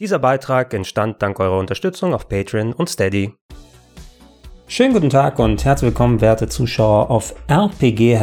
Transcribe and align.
Dieser 0.00 0.18
Beitrag 0.18 0.72
entstand 0.72 1.20
dank 1.20 1.38
eurer 1.40 1.58
Unterstützung 1.58 2.14
auf 2.14 2.26
Patreon 2.26 2.72
und 2.72 2.88
Steady. 2.88 3.34
Schönen 4.66 4.94
guten 4.94 5.10
Tag 5.10 5.38
und 5.38 5.62
herzlich 5.62 5.90
willkommen, 5.90 6.22
werte 6.22 6.48
Zuschauer 6.48 7.10
auf 7.10 7.34
rpgheaven.de. 7.50 8.22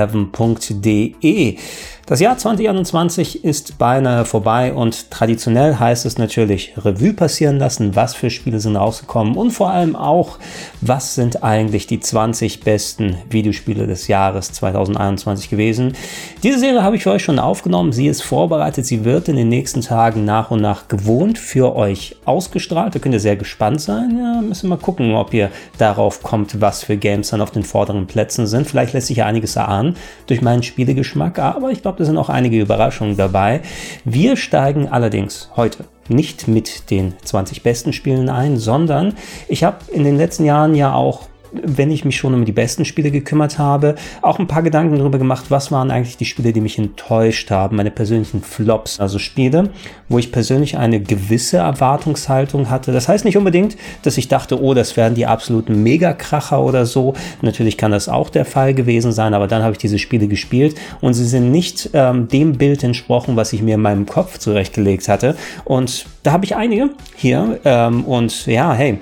Das 2.10 2.22
Jahr 2.22 2.38
2021 2.38 3.44
ist 3.44 3.78
beinahe 3.78 4.24
vorbei 4.24 4.74
und 4.74 5.12
traditionell 5.12 5.76
heißt 5.76 6.06
es 6.06 6.18
natürlich 6.18 6.72
Revue 6.78 7.12
passieren 7.12 7.60
lassen, 7.60 7.98
was 7.98 8.16
für 8.16 8.30
Spiele 8.30 8.62
sind 8.62 8.78
rausgekommen 8.78 9.36
und 9.36 9.52
vor 9.52 9.72
allem 9.72 9.98
auch, 9.98 10.40
was 10.80 11.16
sind 11.16 11.44
eigentlich 11.44 11.86
die 11.86 12.00
20 12.00 12.62
besten 12.62 13.18
Videospiele 13.30 13.88
des 13.88 14.08
Jahres 14.08 14.54
2021 14.54 15.50
gewesen. 15.50 15.96
Diese 16.44 16.60
Serie 16.60 16.82
habe 16.82 16.96
ich 16.96 17.04
für 17.04 17.12
euch 17.12 17.26
schon 17.26 17.40
aufgenommen, 17.40 17.92
sie 17.92 18.08
ist 18.08 18.24
vorbereitet, 18.24 18.86
sie 18.86 19.04
wird 19.04 19.28
in 19.28 19.36
den 19.36 19.50
nächsten 19.50 19.82
Tagen 19.82 20.24
nach 20.24 20.50
und 20.50 20.62
nach 20.62 20.88
gewohnt 20.88 21.38
für 21.38 21.76
euch 21.76 22.16
ausgestrahlt. 22.24 22.96
Da 22.96 23.00
könnt 23.00 23.16
ihr 23.16 23.20
sehr 23.20 23.36
gespannt 23.36 23.82
sein. 23.82 24.18
Ja, 24.18 24.42
müssen 24.42 24.70
mal 24.70 24.78
gucken, 24.78 25.14
ob 25.14 25.34
ihr 25.34 25.52
darauf 25.78 26.24
kommt, 26.24 26.62
was 26.62 26.86
für 26.86 26.96
Games 26.96 27.32
dann 27.32 27.42
auf 27.42 27.52
den 27.52 27.64
vorderen 27.64 28.08
Plätzen 28.08 28.48
sind. 28.48 28.66
Vielleicht 28.66 28.94
lässt 28.94 29.08
sich 29.08 29.18
ja 29.18 29.26
einiges 29.26 29.58
erahnen 29.58 29.98
durch 30.28 30.42
meinen 30.42 30.64
Spielegeschmack, 30.64 31.40
aber 31.40 31.72
ich 31.72 31.82
glaube, 31.82 31.97
glaube, 31.98 32.04
da 32.04 32.06
sind 32.06 32.18
auch 32.18 32.30
einige 32.30 32.62
Überraschungen 32.62 33.18
dabei. 33.18 33.62
Wir 34.06 34.38
steigen 34.38 34.88
allerdings 34.88 35.50
heute 35.56 35.86
nicht 36.08 36.48
mit 36.48 36.90
den 36.90 37.14
20 37.24 37.64
besten 37.64 37.92
Spielen 37.92 38.30
ein, 38.30 38.58
sondern 38.58 39.14
ich 39.48 39.64
habe 39.64 39.78
in 39.92 40.04
den 40.04 40.18
letzten 40.18 40.46
Jahren 40.46 40.76
ja 40.76 40.94
auch 40.94 41.28
wenn 41.64 41.92
ich 41.92 42.06
mich 42.06 42.18
schon 42.18 42.34
um 42.34 42.46
die 42.46 42.52
besten 42.52 42.86
Spiele 42.86 43.12
gekümmert 43.12 43.58
habe, 43.58 43.96
auch 44.22 44.40
ein 44.40 44.48
paar 44.48 44.64
Gedanken 44.64 44.98
darüber 44.98 45.18
gemacht, 45.18 45.46
was 45.50 45.72
waren 45.72 45.92
eigentlich 45.92 46.18
die 46.18 46.26
Spiele, 46.26 46.54
die 46.54 46.62
mich 46.62 46.78
enttäuscht 46.78 47.52
haben, 47.52 47.78
meine 47.78 47.92
persönlichen 47.92 48.42
Flops, 48.42 49.00
also 49.00 49.20
Spiele, 49.20 49.70
wo 50.10 50.20
ich 50.20 50.32
persönlich 50.32 50.78
eine 50.78 51.00
gewisse 51.00 51.58
Erwartungshaltung 51.58 52.70
hatte. 52.70 52.92
Das 52.92 53.08
heißt 53.08 53.26
nicht 53.26 53.38
unbedingt, 53.38 53.78
dass 54.04 54.18
ich 54.18 54.28
dachte, 54.28 54.62
oh, 54.62 54.74
das 54.74 54.98
wären 54.98 55.16
die 55.16 55.26
absoluten 55.26 55.84
Megakracher 55.84 56.62
oder 56.62 56.86
so. 56.86 57.14
Natürlich 57.42 57.78
kann 57.78 57.92
das 57.92 58.10
auch 58.10 58.30
der 58.30 58.46
Fall 58.46 58.74
gewesen 58.74 59.12
sein, 59.12 59.34
aber 59.34 59.48
dann 59.48 59.64
habe 59.64 59.74
ich 59.74 59.78
diese 59.78 60.00
Spiele 60.00 60.28
gespielt 60.28 60.76
und 61.02 61.14
sie 61.14 61.26
sind 61.26 61.52
nicht 61.52 61.90
ähm, 61.94 62.28
dem 62.28 62.58
Bild 62.58 62.84
entsprochen, 62.84 63.36
was 63.36 63.54
ich 63.54 63.62
mir 63.62 63.76
in 63.76 63.82
meinem 63.82 64.06
Kopf 64.06 64.38
zurechtgelegt 64.38 65.08
hatte. 65.08 65.36
Und 65.66 66.06
da 66.24 66.32
habe 66.32 66.46
ich 66.46 66.56
einige 66.56 66.90
hier 67.16 67.60
ähm, 67.66 68.04
und 68.06 68.46
ja, 68.46 68.74
hey. 68.74 69.00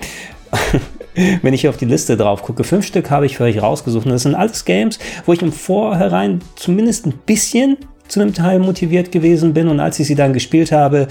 wenn 1.41 1.53
ich 1.53 1.67
auf 1.67 1.77
die 1.77 1.85
Liste 1.85 2.17
drauf 2.17 2.43
gucke. 2.43 2.63
Fünf 2.63 2.85
Stück 2.85 3.09
habe 3.09 3.25
ich 3.25 3.37
für 3.37 3.43
euch 3.43 3.61
rausgesucht. 3.61 4.05
Und 4.05 4.11
das 4.11 4.23
sind 4.23 4.35
alles 4.35 4.65
Games, 4.65 4.99
wo 5.25 5.33
ich 5.33 5.41
im 5.41 5.51
Vorhinein 5.51 6.41
zumindest 6.55 7.05
ein 7.05 7.13
bisschen 7.25 7.77
zu 8.07 8.21
einem 8.21 8.33
Teil 8.33 8.59
motiviert 8.59 9.11
gewesen 9.11 9.53
bin 9.53 9.67
und 9.67 9.79
als 9.79 9.99
ich 9.99 10.07
sie 10.07 10.15
dann 10.15 10.33
gespielt 10.33 10.71
habe, 10.71 11.07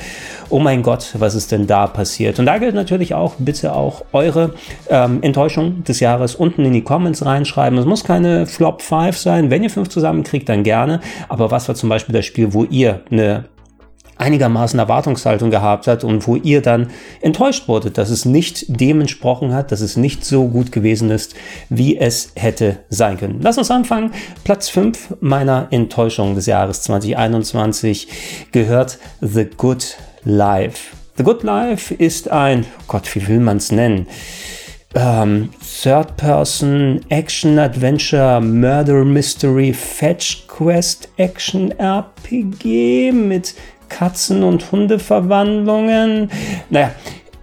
oh 0.49 0.61
mein 0.61 0.83
Gott, 0.83 1.15
was 1.19 1.35
ist 1.35 1.51
denn 1.51 1.67
da 1.67 1.87
passiert? 1.87 2.39
Und 2.39 2.47
da 2.47 2.59
gilt 2.59 2.75
natürlich 2.75 3.15
auch, 3.15 3.35
bitte 3.39 3.75
auch 3.75 4.05
eure 4.13 4.55
ähm, 4.89 5.19
Enttäuschung 5.23 5.83
des 5.85 6.01
Jahres 6.01 6.35
unten 6.35 6.65
in 6.65 6.73
die 6.73 6.83
Comments 6.83 7.25
reinschreiben. 7.25 7.79
Es 7.79 7.85
muss 7.85 8.05
keine 8.05 8.47
Flop 8.47 8.83
5 8.83 9.17
sein. 9.17 9.51
Wenn 9.51 9.63
ihr 9.63 9.71
fünf 9.71 9.89
zusammenkriegt, 9.89 10.49
dann 10.49 10.63
gerne. 10.63 11.01
Aber 11.29 11.51
was 11.51 11.67
war 11.69 11.75
zum 11.75 11.89
Beispiel 11.89 12.13
das 12.13 12.27
Spiel, 12.27 12.55
wo 12.55 12.65
ihr 12.65 13.01
eine 13.11 13.47
einigermaßen 14.17 14.79
Erwartungshaltung 14.79 15.51
gehabt 15.51 15.87
hat 15.87 16.05
und 16.05 16.27
wo 16.27 16.37
ihr 16.37 16.63
dann 16.63 16.89
enttäuscht 17.21 17.69
wurdet, 17.69 17.99
dass 17.99 18.11
es 18.11 18.25
nicht 18.25 18.81
dem 18.81 19.01
entsprochen 19.01 19.53
hat, 19.55 19.73
dass 19.73 19.81
es 19.81 19.97
nicht 19.97 20.25
so 20.25 20.49
gut 20.49 20.73
gewesen 20.73 21.11
ist, 21.11 21.35
wie 21.69 21.99
es 21.99 22.33
hätte 22.37 22.79
sein 22.91 23.19
können. 23.19 23.41
Lass 23.43 23.59
uns 23.59 23.71
anfangen. 23.71 24.13
Platz 24.45 24.69
5 24.69 25.17
meiner 25.21 25.69
Enttäuschung 25.71 26.35
des 26.35 26.47
Jahres 26.47 26.83
2021 26.83 28.09
gehört 28.53 28.99
The 29.21 29.47
Good 29.57 29.97
Life. 30.25 30.95
The 31.17 31.23
Good 31.23 31.43
Life 31.43 31.95
ist 31.95 32.31
ein, 32.31 32.65
oh 32.81 32.85
Gott, 32.89 33.15
wie 33.15 33.27
will 33.29 33.41
man 33.41 33.59
es 33.59 33.71
nennen? 33.71 34.07
Ähm, 34.97 35.51
Third-Person 35.83 37.01
Action 37.09 37.59
Adventure 37.59 38.41
Murder 38.41 39.05
Mystery 39.05 39.73
Fetch 39.73 40.47
Quest 40.47 41.09
Action 41.17 41.73
RPG 41.73 43.11
mit 43.11 43.55
Katzen- 43.95 44.43
und 44.43 44.73
Hundeverwandlungen. 44.73 46.31
Naja, 46.69 46.93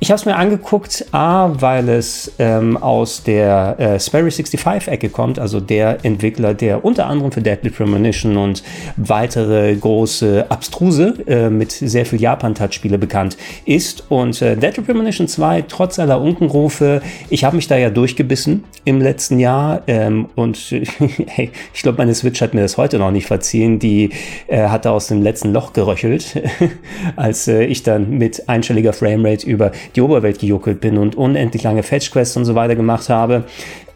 ich 0.03 0.09
habe 0.09 0.19
es 0.19 0.25
mir 0.25 0.35
angeguckt, 0.35 1.05
A, 1.11 1.51
weil 1.61 1.87
es 1.87 2.31
ähm, 2.39 2.75
aus 2.75 3.21
der 3.21 3.75
äh, 3.77 3.99
Sperry 3.99 4.29
65-Ecke 4.29 5.09
kommt, 5.09 5.37
also 5.37 5.59
der 5.59 6.03
Entwickler, 6.03 6.55
der 6.55 6.83
unter 6.83 7.05
anderem 7.05 7.31
für 7.31 7.43
Deadly 7.43 7.69
Premonition 7.69 8.35
und 8.35 8.63
weitere 8.97 9.75
große 9.75 10.47
Abstruse 10.49 11.13
äh, 11.27 11.51
mit 11.51 11.71
sehr 11.71 12.07
viel 12.07 12.19
Japan-Touch-Spiele 12.19 12.97
bekannt 12.97 13.37
ist. 13.65 14.09
Und 14.09 14.41
äh, 14.41 14.57
Deadly 14.57 14.81
Premonition 14.81 15.27
2, 15.27 15.65
trotz 15.67 15.99
aller 15.99 16.19
Unkenrufe, 16.19 17.03
ich 17.29 17.43
habe 17.43 17.55
mich 17.55 17.67
da 17.67 17.77
ja 17.77 17.91
durchgebissen 17.91 18.63
im 18.85 19.01
letzten 19.01 19.37
Jahr 19.37 19.83
ähm, 19.85 20.29
und 20.33 20.57
hey, 21.27 21.51
ich 21.75 21.83
glaube, 21.83 21.99
meine 21.99 22.15
Switch 22.15 22.41
hat 22.41 22.55
mir 22.55 22.61
das 22.61 22.75
heute 22.75 22.97
noch 22.97 23.11
nicht 23.11 23.27
verziehen. 23.27 23.77
Die 23.77 24.09
äh, 24.47 24.67
hatte 24.67 24.89
aus 24.89 25.09
dem 25.09 25.21
letzten 25.21 25.53
Loch 25.53 25.73
geröchelt, 25.73 26.41
als 27.15 27.47
äh, 27.47 27.65
ich 27.65 27.83
dann 27.83 28.09
mit 28.17 28.49
einstelliger 28.49 28.93
Framerate 28.93 29.45
über 29.45 29.71
die 29.95 30.01
Oberwelt 30.01 30.39
gejuckelt 30.39 30.81
bin 30.81 30.97
und 30.97 31.15
unendlich 31.15 31.63
lange 31.63 31.83
Fetch-Quests 31.83 32.37
und 32.37 32.45
so 32.45 32.55
weiter 32.55 32.75
gemacht 32.75 33.09
habe. 33.09 33.45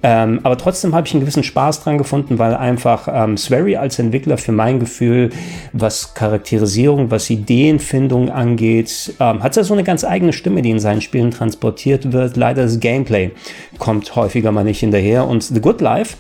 Ähm, 0.08 0.40
aber 0.44 0.56
trotzdem 0.56 0.94
habe 0.94 1.08
ich 1.08 1.14
einen 1.14 1.22
gewissen 1.22 1.42
Spaß 1.42 1.84
dran 1.84 1.98
gefunden, 1.98 2.38
weil 2.38 2.54
einfach 2.54 3.08
ähm, 3.12 3.38
Swery 3.38 3.76
als 3.76 3.98
Entwickler 3.98 4.38
für 4.38 4.52
mein 4.52 4.80
Gefühl, 4.80 5.32
was 5.74 6.14
Charakterisierung, 6.14 7.10
was 7.10 7.28
Ideenfindung 7.32 8.30
angeht, 8.30 9.14
ähm, 9.20 9.42
hat 9.42 9.58
er 9.58 9.64
so 9.64 9.74
eine 9.74 9.84
ganz 9.84 10.04
eigene 10.04 10.32
Stimme, 10.32 10.62
die 10.62 10.70
in 10.70 10.80
seinen 10.80 11.02
Spielen 11.02 11.32
transportiert 11.32 12.12
wird. 12.12 12.38
Leider 12.38 12.64
das 12.64 12.80
Gameplay 12.80 13.32
kommt 13.80 14.16
häufiger 14.16 14.52
mal 14.52 14.64
nicht 14.64 14.82
hinterher. 14.82 15.28
Und 15.28 15.42
The 15.42 15.60
Good 15.60 15.82
Life, 15.82 16.18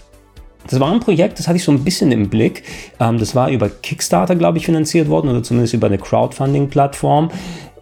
das 0.67 0.79
war 0.79 0.91
ein 0.91 0.99
Projekt, 0.99 1.37
das 1.37 1.47
hatte 1.47 1.57
ich 1.57 1.63
so 1.63 1.71
ein 1.71 1.83
bisschen 1.83 2.11
im 2.11 2.29
Blick. 2.29 2.63
Ähm, 2.99 3.19
das 3.19 3.35
war 3.35 3.51
über 3.51 3.69
Kickstarter, 3.69 4.35
glaube 4.35 4.57
ich, 4.57 4.65
finanziert 4.65 5.09
worden 5.09 5.29
oder 5.29 5.43
zumindest 5.43 5.75
über 5.75 5.85
eine 5.85 5.99
Crowdfunding-Plattform 5.99 7.29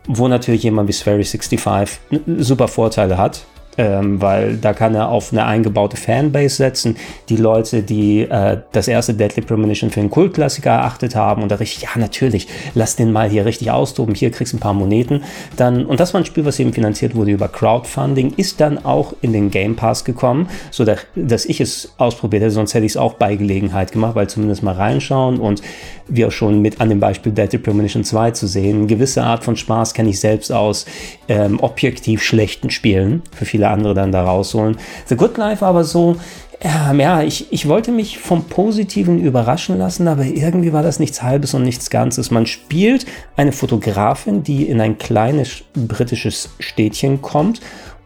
wo 0.08 0.28
natürlich 0.28 0.64
jemand 0.64 0.90
wie 0.90 0.94
Spheric65 0.94 1.90
super 2.38 2.68
Vorteile 2.68 3.18
hat 3.18 3.46
ähm, 3.78 4.22
weil 4.22 4.58
da 4.58 4.74
kann 4.74 4.96
er 4.96 5.10
auf 5.10 5.32
eine 5.32 5.46
eingebaute 5.46 5.98
Fanbase 5.98 6.56
setzen. 6.56 6.96
Die 7.30 7.38
Leute, 7.38 7.84
die 7.84 8.22
äh, 8.22 8.58
das 8.72 8.88
erste 8.88 9.14
Deadly 9.14 9.42
Premonition 9.42 9.90
für 9.90 10.00
einen 10.00 10.10
Kultklassiker 10.10 10.72
erachtet 10.72 11.16
haben 11.16 11.44
und 11.44 11.52
da 11.52 11.56
richtig, 11.56 11.84
ja 11.84 11.90
natürlich, 12.00 12.48
lass 12.76 12.96
den 12.96 13.12
mal 13.12 13.30
hier 13.30 13.46
richtig 13.46 13.72
austoben, 13.72 14.16
hier 14.16 14.32
kriegst 14.32 14.54
du 14.54 14.58
ein 14.58 14.60
paar 14.60 14.74
Moneten. 14.74 15.24
Dann, 15.58 15.86
und 15.86 16.00
das 16.00 16.14
war 16.14 16.22
ein 16.22 16.26
Spiel, 16.26 16.46
was 16.46 16.60
eben 16.60 16.74
finanziert 16.74 17.16
wurde 17.16 17.32
über 17.32 17.48
Crowdfunding, 17.48 18.34
ist 18.38 18.62
dann 18.62 18.84
auch 18.84 19.14
in 19.22 19.34
den 19.34 19.50
Game 19.52 19.76
Pass 19.76 20.06
gekommen, 20.06 20.50
so 20.72 20.86
dass, 20.86 21.00
dass 21.16 21.46
ich 21.46 21.62
es 21.62 21.94
ausprobiert 21.98 22.44
hätte, 22.44 22.52
sonst 22.52 22.74
hätte 22.74 22.86
ich 22.86 22.94
es 22.94 22.98
auch 22.98 23.14
bei 23.14 23.36
Gelegenheit 23.36 23.92
gemacht, 23.92 24.16
weil 24.16 24.28
zumindest 24.28 24.64
mal 24.64 24.74
reinschauen 24.76 25.40
und 25.40 25.62
wie 26.08 26.26
auch 26.26 26.32
schon 26.32 26.62
mit 26.62 26.82
an 26.82 26.90
dem 26.90 27.00
Beispiel 27.00 27.32
Deadly 27.32 27.60
Premonition 27.60 28.04
2 28.04 28.32
zu 28.32 28.48
sehen, 28.48 28.80
eine 28.80 28.88
gewisse 28.88 29.24
Art 29.24 29.44
von 29.44 29.56
Spaß 29.56 29.94
kenne 29.94 30.10
ich 30.10 30.20
selbst 30.20 30.52
aus 30.52 30.86
ähm, 31.28 31.60
objektiv 31.60 32.22
schlechten 32.22 32.70
Spielen. 32.70 33.22
Für 33.32 33.46
viele 33.46 33.63
viele 33.64 33.70
andere 33.70 33.94
dann 33.94 34.12
da 34.12 34.24
rausholen. 34.24 34.78
The 35.08 35.16
Good 35.16 35.38
Life 35.38 35.66
aber 35.66 35.84
so, 35.84 36.18
ja, 36.64 37.24
ich, 37.24 37.52
ich 37.52 37.68
wollte 37.68 37.92
mich 37.92 38.20
vom 38.20 38.46
Positiven 38.46 39.20
überraschen 39.20 39.78
lassen, 39.78 40.08
aber 40.08 40.24
irgendwie 40.24 40.74
war 40.74 40.84
das 40.84 41.00
nichts 41.00 41.22
Halbes 41.22 41.54
und 41.54 41.64
nichts 41.64 41.90
Ganzes. 41.90 42.32
Man 42.32 42.46
spielt 42.46 43.06
eine 43.36 43.52
Fotografin, 43.52 44.44
die 44.44 44.64
in 44.64 44.80
ein 44.82 44.98
kleines 44.98 45.64
britisches 45.74 46.50
Städtchen 46.60 47.22
kommt 47.22 47.62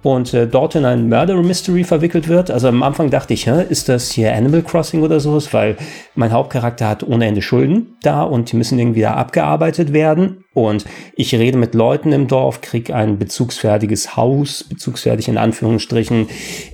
und 0.07 0.33
äh, 0.33 0.47
dort 0.47 0.73
in 0.75 0.85
ein 0.85 1.09
Murder 1.09 1.35
Mystery 1.35 1.83
verwickelt 1.83 2.29
wird. 2.29 2.49
Also 2.49 2.69
am 2.69 2.81
Anfang 2.81 3.09
dachte 3.09 3.33
ich, 3.33 3.45
hä, 3.45 3.65
ist 3.67 3.89
das 3.89 4.09
hier 4.09 4.33
Animal 4.33 4.61
Crossing 4.61 5.01
oder 5.01 5.19
sowas, 5.19 5.53
weil 5.53 5.75
mein 6.15 6.31
Hauptcharakter 6.31 6.87
hat 6.87 7.03
ohne 7.03 7.25
Ende 7.25 7.41
Schulden 7.41 7.97
da 8.03 8.23
und 8.23 8.49
die 8.49 8.55
müssen 8.55 8.79
irgendwie 8.79 9.01
da 9.01 9.15
abgearbeitet 9.15 9.91
werden. 9.91 10.45
Und 10.53 10.85
ich 11.17 11.35
rede 11.35 11.57
mit 11.57 11.75
Leuten 11.75 12.13
im 12.13 12.29
Dorf, 12.29 12.61
kriege 12.61 12.95
ein 12.95 13.19
bezugsfertiges 13.19 14.15
Haus, 14.15 14.63
bezugsfertig 14.63 15.27
in 15.27 15.37
Anführungsstrichen, 15.37 16.29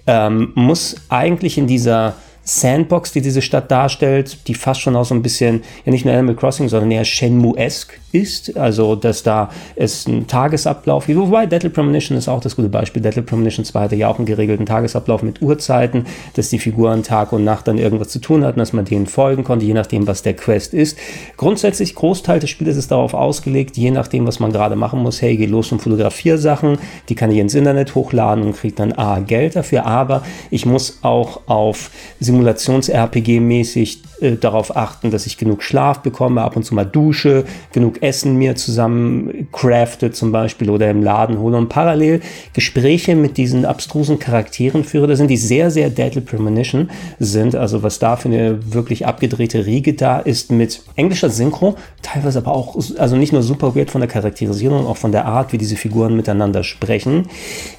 ähm, 0.05 0.51
muss 0.53 0.97
eigentlich 1.09 1.57
in 1.57 1.65
dieser 1.65 2.13
Sandbox, 2.43 3.13
die 3.13 3.21
diese 3.21 3.41
Stadt 3.41 3.71
darstellt, 3.71 4.47
die 4.47 4.55
fast 4.55 4.81
schon 4.81 4.95
auch 4.95 5.05
so 5.05 5.15
ein 5.15 5.21
bisschen, 5.21 5.63
ja 5.85 5.91
nicht 5.91 6.05
nur 6.05 6.13
Animal 6.13 6.35
Crossing, 6.35 6.67
sondern 6.67 6.91
eher 6.91 7.05
Shenmue-esque 7.05 7.99
ist. 8.11 8.55
Also, 8.57 8.95
dass 8.95 9.23
da 9.23 9.49
es 9.75 10.05
einen 10.07 10.27
Tagesablauf 10.27 11.07
gibt. 11.07 11.19
Wobei 11.19 11.45
Deadly 11.45 11.69
Premonition 11.69 12.17
ist 12.17 12.27
auch 12.27 12.39
das 12.39 12.55
gute 12.55 12.69
Beispiel. 12.69 13.01
Deadly 13.01 13.21
Premonition 13.21 13.65
2 13.65 13.79
hatte 13.81 13.95
ja 13.95 14.07
auch 14.07 14.17
einen 14.17 14.25
geregelten 14.25 14.65
Tagesablauf 14.65 15.23
mit 15.23 15.41
Uhrzeiten, 15.41 16.05
dass 16.35 16.49
die 16.49 16.59
Figuren 16.59 17.03
Tag 17.03 17.33
und 17.33 17.43
Nacht 17.43 17.67
dann 17.67 17.77
irgendwas 17.77 18.09
zu 18.09 18.19
tun 18.19 18.43
hatten, 18.43 18.59
dass 18.59 18.73
man 18.73 18.85
denen 18.85 19.07
folgen 19.07 19.43
konnte, 19.43 19.65
je 19.65 19.73
nachdem, 19.73 20.07
was 20.07 20.21
der 20.21 20.35
Quest 20.35 20.73
ist. 20.73 20.97
Grundsätzlich, 21.37 21.95
Großteil 21.95 22.39
des 22.39 22.49
Spiels 22.49 22.77
ist 22.77 22.91
darauf 22.91 23.13
ausgelegt, 23.13 23.77
je 23.77 23.91
nachdem, 23.91 24.27
was 24.27 24.39
man 24.39 24.51
gerade 24.51 24.75
machen 24.75 24.99
muss. 24.99 25.21
Hey, 25.21 25.35
geh 25.35 25.45
los 25.45 25.71
und 25.71 25.81
fotografier 25.81 26.37
Sachen. 26.37 26.77
Die 27.09 27.15
kann 27.15 27.31
ich 27.31 27.37
ins 27.37 27.55
Internet 27.55 27.95
hochladen 27.95 28.43
und 28.43 28.55
kriege 28.55 28.75
dann 28.75 28.93
A, 28.93 29.19
Geld 29.19 29.55
dafür. 29.55 29.85
Aber 29.85 30.23
ich 30.51 30.65
muss 30.65 30.99
auch 31.01 31.41
auf, 31.47 31.89
sie 32.19 32.32
Simulations-RPG-mäßig 32.33 34.01
äh, 34.23 34.37
darauf 34.37 34.75
achten, 34.75 35.11
dass 35.11 35.25
ich 35.25 35.37
genug 35.37 35.61
Schlaf 35.61 35.99
bekomme, 35.99 36.41
ab 36.41 36.55
und 36.55 36.63
zu 36.63 36.73
mal 36.73 36.85
dusche, 36.85 37.45
genug 37.71 38.01
Essen 38.01 38.37
mir 38.37 38.55
zusammen 38.55 39.47
crafte 39.51 40.11
zum 40.11 40.31
Beispiel 40.31 40.69
oder 40.69 40.89
im 40.89 41.03
Laden 41.03 41.39
hole 41.39 41.57
und 41.57 41.69
parallel 41.69 42.21
Gespräche 42.53 43.15
mit 43.15 43.37
diesen 43.37 43.65
abstrusen 43.65 44.19
Charakteren 44.19 44.83
führe. 44.83 45.07
Da 45.07 45.15
sind 45.15 45.29
die 45.29 45.37
sehr, 45.37 45.69
sehr 45.69 45.89
Deadly 45.89 46.21
Premonition 46.21 46.89
sind. 47.19 47.55
Also 47.55 47.83
was 47.83 47.99
da 47.99 48.15
für 48.15 48.29
eine 48.29 48.73
wirklich 48.73 49.05
abgedrehte 49.05 49.65
Riege 49.65 49.93
da 49.93 50.19
ist 50.19 50.51
mit 50.51 50.81
englischer 50.95 51.29
Synchro, 51.29 51.75
teilweise 52.01 52.39
aber 52.39 52.53
auch, 52.53 52.75
also 52.97 53.15
nicht 53.15 53.33
nur 53.33 53.43
super 53.43 53.75
weird 53.75 53.91
von 53.91 54.01
der 54.01 54.09
Charakterisierung, 54.09 54.87
auch 54.87 54.97
von 54.97 55.11
der 55.11 55.25
Art, 55.25 55.53
wie 55.53 55.57
diese 55.57 55.75
Figuren 55.75 56.15
miteinander 56.15 56.63
sprechen. 56.63 57.27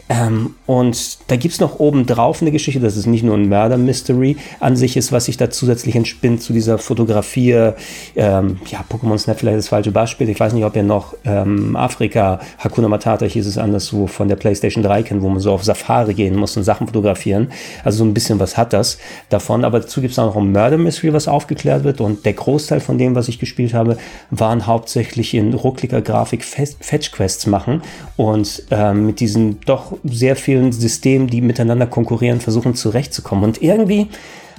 Ähm, 0.08 0.55
und 0.67 1.19
da 1.29 1.37
gibt 1.37 1.55
es 1.55 1.61
noch 1.61 1.79
oben 1.81 2.06
drauf 2.06 2.43
eine 2.43 2.52
Geschichte, 2.52 2.81
dass 2.81 2.96
es 2.96 3.06
nicht 3.06 3.25
nur 3.25 3.37
ein 3.37 3.49
Murder-Mystery 3.49 4.37
an 4.61 4.76
sich 4.76 4.96
ist, 4.96 5.12
was 5.12 5.25
sich 5.26 5.37
da 5.37 5.50
zusätzlich 5.50 5.96
entspinnt 5.96 6.34
zu 6.39 6.53
dieser 6.53 6.79
Fotografie. 6.79 7.73
Ähm, 8.17 8.59
ja, 8.67 8.85
Pokémon 8.91 9.19
Snap 9.19 9.39
vielleicht 9.39 9.59
das 9.59 9.69
falsche 9.69 9.91
Beispiel. 9.91 10.29
Ich 10.29 10.39
weiß 10.39 10.53
nicht, 10.53 10.65
ob 10.65 10.77
ihr 10.77 10.83
noch 10.83 11.15
ähm, 11.25 11.77
Afrika, 11.77 12.41
Hakuna 12.59 12.89
Matata 12.89 13.27
hieß 13.27 13.47
es 13.47 13.59
anders, 13.59 13.87
so 13.87 14.07
von 14.07 14.29
der 14.29 14.37
PlayStation 14.37 14.83
3 14.83 15.03
kennt, 15.03 15.23
wo 15.23 15.29
man 15.29 15.41
so 15.41 15.53
auf 15.53 15.65
Safari 15.65 16.15
gehen 16.15 16.37
muss 16.37 16.57
und 16.57 16.65
Sachen 16.65 16.87
fotografieren. 16.87 17.51
Also 17.85 17.99
so 17.99 18.05
ein 18.05 18.15
bisschen 18.15 18.41
was 18.41 18.57
hat 18.57 18.73
das 18.73 18.99
davon. 19.29 19.65
Aber 19.65 19.81
dazu 19.81 20.01
gibt 20.01 20.13
es 20.13 20.19
auch 20.19 20.27
noch 20.27 20.37
ein 20.37 20.53
Murder-Mystery, 20.53 21.13
was 21.13 21.29
aufgeklärt 21.29 21.85
wird. 21.85 22.01
Und 22.01 22.25
der 22.25 22.35
Großteil 22.35 22.81
von 22.81 22.99
dem, 22.99 23.15
was 23.15 23.29
ich 23.29 23.39
gespielt 23.39 23.75
habe, 23.75 23.97
waren 24.31 24.67
hauptsächlich 24.67 25.35
in 25.35 25.55
ruckliger 25.55 26.03
Grafik 26.03 26.45
Fetch-Quests 26.45 27.47
machen 27.47 27.83
und 28.17 28.65
ähm, 28.71 29.07
mit 29.07 29.21
diesen 29.21 29.61
doch 29.61 29.97
sehr 30.05 30.37
vielen 30.37 30.73
Systemen, 30.73 31.29
die 31.29 31.41
miteinander 31.41 31.87
konkurrieren, 31.87 32.41
versuchen 32.41 32.75
zurechtzukommen. 32.75 33.45
Und 33.45 33.63
irgendwie 33.63 34.09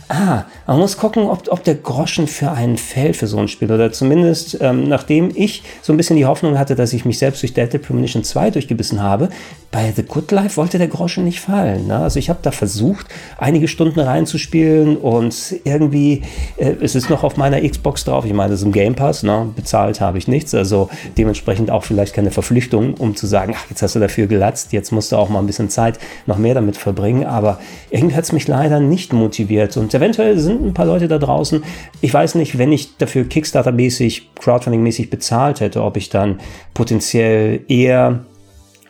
ah, 0.10 0.46
man 0.68 0.80
muss 0.80 0.98
gucken, 0.98 1.24
ob, 1.24 1.48
ob 1.50 1.64
der 1.64 1.76
Groschen 1.76 2.28
für 2.28 2.52
einen 2.52 2.78
fällt 2.78 3.16
für 3.16 3.28
so 3.28 3.38
ein 3.38 3.48
Spiel. 3.48 3.72
Oder 3.72 3.92
zumindest, 3.92 4.58
ähm, 4.62 4.88
nachdem 4.88 5.32
ich 5.34 5.64
so 5.82 5.94
ein 5.94 5.98
bisschen 5.98 6.18
die 6.18 6.26
Hoffnung 6.26 6.58
hatte, 6.58 6.76
dass 6.76 6.94
ich 6.94 7.06
mich 7.06 7.18
selbst 7.18 7.42
durch 7.42 7.54
Deadly 7.54 7.80
Premonition 7.80 8.24
2 8.24 8.52
durchgebissen 8.52 9.02
habe, 9.02 9.30
bei 9.72 9.92
The 9.96 10.04
Good 10.04 10.32
Life 10.32 10.58
wollte 10.58 10.78
der 10.78 10.88
Groschen 10.88 11.26
nicht 11.26 11.40
fallen. 11.40 11.88
Ne? 11.88 11.98
Also 11.98 12.20
ich 12.20 12.30
habe 12.30 12.40
da 12.42 12.52
versucht, 12.52 13.08
einige 13.38 13.68
Stunden 13.68 14.00
reinzuspielen 14.00 14.96
und 14.98 15.56
irgendwie, 15.64 16.22
äh, 16.58 16.76
es 16.82 16.96
ist 16.96 17.10
noch 17.10 17.24
auf 17.24 17.36
meiner 17.36 17.60
Xbox 17.68 18.06
drauf. 18.06 18.26
Ich 18.26 18.34
meine, 18.34 18.52
das 18.52 18.62
ist 18.62 18.66
im 18.66 18.72
Game 18.72 18.96
Pass, 18.96 19.24
ne? 19.24 19.52
bezahlt 19.56 20.02
habe 20.02 20.18
ich 20.18 20.28
nichts. 20.28 20.54
Also 20.54 20.90
dementsprechend 21.18 21.72
auch 21.72 21.84
vielleicht 21.84 22.14
keine 22.14 22.32
Verpflichtung, 22.32 22.94
um 22.94 23.16
zu 23.16 23.28
sagen, 23.28 23.54
ach, 23.58 23.66
jetzt 23.70 23.82
hast 23.82 23.96
du 23.96 24.00
dafür 24.00 24.28
gelatzt, 24.28 24.72
jetzt 24.72 24.92
musst 24.92 25.12
du 25.12 25.18
auch 25.18 25.30
mal 25.30 25.40
ein 25.40 25.48
bisschen 25.48 25.70
Zeit 25.70 26.00
noch 26.26 26.38
mehr 26.38 26.54
damit 26.54 26.78
verbringen. 26.78 27.26
Aber 27.26 27.60
irgendwie 27.90 28.16
hat 28.16 28.24
es 28.24 28.32
mich 28.32 28.48
leider 28.48 28.80
nicht 28.80 29.14
motiviert. 29.14 29.76
Und 29.78 29.95
eventuell 29.96 30.38
sind 30.38 30.64
ein 30.64 30.74
paar 30.74 30.86
Leute 30.86 31.08
da 31.08 31.18
draußen. 31.18 31.64
Ich 32.02 32.14
weiß 32.14 32.36
nicht, 32.36 32.58
wenn 32.58 32.72
ich 32.72 32.98
dafür 32.98 33.24
Kickstarter-mäßig, 33.24 34.24
Crowdfunding-mäßig 34.40 35.10
bezahlt 35.10 35.60
hätte, 35.60 35.84
ob 35.84 35.98
ich 35.98 36.10
dann 36.10 36.40
potenziell 36.74 37.62
eher 37.68 38.26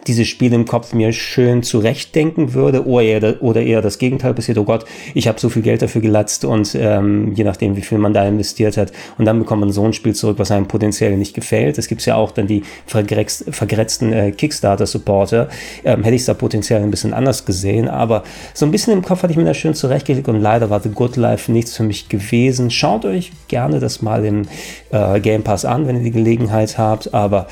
dieses 0.08 0.28
Spiel 0.28 0.54
im 0.54 0.66
Kopf 0.66 0.94
mir 0.94 1.12
schön 1.14 1.64
zurechtdenken 1.64 2.54
würde 2.54 2.86
oder 2.86 3.04
eher, 3.04 3.42
oder 3.42 3.62
eher 3.62 3.82
das 3.82 3.98
Gegenteil 3.98 4.34
passiert, 4.34 4.58
oh 4.58 4.64
Gott, 4.64 4.86
ich 5.14 5.28
habe 5.28 5.40
so 5.40 5.50
viel 5.50 5.62
Geld 5.62 5.82
dafür 5.82 6.02
gelatzt 6.02 6.46
und 6.46 6.76
ähm, 6.76 7.34
je 7.34 7.44
nachdem, 7.44 7.76
wie 7.76 7.82
viel 7.82 7.98
man 7.98 8.14
da 8.14 8.28
investiert 8.28 8.78
hat 8.78 8.92
und 9.18 9.26
dann 9.26 9.40
bekommt 9.40 9.62
man 9.62 9.72
so 9.72 9.84
ein 9.84 9.94
Spiel 9.94 10.14
zurück, 10.14 10.40
was 10.40 10.52
einem 10.52 10.68
potenziell 10.68 11.18
nicht 11.18 11.34
gefällt. 11.34 11.78
Es 11.78 11.88
gibt 11.88 12.06
ja 12.06 12.16
auch 12.16 12.32
dann 12.32 12.48
die 12.48 12.64
vergrätzten 12.86 14.14
äh, 14.14 14.32
Kickstarter-Supporter. 14.32 15.50
Ähm, 15.84 16.04
hätte 16.04 16.16
ich 16.16 16.22
es 16.22 16.26
da 16.26 16.34
potenziell 16.34 16.82
ein 16.82 16.92
bisschen 16.92 17.14
anders 17.14 17.46
gesehen, 17.46 17.88
aber 17.88 18.24
so 18.54 18.66
ein 18.66 18.72
bisschen 18.72 18.94
im 18.94 19.02
Kopf 19.02 19.24
hatte 19.24 19.32
ich 19.32 19.38
mir 19.38 19.46
das 19.46 19.58
schön 19.58 19.74
zurechtgelegt 19.74 20.28
und 20.28 20.40
leider 20.40 20.70
war 20.70 20.80
The 20.80 20.90
Good 20.90 21.16
Life 21.16 21.52
nichts 21.52 21.76
für 21.76 21.84
mich 21.84 22.10
gewesen. 22.10 22.70
Schaut 22.70 23.06
euch 23.06 23.32
gerne 23.48 23.80
das 23.80 24.02
mal 24.02 24.26
im 24.26 24.44
äh, 24.92 25.20
Game 25.20 25.44
Pass 25.44 25.66
an, 25.66 25.88
wenn 25.88 25.98
ihr 25.98 26.04
die 26.04 26.12
Gelegenheit 26.12 26.78
habt, 26.78 27.14
aber 27.14 27.48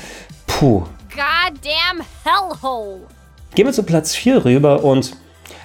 puh, 0.46 0.82
goddamn 1.14 2.04
hellhole. 2.24 3.00
Gehen 3.54 3.66
wir 3.66 3.72
zu 3.72 3.84
Platz 3.84 4.14
4 4.14 4.44
rüber 4.44 4.84
und 4.84 5.16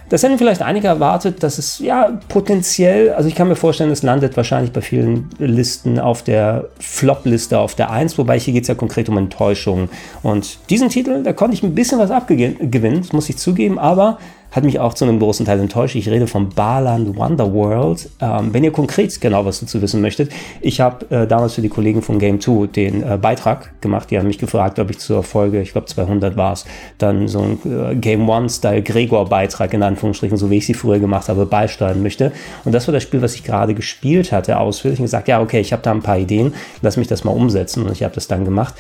das 0.10 0.24
hätten 0.24 0.40
vielleicht 0.40 0.64
einige 0.64 0.88
erwartet, 0.88 1.44
dass 1.44 1.60
es 1.60 1.78
ja 1.80 2.20
potenziell, 2.30 3.14
also 3.14 3.30
ich 3.30 3.36
kann 3.36 3.48
mir 3.48 3.56
vorstellen, 3.56 3.92
es 3.92 4.02
landet 4.02 4.36
wahrscheinlich 4.38 4.72
bei 4.72 4.82
vielen 4.82 5.30
Listen 5.38 6.00
auf 6.00 6.24
der 6.24 6.70
Flop-Liste 6.80 7.60
auf 7.60 7.76
der 7.76 7.92
1, 7.92 8.18
wobei 8.18 8.40
hier 8.40 8.54
geht 8.54 8.64
es 8.64 8.70
ja 8.70 8.76
konkret 8.76 9.08
um 9.10 9.18
Enttäuschungen. 9.18 9.90
Und 10.24 10.58
diesen 10.72 10.90
Titel, 10.90 11.22
da 11.22 11.34
konnte 11.34 11.54
ich 11.54 11.62
ein 11.62 11.76
bisschen 11.76 12.00
was 12.00 12.10
abgewinnen, 12.10 13.08
muss 13.12 13.30
ich 13.30 13.38
zugeben, 13.38 13.78
aber 13.78 14.18
hat 14.52 14.64
mich 14.64 14.80
auch 14.80 14.94
zu 14.94 15.06
einem 15.06 15.20
großen 15.20 15.46
Teil 15.46 15.60
enttäuscht. 15.60 15.96
Ich 15.96 16.10
rede 16.10 16.28
von 16.28 16.50
Barland 16.50 17.16
Wonderworld. 17.16 18.10
Ähm, 18.22 18.54
wenn 18.54 18.64
ihr 18.64 18.72
konkret 18.72 19.20
genau 19.22 19.46
was 19.46 19.60
dazu 19.60 19.82
wissen 19.82 20.02
möchtet, 20.02 20.32
ich 20.62 20.82
habe 20.82 21.06
äh, 21.10 21.28
damals 21.28 21.54
für 21.54 21.62
die 21.62 21.70
Kollegen 21.70 22.02
von 22.02 22.20
Game 22.20 22.42
2 22.42 22.68
den 22.68 23.04
äh, 23.04 23.18
Beitrag 23.18 23.80
gemacht. 23.82 24.12
Die 24.12 24.18
haben 24.18 24.28
mich 24.28 24.38
gefragt, 24.38 24.80
ob 24.80 24.90
ich 24.90 25.00
zur 25.00 25.24
Folge, 25.24 25.62
ich 25.62 25.72
glaube 25.72 25.88
200 25.88 26.36
war 26.36 26.54
es, 26.54 26.66
dann 26.98 27.28
so 27.28 27.42
ein 27.42 27.60
äh, 27.66 27.96
Game 27.96 28.28
One-Style 28.28 28.82
Gregor-Beitrag 28.82 29.74
in 29.74 29.84
Anführungsstrichen, 29.84 30.38
so 30.38 30.50
wie 30.50 30.58
ich 30.58 30.66
sie 30.66 30.74
früher 30.74 31.00
gemacht 31.00 31.30
habe, 31.30 31.46
beisteuern 31.46 32.02
möchte. 32.02 32.32
Und 32.66 32.74
das 32.74 32.88
war 32.88 32.94
das 32.94 33.04
Spiel, 33.04 33.22
was 33.22 33.36
ich 33.36 33.44
gerade 33.44 33.74
gespielt 33.74 34.32
hatte, 34.32 34.60
ausführlich. 34.60 35.00
Und 35.00 35.06
gesagt, 35.06 35.28
ja, 35.28 35.42
okay, 35.42 35.60
ich 35.60 35.72
habe 35.74 35.84
da 35.84 35.92
ein 35.92 36.02
paar 36.02 36.18
Ideen, 36.18 36.54
lass 36.82 36.98
mich 36.98 37.08
das 37.08 37.24
mal 37.24 37.32
umsetzen. 37.32 37.86
Und 37.86 37.92
ich 37.92 38.04
habe 38.04 38.16
das 38.16 38.28
dann 38.28 38.46
gemacht 38.46 38.74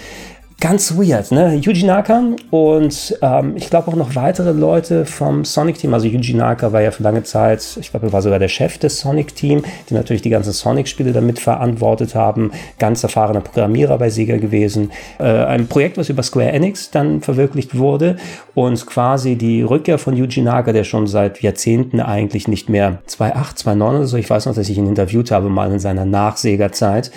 ganz 0.59 0.97
weird, 0.97 1.31
ne? 1.31 1.55
Yuji 1.55 1.85
Naka 1.85 2.21
und 2.51 3.17
ähm, 3.21 3.53
ich 3.55 3.69
glaube 3.69 3.87
auch 3.87 3.95
noch 3.95 4.15
weitere 4.15 4.51
Leute 4.51 5.05
vom 5.05 5.45
Sonic-Team. 5.45 5.93
Also 5.93 6.07
Yuji 6.07 6.33
Naka 6.33 6.73
war 6.73 6.81
ja 6.81 6.91
für 6.91 7.03
lange 7.03 7.23
Zeit, 7.23 7.77
ich 7.79 7.91
glaube, 7.91 8.07
er 8.07 8.13
war 8.13 8.21
sogar 8.21 8.39
der 8.39 8.49
Chef 8.49 8.77
des 8.77 8.99
Sonic-Team, 8.99 9.63
die 9.89 9.93
natürlich 9.93 10.21
die 10.21 10.29
ganzen 10.29 10.51
Sonic-Spiele 10.51 11.13
damit 11.13 11.39
verantwortet 11.39 12.15
haben. 12.15 12.51
Ganz 12.77 13.03
erfahrener 13.03 13.41
Programmierer 13.41 13.97
bei 13.97 14.09
Sega 14.09 14.37
gewesen. 14.37 14.91
Äh, 15.17 15.23
ein 15.23 15.67
Projekt, 15.67 15.97
was 15.97 16.09
über 16.09 16.23
Square 16.23 16.51
Enix 16.51 16.91
dann 16.91 17.21
verwirklicht 17.21 17.77
wurde 17.77 18.17
und 18.53 18.85
quasi 18.85 19.35
die 19.35 19.61
Rückkehr 19.61 19.97
von 19.97 20.15
Yuji 20.15 20.41
Naka, 20.41 20.73
der 20.73 20.83
schon 20.83 21.07
seit 21.07 21.41
Jahrzehnten 21.41 22.01
eigentlich 22.01 22.47
nicht 22.47 22.69
mehr 22.69 22.99
2.8, 23.07 23.63
2.9 23.63 23.89
oder 23.89 24.05
so, 24.05 24.17
ich 24.17 24.29
weiß 24.29 24.45
noch, 24.47 24.55
dass 24.55 24.67
ich 24.67 24.77
ihn 24.77 24.87
interviewt 24.87 25.31
habe 25.31 25.49
mal 25.49 25.71
in 25.71 25.79
seiner 25.79 26.05
Nach-Sega-Zeit, 26.05 27.11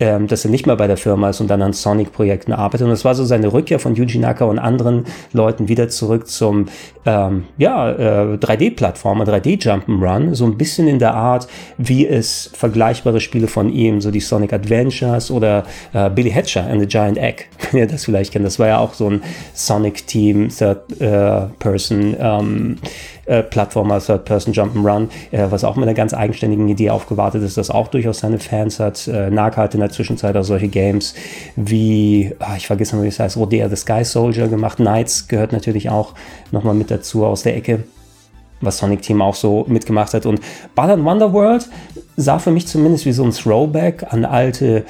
ähm, 0.00 0.26
dass 0.26 0.44
er 0.44 0.50
nicht 0.50 0.66
mehr 0.66 0.76
bei 0.76 0.86
der 0.86 0.96
Firma 0.96 1.28
ist 1.30 1.40
und 1.40 1.48
dann 1.48 1.62
an 1.62 1.74
Sonic-Projekten 1.74 2.52
arbeitet. 2.52 2.79
Und 2.82 2.90
es 2.90 3.04
war 3.04 3.14
so 3.14 3.24
seine 3.24 3.52
Rückkehr 3.52 3.78
von 3.78 3.94
Yuji 3.94 4.18
Naka 4.18 4.44
und 4.44 4.58
anderen 4.58 5.04
Leuten 5.32 5.68
wieder 5.68 5.88
zurück 5.88 6.28
zum 6.28 6.66
ähm, 7.06 7.44
ja, 7.56 7.90
äh, 7.90 8.36
3D-Plattformer, 8.36 9.24
3D-Jump'n'Run, 9.24 10.34
so 10.34 10.44
ein 10.44 10.58
bisschen 10.58 10.86
in 10.86 10.98
der 10.98 11.14
Art, 11.14 11.48
wie 11.78 12.06
es 12.06 12.50
vergleichbare 12.52 13.20
Spiele 13.20 13.46
von 13.46 13.72
ihm, 13.72 14.00
so 14.00 14.10
die 14.10 14.20
Sonic 14.20 14.52
Adventures 14.52 15.30
oder 15.30 15.64
äh, 15.92 16.10
Billy 16.10 16.30
Hatcher 16.30 16.66
and 16.66 16.80
the 16.80 16.86
Giant 16.86 17.18
Egg, 17.18 17.44
wenn 17.70 17.80
ihr 17.80 17.86
das 17.86 18.04
vielleicht 18.04 18.32
kennt. 18.32 18.44
Das 18.44 18.58
war 18.58 18.68
ja 18.68 18.78
auch 18.78 18.94
so 18.94 19.08
ein 19.08 19.22
Sonic-Team, 19.54 20.48
Third-Person 20.48 22.14
äh, 22.14 22.18
ähm, 22.20 22.76
äh, 23.30 23.44
Plattformer, 23.44 24.00
Third-Person 24.00 24.52
Jump'n'Run, 24.52 25.08
äh, 25.30 25.46
was 25.50 25.62
auch 25.62 25.76
mit 25.76 25.84
einer 25.84 25.94
ganz 25.94 26.12
eigenständigen 26.12 26.68
Idee 26.68 26.90
aufgewartet 26.90 27.44
ist, 27.44 27.56
das 27.56 27.70
auch 27.70 27.86
durchaus 27.86 28.18
seine 28.18 28.40
Fans 28.40 28.80
hat. 28.80 29.06
Äh, 29.06 29.30
Naka 29.30 29.62
hat 29.62 29.74
in 29.74 29.80
der 29.80 29.90
Zwischenzeit 29.90 30.36
auch 30.36 30.42
solche 30.42 30.66
Games 30.66 31.14
wie, 31.54 32.34
ach, 32.40 32.56
ich 32.56 32.66
vergesse 32.66 32.96
mal, 32.96 33.04
wie 33.04 33.08
es 33.08 33.20
heißt, 33.20 33.36
Rodea 33.36 33.68
the 33.68 33.76
Sky 33.76 34.04
Soldier 34.04 34.48
gemacht. 34.48 34.78
Knights 34.78 35.28
gehört 35.28 35.52
natürlich 35.52 35.90
auch 35.90 36.14
nochmal 36.50 36.74
mit 36.74 36.90
dazu 36.90 37.24
aus 37.24 37.42
der 37.42 37.56
Ecke 37.56 37.84
was 38.62 38.76
Sonic 38.76 39.00
Team 39.00 39.22
auch 39.22 39.34
so 39.34 39.64
mitgemacht 39.68 40.12
hat. 40.12 40.26
Und 40.26 40.40
Ballad 40.74 41.02
Wonderworld 41.02 41.66
sah 42.18 42.38
für 42.38 42.50
mich 42.50 42.66
zumindest 42.66 43.06
wie 43.06 43.12
so 43.12 43.24
ein 43.24 43.30
Throwback 43.30 44.12
an 44.12 44.26
alte 44.26 44.84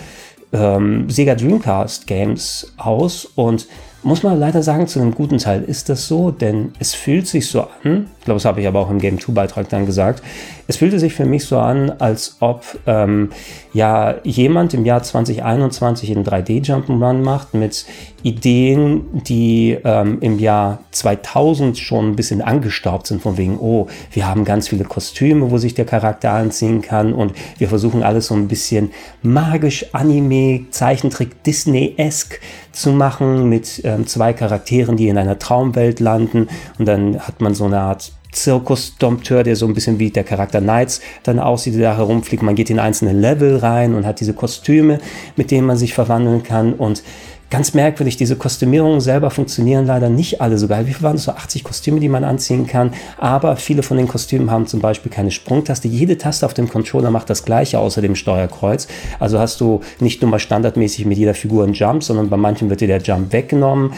ähm, 0.52 1.08
Sega 1.08 1.36
Dreamcast 1.36 2.08
Games 2.08 2.72
aus 2.78 3.26
und 3.36 3.68
muss 4.02 4.22
man 4.22 4.40
leider 4.40 4.62
sagen, 4.62 4.86
zu 4.86 5.00
einem 5.00 5.14
guten 5.14 5.38
Teil 5.38 5.62
ist 5.62 5.88
das 5.88 6.08
so, 6.08 6.30
denn 6.30 6.72
es 6.78 6.94
fühlt 6.94 7.26
sich 7.26 7.46
so 7.48 7.66
an, 7.84 8.06
glaube, 8.30 8.38
das 8.38 8.44
habe 8.44 8.60
ich 8.60 8.68
aber 8.68 8.78
auch 8.78 8.90
im 8.90 9.00
Game 9.00 9.18
2 9.18 9.32
Beitrag 9.32 9.68
dann 9.70 9.86
gesagt, 9.86 10.22
es 10.68 10.76
fühlte 10.76 11.00
sich 11.00 11.14
für 11.14 11.24
mich 11.24 11.44
so 11.46 11.58
an, 11.58 11.90
als 11.98 12.36
ob 12.38 12.64
ähm, 12.86 13.30
ja 13.72 14.14
jemand 14.22 14.72
im 14.72 14.84
Jahr 14.84 15.02
2021 15.02 16.10
einen 16.12 16.24
3D 16.24 16.64
Jump'n'Run 16.64 17.22
macht 17.22 17.54
mit 17.54 17.86
Ideen, 18.22 19.22
die 19.26 19.76
ähm, 19.82 20.18
im 20.20 20.38
Jahr 20.38 20.78
2000 20.92 21.76
schon 21.76 22.10
ein 22.10 22.16
bisschen 22.16 22.40
angestaubt 22.42 23.08
sind, 23.08 23.20
von 23.20 23.36
wegen, 23.36 23.58
oh, 23.58 23.88
wir 24.12 24.28
haben 24.28 24.44
ganz 24.44 24.68
viele 24.68 24.84
Kostüme, 24.84 25.50
wo 25.50 25.58
sich 25.58 25.74
der 25.74 25.86
Charakter 25.86 26.30
anziehen 26.32 26.82
kann 26.82 27.12
und 27.12 27.32
wir 27.58 27.68
versuchen 27.68 28.02
alles 28.04 28.26
so 28.26 28.34
ein 28.34 28.46
bisschen 28.46 28.92
magisch, 29.22 29.86
Anime, 29.92 30.66
Zeichentrick, 30.70 31.42
Disney-esque 31.42 32.38
zu 32.72 32.92
machen 32.92 33.48
mit 33.48 33.80
ähm, 33.84 34.06
zwei 34.06 34.32
Charakteren, 34.32 34.96
die 34.96 35.08
in 35.08 35.18
einer 35.18 35.38
Traumwelt 35.38 35.98
landen. 35.98 36.48
Und 36.78 36.86
dann 36.86 37.18
hat 37.18 37.40
man 37.40 37.54
so 37.54 37.64
eine 37.64 37.80
Art 37.80 38.12
Zirkusdompteur, 38.32 39.42
der 39.42 39.56
so 39.56 39.66
ein 39.66 39.74
bisschen 39.74 39.98
wie 39.98 40.10
der 40.10 40.24
Charakter 40.24 40.60
Knights 40.60 41.00
dann 41.22 41.38
aussieht, 41.38 41.74
der 41.74 41.90
da 41.90 41.96
herumfliegt. 41.96 42.42
Man 42.42 42.54
geht 42.54 42.70
in 42.70 42.78
einzelne 42.78 43.12
Level 43.12 43.56
rein 43.56 43.94
und 43.94 44.06
hat 44.06 44.20
diese 44.20 44.34
Kostüme, 44.34 44.98
mit 45.36 45.50
denen 45.50 45.66
man 45.66 45.76
sich 45.76 45.94
verwandeln 45.94 46.42
kann 46.42 46.74
und 46.74 47.02
Ganz 47.50 47.74
merkwürdig, 47.74 48.16
diese 48.16 48.36
Kostümierungen 48.36 49.00
selber 49.00 49.32
funktionieren 49.32 49.84
leider 49.84 50.08
nicht 50.08 50.40
alle 50.40 50.56
so 50.56 50.68
geil. 50.68 50.86
Wie 50.86 50.92
viel 50.92 51.02
waren 51.02 51.16
es 51.16 51.24
so 51.24 51.32
80 51.32 51.64
Kostüme, 51.64 51.98
die 51.98 52.08
man 52.08 52.22
anziehen 52.22 52.68
kann? 52.68 52.92
Aber 53.18 53.56
viele 53.56 53.82
von 53.82 53.96
den 53.96 54.06
Kostümen 54.06 54.52
haben 54.52 54.68
zum 54.68 54.78
Beispiel 54.78 55.10
keine 55.10 55.32
Sprungtaste. 55.32 55.88
Jede 55.88 56.16
Taste 56.16 56.46
auf 56.46 56.54
dem 56.54 56.68
Controller 56.68 57.10
macht 57.10 57.28
das 57.28 57.44
gleiche 57.44 57.80
außer 57.80 58.02
dem 58.02 58.14
Steuerkreuz. 58.14 58.86
Also 59.18 59.40
hast 59.40 59.60
du 59.60 59.80
nicht 59.98 60.22
nur 60.22 60.30
mal 60.30 60.38
standardmäßig 60.38 61.06
mit 61.06 61.18
jeder 61.18 61.34
Figur 61.34 61.64
einen 61.64 61.72
Jump, 61.72 62.04
sondern 62.04 62.30
bei 62.30 62.36
manchen 62.36 62.70
wird 62.70 62.82
dir 62.82 62.86
der 62.86 63.02
Jump 63.02 63.32
weggenommen. 63.32 63.94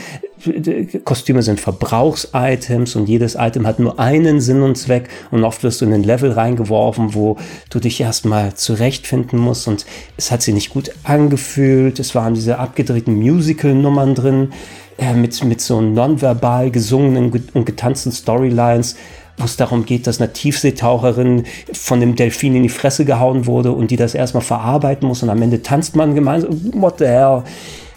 Kostüme 1.04 1.42
sind 1.42 1.60
Verbrauchsitems 1.60 2.96
und 2.96 3.08
jedes 3.08 3.36
Item 3.36 3.66
hat 3.66 3.78
nur 3.78 3.98
einen 3.98 4.40
Sinn 4.40 4.62
und 4.62 4.76
Zweck 4.76 5.08
und 5.30 5.44
oft 5.44 5.62
wirst 5.62 5.80
du 5.80 5.84
in 5.84 5.92
ein 5.92 6.02
Level 6.02 6.32
reingeworfen, 6.32 7.14
wo 7.14 7.36
du 7.70 7.78
dich 7.78 8.00
erstmal 8.00 8.54
zurechtfinden 8.54 9.38
musst 9.38 9.68
und 9.68 9.86
es 10.16 10.30
hat 10.30 10.42
sich 10.42 10.54
nicht 10.54 10.70
gut 10.70 10.90
angefühlt. 11.04 11.98
Es 11.98 12.14
waren 12.14 12.34
diese 12.34 12.58
abgedrehten 12.58 13.14
Musical-Nummern 13.14 14.14
drin 14.14 14.52
äh, 14.98 15.14
mit, 15.14 15.42
mit 15.44 15.60
so 15.60 15.80
nonverbal 15.80 16.70
gesungenen 16.70 17.32
und 17.54 17.66
getanzten 17.66 18.12
Storylines 18.12 18.96
wo 19.38 19.44
es 19.44 19.56
darum 19.56 19.86
geht, 19.86 20.06
dass 20.06 20.20
eine 20.20 20.32
Tiefseetaucherin 20.32 21.44
von 21.72 22.00
dem 22.00 22.16
Delfin 22.16 22.54
in 22.54 22.62
die 22.62 22.68
Fresse 22.68 23.04
gehauen 23.04 23.46
wurde 23.46 23.72
und 23.72 23.90
die 23.90 23.96
das 23.96 24.14
erstmal 24.14 24.42
verarbeiten 24.42 25.08
muss 25.08 25.22
und 25.22 25.30
am 25.30 25.40
Ende 25.40 25.62
tanzt 25.62 25.96
man 25.96 26.14
gemeinsam. 26.14 26.60
What 26.74 26.98
the 26.98 27.06
hell? 27.06 27.42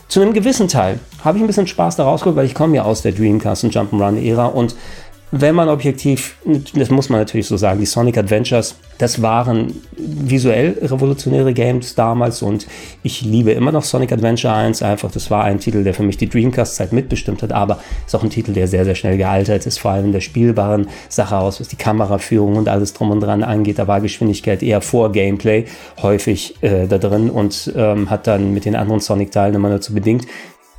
Zu 0.07 0.21
einem 0.21 0.33
gewissen 0.33 0.67
Teil 0.67 1.00
habe 1.24 1.38
ich 1.38 1.43
ein 1.43 1.47
bisschen 1.47 1.67
Spaß 1.67 1.95
da 1.95 2.03
rausgeholt, 2.03 2.38
weil 2.38 2.45
ich 2.45 2.53
komme 2.53 2.75
ja 2.75 2.83
aus 2.83 3.01
der 3.01 3.12
Dreamcast 3.12 3.63
und 3.63 3.75
Jump'n'Run-Ära 3.75 4.45
und 4.45 4.75
wenn 5.32 5.55
man 5.55 5.70
objektiv, 5.70 6.38
das 6.74 6.89
muss 6.89 7.10
man 7.10 7.20
natürlich 7.20 7.48
so 7.48 7.58
sagen, 7.58 7.79
die 7.79 7.86
Sonic 7.86 8.17
Adventures, 8.17 8.75
das 8.98 9.22
waren 9.22 9.82
visuell 9.98 10.77
revolutionäre 10.82 11.53
Games 11.53 11.96
damals 11.96 12.41
und 12.41 12.67
ich 13.03 13.22
liebe 13.22 13.51
immer 13.51 13.72
noch 13.72 13.84
Sonic 13.84 14.12
Adventure 14.12 14.53
1 14.53 14.82
einfach. 14.82 15.12
Das 15.12 15.29
war 15.32 15.44
ein 15.44 15.60
Titel, 15.60 15.84
der 15.84 15.94
für 15.94 16.03
mich 16.03 16.17
die 16.17 16.29
Dreamcast-Zeit 16.29 16.94
mitbestimmt 16.94 17.44
hat, 17.44 17.51
aber 17.51 17.79
ist 18.05 18.15
auch 18.15 18.24
ein 18.24 18.29
Titel, 18.29 18.53
der 18.53 18.67
sehr, 18.67 18.86
sehr 18.86 18.96
schnell 18.96 19.17
gealtert 19.17 19.65
ist, 19.65 19.79
vor 19.79 19.91
allem 19.91 20.05
in 20.05 20.12
der 20.12 20.22
spielbaren 20.22 20.88
Sache 21.10 21.38
aus, 21.38 21.60
was 21.60 21.67
die 21.67 21.75
Kameraführung 21.75 22.55
und 22.55 22.70
alles 22.70 22.94
drum 22.94 23.12
und 23.12 23.20
dran 23.20 23.44
angeht. 23.44 23.79
Da 23.79 23.88
war 23.88 24.01
Geschwindigkeit 24.01 24.63
eher 24.63 24.82
vor 24.82 25.12
Gameplay 25.12 25.65
häufig 26.01 26.55
äh, 26.62 26.88
da 26.88 26.98
drin 26.98 27.29
und 27.29 27.74
ähm, 27.75 28.10
hat 28.10 28.27
dann 28.27 28.53
mit 28.53 28.65
den 28.65 28.75
anderen 28.75 29.01
Sonic-Teilen 29.01 29.55
immer 29.55 29.70
dazu 29.70 29.94
bedingt, 29.94 30.25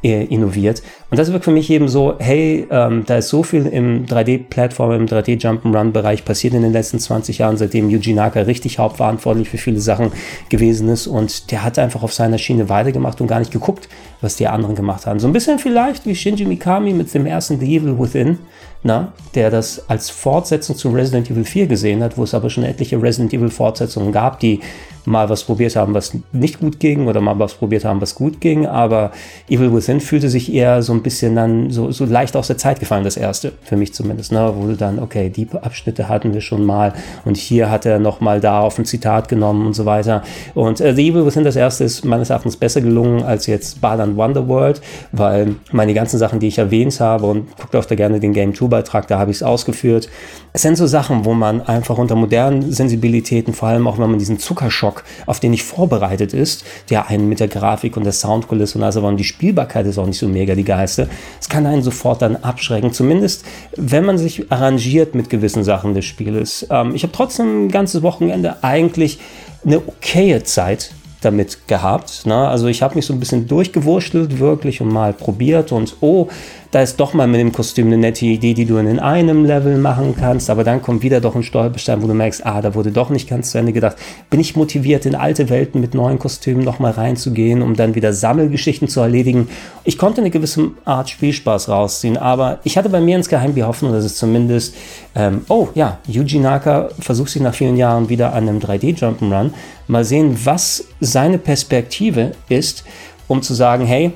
innoviert. 0.03 0.83
Und 1.11 1.19
das 1.19 1.33
wirkt 1.33 1.45
für 1.45 1.51
mich 1.51 1.71
eben 1.71 1.89
so, 1.89 2.15
hey, 2.19 2.67
ähm, 2.71 3.05
da 3.07 3.17
ist 3.17 3.29
so 3.29 3.43
viel 3.43 3.67
im 3.67 4.07
3D-Plattform, 4.07 4.93
im 4.93 5.07
3D-Jump'n'Run-Bereich 5.07 6.25
passiert 6.25 6.55
in 6.55 6.63
den 6.63 6.73
letzten 6.73 6.99
20 6.99 7.39
Jahren, 7.39 7.57
seitdem 7.57 7.91
Yuji 7.91 8.13
Naka 8.13 8.41
richtig 8.41 8.79
hauptverantwortlich 8.79 9.49
für 9.49 9.59
viele 9.59 9.81
Sachen 9.81 10.13
gewesen 10.49 10.89
ist. 10.89 11.07
Und 11.07 11.51
der 11.51 11.65
hat 11.65 11.79
einfach 11.79 12.03
auf 12.03 12.13
seiner 12.13 12.39
Schiene 12.39 12.69
weitergemacht 12.69 13.21
und 13.21 13.27
gar 13.27 13.39
nicht 13.39 13.53
geguckt, 13.53 13.89
was 14.21 14.37
die 14.37 14.47
anderen 14.47 14.75
gemacht 14.75 15.07
haben. 15.07 15.19
So 15.19 15.27
ein 15.27 15.33
bisschen 15.33 15.59
vielleicht 15.59 16.07
wie 16.07 16.15
Shinji 16.15 16.45
Mikami 16.45 16.93
mit 16.93 17.13
dem 17.15 17.27
ersten 17.27 17.59
The 17.59 17.77
Evil 17.77 17.99
Within, 17.99 18.39
na, 18.87 19.13
der 19.35 19.51
das 19.51 19.89
als 19.89 20.09
Fortsetzung 20.09 20.77
zu 20.77 20.91
Resident 20.91 21.31
Evil 21.31 21.45
4 21.45 21.67
gesehen 21.67 22.03
hat, 22.03 22.17
wo 22.17 22.23
es 22.23 22.33
aber 22.33 22.49
schon 22.49 22.65
etliche 22.65 23.01
Resident 23.01 23.35
Evil 23.35 23.51
Fortsetzungen 23.51 24.13
gab, 24.13 24.41
die 24.41 24.61
mal 25.07 25.29
was 25.29 25.45
probiert 25.45 25.77
haben, 25.77 25.95
was 25.95 26.13
nicht 26.33 26.61
gut 26.61 26.81
ging 26.81 27.07
oder 27.07 27.21
mal 27.21 27.39
was 27.39 27.55
probiert 27.55 27.85
haben, 27.85 28.01
was 28.01 28.15
gut 28.15 28.41
ging. 28.41 28.67
Aber 28.67 29.13
Evil 29.49 29.73
Within 29.73 30.01
fühlte 30.01 30.29
sich 30.29 30.53
eher 30.53 30.83
so 30.83 30.93
ein 30.93 31.03
bisschen 31.03 31.35
dann 31.35 31.71
so, 31.71 31.91
so 31.93 32.05
leicht 32.05 32.37
aus 32.37 32.49
der 32.49 32.59
Zeit 32.59 32.81
gefallen, 32.81 33.05
das 33.05 33.17
erste, 33.17 33.53
für 33.63 33.77
mich 33.77 33.95
zumindest. 33.95 34.33
Ne? 34.33 34.53
Wo 34.57 34.67
du 34.67 34.77
dann, 34.77 34.99
okay, 34.99 35.31
die 35.31 35.49
Abschnitte 35.63 36.09
hatten 36.09 36.35
wir 36.35 36.41
schon 36.41 36.65
mal 36.65 36.93
und 37.25 37.37
hier 37.37 37.71
hat 37.71 37.87
er 37.87 37.99
nochmal 37.99 38.41
da 38.41 38.61
auf 38.61 38.79
ein 38.79 38.85
Zitat 38.85 39.29
genommen 39.29 39.67
und 39.67 39.75
so 39.75 39.87
weiter. 39.87 40.23
Und 40.55 40.81
äh, 40.81 40.95
The 40.95 41.09
Evil 41.09 41.25
Within, 41.25 41.45
das 41.45 41.57
erste, 41.57 41.85
ist 41.85 42.05
meines 42.05 42.31
Erachtens 42.31 42.57
besser 42.57 42.81
gelungen 42.81 43.23
als 43.23 43.47
jetzt 43.47 43.81
Balan 43.81 44.17
Wonderworld, 44.17 44.81
weil 45.13 45.55
meine 45.71 45.95
ganzen 45.95 46.19
Sachen, 46.19 46.41
die 46.41 46.49
ich 46.49 46.59
erwähnt 46.59 46.99
habe 47.01 47.27
und 47.27 47.57
guckt 47.57 47.77
auch 47.77 47.85
da 47.85 47.95
gerne 47.95 48.21
den 48.21 48.33
Game 48.33 48.55
2 48.55 48.76
Beitrag, 48.77 49.09
da 49.09 49.19
habe 49.19 49.31
ich 49.31 49.39
es 49.39 49.43
ausgeführt. 49.43 50.09
Es 50.53 50.63
sind 50.63 50.77
so 50.77 50.87
Sachen, 50.87 51.25
wo 51.25 51.33
man 51.33 51.63
einfach 51.63 51.97
unter 51.99 52.15
modernen 52.15 52.73
Sensibilitäten, 52.73 53.55
vor 53.55 53.69
allem 53.69 53.87
auch 53.87 53.99
wenn 53.99 54.11
man 54.11 54.19
diesen 54.19 54.39
Zuckerschock, 54.39 55.05
auf 55.27 55.41
den 55.41 55.53
nicht 55.53 55.65
vorbereitet 55.65 56.35
ist, 56.35 56.65
der 56.91 57.09
einen 57.09 57.29
mit 57.29 57.41
der 57.41 57.49
Grafik 57.49 57.97
und 57.97 58.05
der 58.05 58.13
Soundkulisse 58.13 58.79
und 58.79 58.85
also 58.85 59.07
und 59.07 59.17
die 59.17 59.25
Spielbarkeit 59.25 59.87
ist 59.87 59.99
auch 59.99 60.07
nicht 60.07 60.19
so 60.19 60.29
mega 60.29 60.55
die 60.55 60.65
geilste, 60.65 61.09
es 61.41 61.49
kann 61.49 61.67
einen 61.67 61.83
sofort 61.83 62.23
dann 62.23 62.37
abschrecken, 62.37 62.93
zumindest 62.93 63.45
wenn 63.77 64.05
man 64.05 64.19
sich 64.19 64.51
arrangiert 64.51 65.15
mit 65.15 65.31
gewissen 65.31 65.65
Sachen 65.65 65.95
des 65.95 66.05
Spieles. 66.05 66.67
Ähm, 66.71 66.95
ich 66.95 67.03
habe 67.03 67.13
trotzdem 67.13 67.67
ein 67.67 67.69
ganzes 67.71 68.03
Wochenende 68.03 68.63
eigentlich 68.63 69.21
eine 69.65 69.79
okaye 69.79 70.43
Zeit 70.43 70.91
damit 71.23 71.67
gehabt. 71.67 72.27
Ne? 72.27 72.49
Also 72.49 72.69
ich 72.69 72.83
habe 72.83 72.95
mich 72.95 73.07
so 73.07 73.13
ein 73.13 73.21
bisschen 73.21 73.49
durchgewurschtelt 73.49 74.39
wirklich 74.39 74.81
und 74.81 74.89
mal 74.93 75.13
probiert 75.13 75.73
und 75.73 75.97
oh, 76.01 76.29
da 76.77 76.83
ist 76.83 77.01
doch 77.01 77.15
mal 77.15 77.27
mit 77.27 77.41
dem 77.41 77.53
Kostüm 77.53 77.87
eine 77.87 77.97
nette 77.97 78.27
Idee, 78.27 78.53
die 78.53 78.67
du 78.67 78.77
in 78.77 78.99
einem 78.99 79.47
Level 79.47 79.79
machen 79.79 80.15
kannst, 80.15 80.51
aber 80.51 80.63
dann 80.63 80.83
kommt 80.83 81.03
wieder 81.03 81.23
doch 81.23 81.35
ein 81.35 81.43
Stolperstein, 81.43 82.03
wo 82.03 82.07
du 82.07 82.13
merkst, 82.13 82.45
ah, 82.45 82.61
da 82.61 82.75
wurde 82.75 82.93
doch 82.93 83.09
nicht 83.09 83.31
ganz 83.31 83.53
zu 83.53 83.57
Ende 83.57 83.73
gedacht. 83.73 83.97
Bin 84.29 84.41
ich 84.41 84.57
motiviert, 84.57 85.07
in 85.07 85.15
alte 85.15 85.49
Welten 85.49 85.81
mit 85.81 85.95
neuen 85.95 86.19
Kostümen 86.19 86.63
nochmal 86.63 86.93
reinzugehen, 86.93 87.63
um 87.63 87.77
dann 87.77 87.95
wieder 87.95 88.13
Sammelgeschichten 88.13 88.89
zu 88.89 89.01
erledigen? 89.01 89.49
Ich 89.85 89.97
konnte 89.97 90.21
eine 90.21 90.29
gewisse 90.29 90.73
Art 90.85 91.09
Spielspaß 91.09 91.71
rausziehen, 91.71 92.19
aber 92.19 92.59
ich 92.63 92.77
hatte 92.77 92.91
bei 92.91 93.01
mir 93.01 93.17
insgeheim 93.17 93.55
die 93.55 93.65
Hoffnung, 93.65 93.93
dass 93.93 94.05
es 94.05 94.17
zumindest, 94.17 94.75
ähm, 95.15 95.47
oh 95.49 95.69
ja, 95.75 95.99
Yuji 96.07 96.41
Naka 96.41 96.91
versucht 97.01 97.31
sich 97.31 97.41
nach 97.41 97.55
vielen 97.55 97.79
Jahren 97.79 98.11
wieder 98.11 98.35
an 98.35 98.51
einem 98.51 98.59
3D-Jump'n'Run. 98.59 99.53
Mal 99.87 100.05
sehen, 100.05 100.37
was 100.45 100.85
seine 101.01 101.39
Perspektive 101.39 102.33
ist, 102.51 102.85
um 103.29 103.41
zu 103.41 103.55
sagen, 103.55 103.87
hey, 103.87 104.13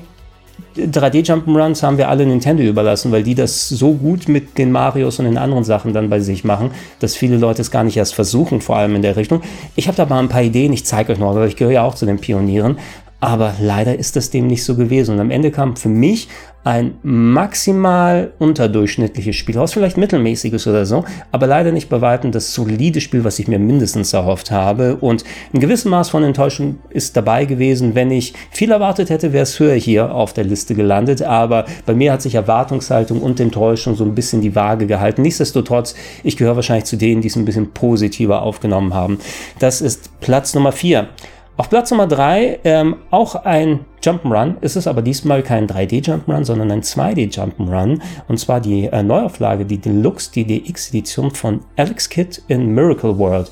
3D-Jump'n'Runs 0.77 1.83
haben 1.83 1.97
wir 1.97 2.09
alle 2.09 2.25
Nintendo 2.25 2.63
überlassen, 2.63 3.11
weil 3.11 3.23
die 3.23 3.35
das 3.35 3.69
so 3.69 3.93
gut 3.93 4.27
mit 4.27 4.57
den 4.57 4.71
Marios 4.71 5.19
und 5.19 5.25
den 5.25 5.37
anderen 5.37 5.63
Sachen 5.63 5.93
dann 5.93 6.09
bei 6.09 6.19
sich 6.19 6.43
machen, 6.43 6.71
dass 6.99 7.15
viele 7.15 7.37
Leute 7.37 7.61
es 7.61 7.71
gar 7.71 7.83
nicht 7.83 7.97
erst 7.97 8.15
versuchen, 8.15 8.61
vor 8.61 8.77
allem 8.77 8.95
in 8.95 9.01
der 9.01 9.15
Richtung. 9.15 9.41
Ich 9.75 9.87
habe 9.87 9.97
da 9.97 10.05
mal 10.05 10.19
ein 10.19 10.29
paar 10.29 10.43
Ideen, 10.43 10.73
ich 10.73 10.85
zeige 10.85 11.13
euch 11.13 11.19
noch, 11.19 11.35
weil 11.35 11.47
ich 11.47 11.55
gehöre 11.55 11.73
ja 11.73 11.83
auch 11.83 11.95
zu 11.95 12.05
den 12.05 12.19
Pionieren. 12.19 12.77
Aber 13.23 13.53
leider 13.61 13.97
ist 13.97 14.15
das 14.15 14.31
dem 14.31 14.47
nicht 14.47 14.63
so 14.63 14.75
gewesen. 14.75 15.13
Und 15.13 15.21
am 15.21 15.29
Ende 15.29 15.51
kam 15.51 15.75
für 15.75 15.89
mich 15.89 16.27
ein 16.63 16.95
maximal 17.01 18.33
unterdurchschnittliches 18.37 19.35
Spiel 19.35 19.57
raus, 19.57 19.73
vielleicht 19.73 19.97
mittelmäßiges 19.97 20.67
oder 20.67 20.85
so, 20.85 21.05
aber 21.31 21.47
leider 21.47 21.71
nicht 21.71 21.89
bei 21.89 22.01
weitem 22.01 22.31
das 22.31 22.53
solide 22.53 23.01
Spiel, 23.01 23.23
was 23.23 23.39
ich 23.39 23.47
mir 23.47 23.57
mindestens 23.57 24.13
erhofft 24.13 24.51
habe. 24.51 24.95
Und 24.97 25.23
ein 25.53 25.59
gewisses 25.59 25.85
Maß 25.85 26.09
von 26.09 26.23
Enttäuschung 26.23 26.79
ist 26.89 27.15
dabei 27.15 27.45
gewesen. 27.45 27.95
Wenn 27.95 28.11
ich 28.11 28.33
viel 28.51 28.71
erwartet 28.71 29.09
hätte, 29.09 29.33
wäre 29.33 29.43
es 29.43 29.59
höher 29.59 29.75
hier 29.75 30.13
auf 30.13 30.33
der 30.33 30.43
Liste 30.43 30.75
gelandet. 30.75 31.21
Aber 31.21 31.65
bei 31.85 31.93
mir 31.93 32.13
hat 32.13 32.21
sich 32.23 32.35
Erwartungshaltung 32.35 33.21
und 33.21 33.39
Enttäuschung 33.39 33.95
so 33.95 34.03
ein 34.03 34.15
bisschen 34.15 34.41
die 34.41 34.55
Waage 34.55 34.87
gehalten. 34.87 35.21
Nichtsdestotrotz, 35.21 35.95
ich 36.23 36.37
gehöre 36.37 36.55
wahrscheinlich 36.55 36.85
zu 36.85 36.95
denen, 36.95 37.21
die 37.21 37.27
es 37.27 37.35
ein 37.35 37.45
bisschen 37.45 37.71
positiver 37.71 38.41
aufgenommen 38.41 38.93
haben. 38.95 39.19
Das 39.59 39.81
ist 39.81 40.19
Platz 40.21 40.53
Nummer 40.55 40.71
vier. 40.71 41.09
Auf 41.57 41.69
Platz 41.69 41.91
Nummer 41.91 42.07
3 42.07 42.59
ähm, 42.63 42.95
auch 43.11 43.35
ein 43.35 43.81
Jump'n'Run. 44.01 44.55
ist 44.61 44.77
Es 44.77 44.87
aber 44.87 45.01
diesmal 45.01 45.43
kein 45.43 45.67
3D-Jump'n'Run, 45.67 46.45
sondern 46.45 46.71
ein 46.71 46.81
2D-Jump'n'Run. 46.81 48.01
Und 48.27 48.39
zwar 48.39 48.61
die 48.61 48.85
äh, 48.85 49.03
Neuauflage, 49.03 49.65
die 49.65 49.77
Deluxe, 49.77 50.31
die 50.31 50.45
DX-Edition 50.45 51.31
von 51.31 51.59
Alex 51.75 52.09
Kidd 52.09 52.41
in 52.47 52.73
Miracle 52.73 53.17
World. 53.17 53.51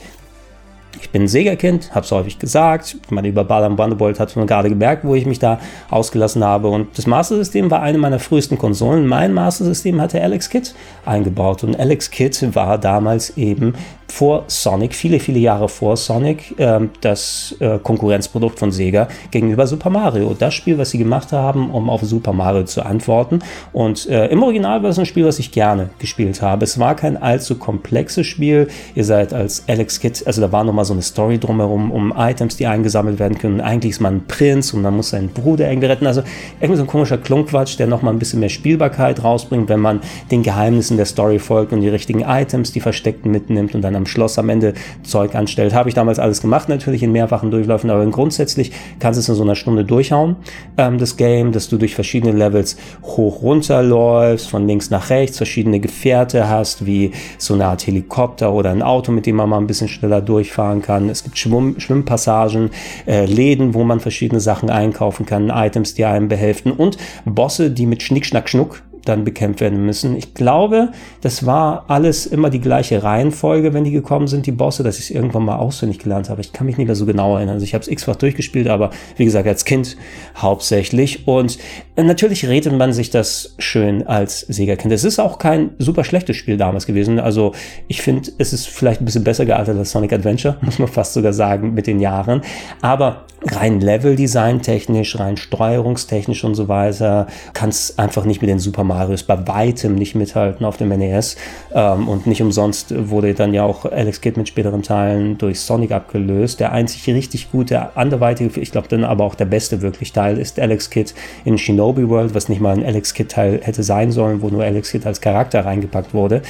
Ich 1.02 1.12
bin 1.12 1.28
Sega-Kind, 1.28 1.94
habe 1.94 2.06
es 2.06 2.12
häufig 2.12 2.40
gesagt. 2.40 2.98
Meine 3.10 3.28
über 3.28 3.44
Balan 3.44 3.78
Wonderbolt 3.78 4.20
hat 4.20 4.36
man 4.36 4.48
gerade 4.48 4.70
gemerkt, 4.70 5.06
wo 5.06 5.16
ich 5.16 5.26
mich 5.26 5.40
da 5.40 5.60
ausgelassen 5.90 6.44
habe. 6.44 6.68
Und 6.68 6.98
das 6.98 7.06
Master 7.06 7.36
System 7.36 7.70
war 7.70 7.82
eine 7.82 7.98
meiner 7.98 8.20
frühesten 8.20 8.58
Konsolen. 8.58 9.08
Mein 9.08 9.34
Master 9.34 9.66
System 9.66 10.02
hatte 10.02 10.22
Alex 10.22 10.50
Kidd 10.50 10.74
eingebaut. 11.06 11.64
Und 11.64 11.80
Alex 11.80 12.12
Kidd 12.12 12.56
war 12.56 12.78
damals 12.78 13.38
eben 13.38 13.74
vor 14.12 14.46
Sonic, 14.48 14.96
viele, 14.96 15.20
viele 15.20 15.40
Jahre 15.40 15.70
vor 15.70 15.98
Sonic, 15.98 16.60
äh, 16.60 16.80
das 17.02 17.56
äh, 17.60 17.80
Konkurrenzprodukt 17.80 18.60
von 18.60 18.72
Sega 18.72 19.08
gegenüber 19.32 19.68
Super 19.68 19.90
Mario. 19.90 20.36
Das 20.38 20.54
Spiel, 20.54 20.78
was 20.78 20.92
sie 20.92 20.98
gemacht 20.98 21.32
haben, 21.32 21.72
um 21.72 21.90
auf 21.90 22.02
Super 22.02 22.34
Mario 22.34 22.64
zu 22.64 22.86
antworten. 22.86 23.40
Und 23.74 24.08
äh, 24.08 24.28
im 24.28 24.44
Original 24.44 24.84
war 24.84 24.90
es 24.90 25.00
ein 25.00 25.06
Spiel, 25.06 25.26
was 25.26 25.40
ich 25.40 25.52
gerne 25.52 25.90
gespielt 26.00 26.42
habe. 26.42 26.64
Es 26.64 26.80
war 26.80 26.96
kein 26.96 27.22
allzu 27.22 27.56
komplexes 27.56 28.28
Spiel. 28.28 28.68
Ihr 28.96 29.06
seid 29.06 29.34
als 29.34 29.64
Alex 29.68 30.00
Kidd, 30.00 30.24
also 30.26 30.42
da 30.42 30.52
war 30.52 30.64
nochmal 30.64 30.86
so 30.86 30.94
eine 30.94 31.02
Story 31.02 31.38
drumherum, 31.38 31.92
um 31.92 32.14
Items, 32.18 32.58
die 32.58 32.68
eingesammelt 32.68 33.20
werden 33.20 33.38
können. 33.38 33.62
Eigentlich 33.62 33.92
ist 33.92 34.02
man 34.02 34.18
ein 34.18 34.28
Prinz 34.28 34.74
und 34.74 34.82
man 34.82 34.96
muss 34.96 35.10
seinen 35.10 35.30
Bruder 35.30 35.70
irgendwie 35.70 35.88
retten. 35.88 36.08
Also 36.08 36.24
irgendwie 36.60 36.78
so 36.78 36.84
ein 36.84 36.88
komischer 36.88 37.18
Klunkquatsch, 37.18 37.78
der 37.80 37.88
nochmal 37.88 38.14
ein 38.14 38.20
bisschen 38.20 38.40
mehr 38.40 38.50
Spielbarkeit 38.50 39.24
rausbringt, 39.24 39.70
wenn 39.70 39.80
man 39.80 40.02
den 40.32 40.44
Geheimnissen 40.44 40.98
der 40.98 41.06
Story 41.06 41.40
folgt 41.40 41.74
und 41.74 41.82
die 41.82 41.90
richtigen 41.90 42.22
Items, 42.22 42.72
die 42.72 42.80
versteckten 42.80 43.32
mitnimmt 43.32 43.76
und 43.76 43.82
dann 43.82 43.96
am 44.00 44.08
Schloss 44.08 44.40
am 44.40 44.50
Ende 44.50 44.74
Zeug 45.04 45.36
anstellt. 45.36 45.74
Habe 45.74 45.90
ich 45.90 45.96
damals 45.96 46.18
alles 46.18 46.42
gemacht, 46.42 46.70
natürlich 46.70 47.04
in 47.04 47.12
mehrfachen 47.12 47.52
Durchläufen, 47.52 47.90
aber 47.90 48.06
grundsätzlich 48.08 48.72
kannst 49.00 49.18
du 49.18 49.22
es 49.22 49.30
in 49.30 49.36
so 49.36 49.44
einer 49.44 49.56
Stunde 49.56 49.84
durchhauen, 49.84 50.38
ähm, 50.78 50.98
das 50.98 51.18
Game, 51.18 51.52
dass 51.52 51.70
du 51.70 51.78
durch 51.78 51.94
verschiedene 51.94 52.32
Levels 52.32 52.78
hoch 53.04 53.42
runter 53.44 53.84
läufst, 53.84 54.50
von 54.50 54.68
links 54.68 54.90
nach 54.90 55.10
rechts, 55.10 55.38
verschiedene 55.38 55.80
Gefährte 55.80 56.50
hast, 56.50 56.86
wie 56.86 57.12
so 57.38 57.54
eine 57.54 57.66
Art 57.66 57.86
Helikopter 57.86 58.52
oder 58.54 58.72
ein 58.72 58.82
Auto, 58.82 59.12
mit 59.12 59.26
dem 59.26 59.36
man 59.36 59.50
mal 59.50 59.58
ein 59.58 59.68
bisschen 59.68 59.88
schneller 59.88 60.22
durchfahren 60.22 60.82
kann. 60.82 61.10
Es 61.10 61.24
gibt 61.24 61.38
Schwimm 61.38 61.80
Schwimmpassagen, 61.80 62.72
äh, 63.06 63.26
Läden, 63.26 63.74
wo 63.74 63.84
man 63.84 64.00
verschiedene 64.00 64.40
Sachen 64.40 64.70
einkaufen 64.70 65.26
kann, 65.26 65.50
Items, 65.50 65.94
die 65.94 66.06
einem 66.06 66.28
behelfen 66.28 66.72
und 66.72 66.98
Bosse, 67.26 67.70
die 67.70 67.86
mit 67.86 68.02
Schnick, 68.02 68.26
Schnack, 68.26 68.50
Schnuck 68.50 68.82
dann 69.10 69.24
bekämpft 69.24 69.62
werden 69.62 69.86
müssen. 69.86 70.16
Ich 70.16 70.34
glaube, 70.34 70.90
das 71.22 71.46
war 71.46 71.86
alles 71.88 72.26
immer 72.26 72.50
die 72.50 72.62
gleiche 72.62 73.04
Reihenfolge, 73.04 73.74
wenn 73.74 73.84
die 73.84 73.92
gekommen 73.92 74.28
sind, 74.28 74.46
die 74.46 74.52
Bosse, 74.52 74.84
dass 74.84 74.98
ich 74.98 75.06
es 75.06 75.10
irgendwann 75.10 75.44
mal 75.44 75.58
auswendig 75.58 76.00
gelernt 76.00 76.30
habe. 76.30 76.42
Ich 76.42 76.54
kann 76.54 76.68
mich 76.68 76.78
nicht 76.78 76.88
mehr 76.88 76.96
so 76.96 77.06
genau 77.06 77.36
erinnern. 77.36 77.56
Also 77.56 77.64
ich 77.64 77.74
habe 77.74 77.82
es 77.82 77.88
x-fach 77.88 78.16
durchgespielt, 78.16 78.68
aber 78.68 78.92
wie 79.18 79.26
gesagt, 79.26 79.48
als 79.48 79.66
Kind 79.66 79.98
hauptsächlich. 80.38 81.28
Und 81.28 81.58
natürlich 81.98 82.48
redet 82.48 82.74
man 82.78 82.94
sich 82.94 83.10
das 83.10 83.56
schön 83.58 84.06
als 84.06 84.42
Sega-Kind. 84.42 84.94
Es 84.94 85.04
ist 85.04 85.20
auch 85.20 85.40
kein 85.40 85.72
super 85.80 86.04
schlechtes 86.04 86.38
Spiel 86.38 86.58
damals 86.58 86.86
gewesen. 86.86 87.20
Also 87.20 87.54
ich 87.88 88.02
finde, 88.02 88.32
es 88.38 88.54
ist 88.54 88.68
vielleicht 88.68 89.02
ein 89.02 89.06
bisschen 89.06 89.24
besser 89.24 89.46
gealtert 89.46 89.78
als 89.78 89.92
Sonic 89.92 90.14
Adventure, 90.14 90.58
muss 90.62 90.80
man 90.80 90.88
fast 90.88 91.14
sogar 91.14 91.34
sagen, 91.34 91.74
mit 91.74 91.88
den 91.88 92.00
Jahren. 92.00 92.42
Aber 92.82 93.26
rein 93.44 93.80
Level-Design 93.80 94.62
technisch, 94.62 95.18
rein 95.20 95.38
steuerungstechnisch 95.38 96.44
und 96.44 96.56
so 96.56 96.68
weiter, 96.68 97.28
kann 97.54 97.70
es 97.70 97.98
einfach 97.98 98.26
nicht 98.26 98.42
mit 98.42 98.50
den 98.50 98.60
Super 98.60 98.84
Marios 99.00 99.24
bei 99.24 99.48
weitem 99.48 99.96
nicht 99.96 100.16
mithalten 100.16 100.66
auf 100.66 100.76
dem 100.76 100.90
NES. 100.90 101.38
Ähm, 101.74 102.08
und 102.10 102.28
nicht 102.28 102.42
umsonst 102.42 102.94
wurde 103.10 103.34
dann 103.34 103.54
ja 103.54 103.64
auch 103.64 103.86
Alex 103.86 104.20
Kidd 104.20 104.38
mit 104.38 104.48
späteren 104.50 104.84
Teilen 104.84 105.38
durch 105.38 105.62
Sonic 105.62 105.92
abgelöst. 105.92 106.60
Der 106.60 106.74
einzig 106.74 107.08
richtig 107.14 107.52
gute, 107.52 107.96
anderweitige, 107.96 108.60
ich 108.60 108.72
glaube 108.72 108.88
dann 108.90 109.04
aber 109.04 109.24
auch 109.24 109.36
der 109.36 109.46
beste 109.46 109.82
wirklich 109.82 110.12
Teil 110.12 110.38
ist 110.38 110.60
Alex 110.60 110.90
Kidd 110.90 111.14
in 111.46 111.58
Shinobi 111.58 112.10
World, 112.10 112.36
was 112.36 112.50
nicht 112.50 112.60
mal 112.62 112.78
ein 112.78 112.86
Alex 112.86 113.14
Kidd 113.14 113.32
Teil 113.32 113.62
hätte 113.64 113.84
sein 113.84 114.12
sollen, 114.12 114.42
wo 114.42 114.50
nur 114.50 114.64
Alex 114.64 114.92
Kidd 114.92 115.08
als 115.08 115.22
Charakter 115.22 115.66
reingepackt 115.66 116.14
wurde. 116.14 116.42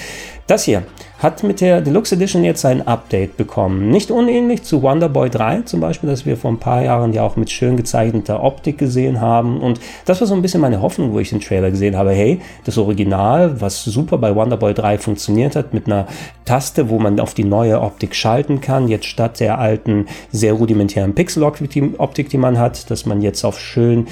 Das 0.50 0.64
hier 0.64 0.82
hat 1.20 1.44
mit 1.44 1.62
der 1.62 1.82
Deluxe 1.82 2.16
Edition 2.16 2.44
jetzt 2.44 2.66
ein 2.66 2.88
Update 2.88 3.38
bekommen. 3.38 3.90
Nicht 3.90 4.10
unähnlich 4.10 4.64
zu 4.64 4.82
Wonder 4.82 5.08
Boy 5.08 5.30
3 5.30 5.62
zum 5.62 5.80
Beispiel, 5.80 6.10
das 6.10 6.26
wir 6.26 6.38
vor 6.38 6.50
ein 6.50 6.58
paar 6.58 6.82
Jahren 6.82 7.14
ja 7.14 7.22
auch 7.22 7.36
mit 7.36 7.52
schön 7.52 7.78
gezeichneter 7.78 8.42
Optik 8.42 8.80
gesehen 8.80 9.22
haben. 9.22 9.62
Und 9.62 9.80
das 10.06 10.22
war 10.22 10.28
so 10.28 10.34
ein 10.34 10.42
bisschen 10.42 10.62
meine 10.62 10.82
Hoffnung, 10.82 11.14
wo 11.14 11.20
ich 11.20 11.30
den 11.30 11.40
Trailer 11.40 11.70
gesehen 11.70 11.96
habe. 11.96 12.14
Hey, 12.14 12.40
das 12.64 12.80
Original, 12.80 13.62
was 13.62 13.84
super 13.84 14.18
bei 14.18 14.34
Wonder 14.34 14.58
Boy 14.58 14.74
3 14.74 14.98
funktioniert 14.98 15.56
hat, 15.56 15.74
mit 15.76 15.86
einer 15.86 16.08
Taste, 16.46 16.90
wo 16.90 16.98
man 16.98 17.20
auf 17.20 17.36
die 17.36 17.44
neue 17.44 17.80
Optik 17.80 18.16
schalten 18.16 18.60
kann, 18.60 18.88
jetzt 18.88 19.06
statt 19.06 19.40
der 19.40 19.60
alten, 19.60 20.08
sehr 20.32 20.54
rudimentären 20.54 21.14
Pixel-Optik, 21.14 22.30
die 22.30 22.38
man 22.38 22.58
hat, 22.58 22.90
dass 22.90 23.06
man 23.06 23.22
jetzt 23.22 23.44
auf 23.44 23.60
schön 23.60 24.08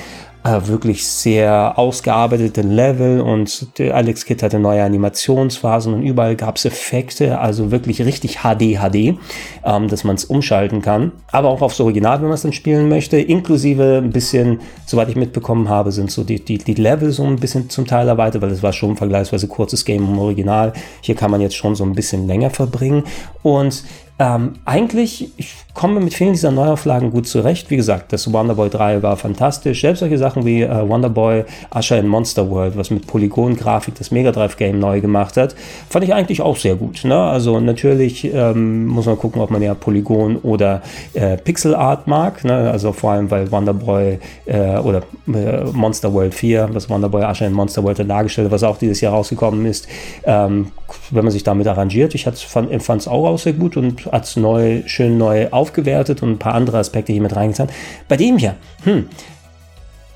äh, 0.48 0.68
wirklich 0.68 1.06
sehr 1.06 1.78
ausgearbeitete 1.78 2.62
Level 2.62 3.20
und 3.20 3.68
Alex 3.80 4.26
Kidd 4.26 4.42
hatte 4.42 4.60
neue 4.60 4.82
Animationsphasen 4.82 5.94
und 5.94 6.04
überall 6.04 6.38
gab 6.38 6.56
es 6.56 6.64
Effekte, 6.64 7.40
also 7.40 7.72
wirklich 7.72 8.02
richtig 8.02 8.40
HD 8.44 8.78
HD, 8.80 9.18
ähm, 9.66 9.88
dass 9.90 10.06
man 10.06 10.16
es 10.16 10.24
umschalten 10.24 10.82
kann. 10.82 11.12
Aber 11.32 11.50
auch 11.50 11.62
aufs 11.62 11.82
Original, 11.82 12.20
wenn 12.20 12.28
man 12.28 12.36
es 12.36 12.44
dann 12.44 12.54
spielen 12.54 12.88
möchte, 12.88 13.20
inklusive 13.20 13.98
ein 14.02 14.12
bisschen, 14.12 14.62
soweit 14.86 15.10
ich 15.10 15.18
mitbekommen 15.18 15.68
habe, 15.68 15.92
sind 15.92 16.12
so 16.12 16.24
die, 16.24 16.44
die, 16.44 16.60
die 16.60 16.76
Level 16.76 17.12
so 17.12 17.24
ein 17.26 17.36
bisschen 17.36 17.70
zum 17.70 17.86
Teil 17.86 18.08
erweitert, 18.08 18.42
weil 18.42 18.52
es 18.52 18.64
war 18.64 18.72
schon 18.72 18.96
vergleichsweise 18.96 19.50
kurzes 19.50 19.84
Game 19.84 20.06
im 20.06 20.18
Original. 20.18 20.72
Hier 21.02 21.16
kann 21.16 21.30
man 21.30 21.42
jetzt 21.42 21.56
schon 21.56 21.76
so 21.76 21.84
ein 21.84 21.94
bisschen 21.94 22.26
länger 22.26 22.52
verbringen 22.52 23.04
und 23.44 23.84
ähm, 24.20 24.54
eigentlich, 24.66 25.30
ich 25.38 25.54
komme 25.76 26.00
mit 26.00 26.12
vielen 26.16 26.34
dieser 26.34 26.50
Neuauflagen 26.50 27.12
gut 27.12 27.28
zurecht. 27.28 27.70
Wie 27.70 27.76
gesagt, 27.76 28.12
das 28.12 28.32
Wonderboy 28.34 28.68
3 28.68 29.04
war 29.04 29.16
fantastisch. 29.16 29.82
Selbst 29.82 30.00
solche 30.00 30.18
Sachen 30.18 30.44
wie 30.44 30.64
äh, 30.64 30.90
Wonderboy 30.90 31.44
Usher 31.76 32.00
in 32.00 32.08
Monster 32.08 32.50
World, 32.50 32.76
was 32.76 32.90
mit 32.90 33.06
Polygon-Grafik 33.06 33.94
das 33.94 34.10
Mega 34.10 34.32
Drive 34.32 34.58
Game 34.58 34.80
neu 34.80 35.02
gemacht 35.02 35.38
hat, 35.38 35.56
fand 35.88 36.04
ich 36.04 36.16
eigentlich 36.16 36.42
auch 36.42 36.58
sehr 36.58 36.76
gut. 36.76 37.06
Ne? 37.06 37.16
Also 37.16 37.60
natürlich 37.60 38.26
ähm, 38.34 38.88
muss 38.88 39.06
man 39.06 39.20
gucken, 39.20 39.40
ob 39.40 39.52
man 39.52 39.62
ja 39.62 39.76
Polygon 39.76 40.38
oder 40.38 40.82
äh, 41.14 41.38
Pixel 41.38 41.76
Art 41.76 42.08
mag. 42.08 42.44
Ne? 42.44 42.72
Also 42.72 42.94
vor 42.94 43.12
allem, 43.12 43.30
weil 43.30 43.52
Wonderboy 43.52 44.18
äh, 44.48 44.78
oder 44.80 45.04
äh, 45.28 45.64
Monster 45.74 46.12
World 46.12 46.34
4, 46.34 46.70
was 46.72 46.90
Wonderboy 46.90 47.24
Usher 47.24 47.46
in 47.46 47.54
Monster 47.54 47.84
World 47.84 48.00
dargestellt 48.10 48.46
hat, 48.46 48.52
was 48.52 48.64
auch 48.64 48.80
dieses 48.80 49.00
Jahr 49.02 49.14
rausgekommen 49.14 49.64
ist, 49.68 49.88
ähm, 50.24 50.72
wenn 51.12 51.24
man 51.24 51.32
sich 51.32 51.44
damit 51.44 51.68
arrangiert. 51.68 52.16
Ich 52.16 52.24
fand 52.24 52.72
es 52.72 53.08
auch 53.08 53.38
sehr 53.38 53.54
gut 53.54 53.78
und 53.78 54.07
hat 54.12 54.26
es 54.26 54.36
neu, 54.36 54.84
schön 54.86 55.18
neu 55.18 55.48
aufgewertet 55.52 56.24
und 56.24 56.32
ein 56.32 56.40
paar 56.40 56.54
andere 56.54 56.78
Aspekte 56.78 57.12
hier 57.12 57.22
mit 57.22 57.36
reingetan. 57.36 57.70
Bei 58.08 58.18
dem 58.18 58.38
hier, 58.38 58.56
hm, 58.84 59.08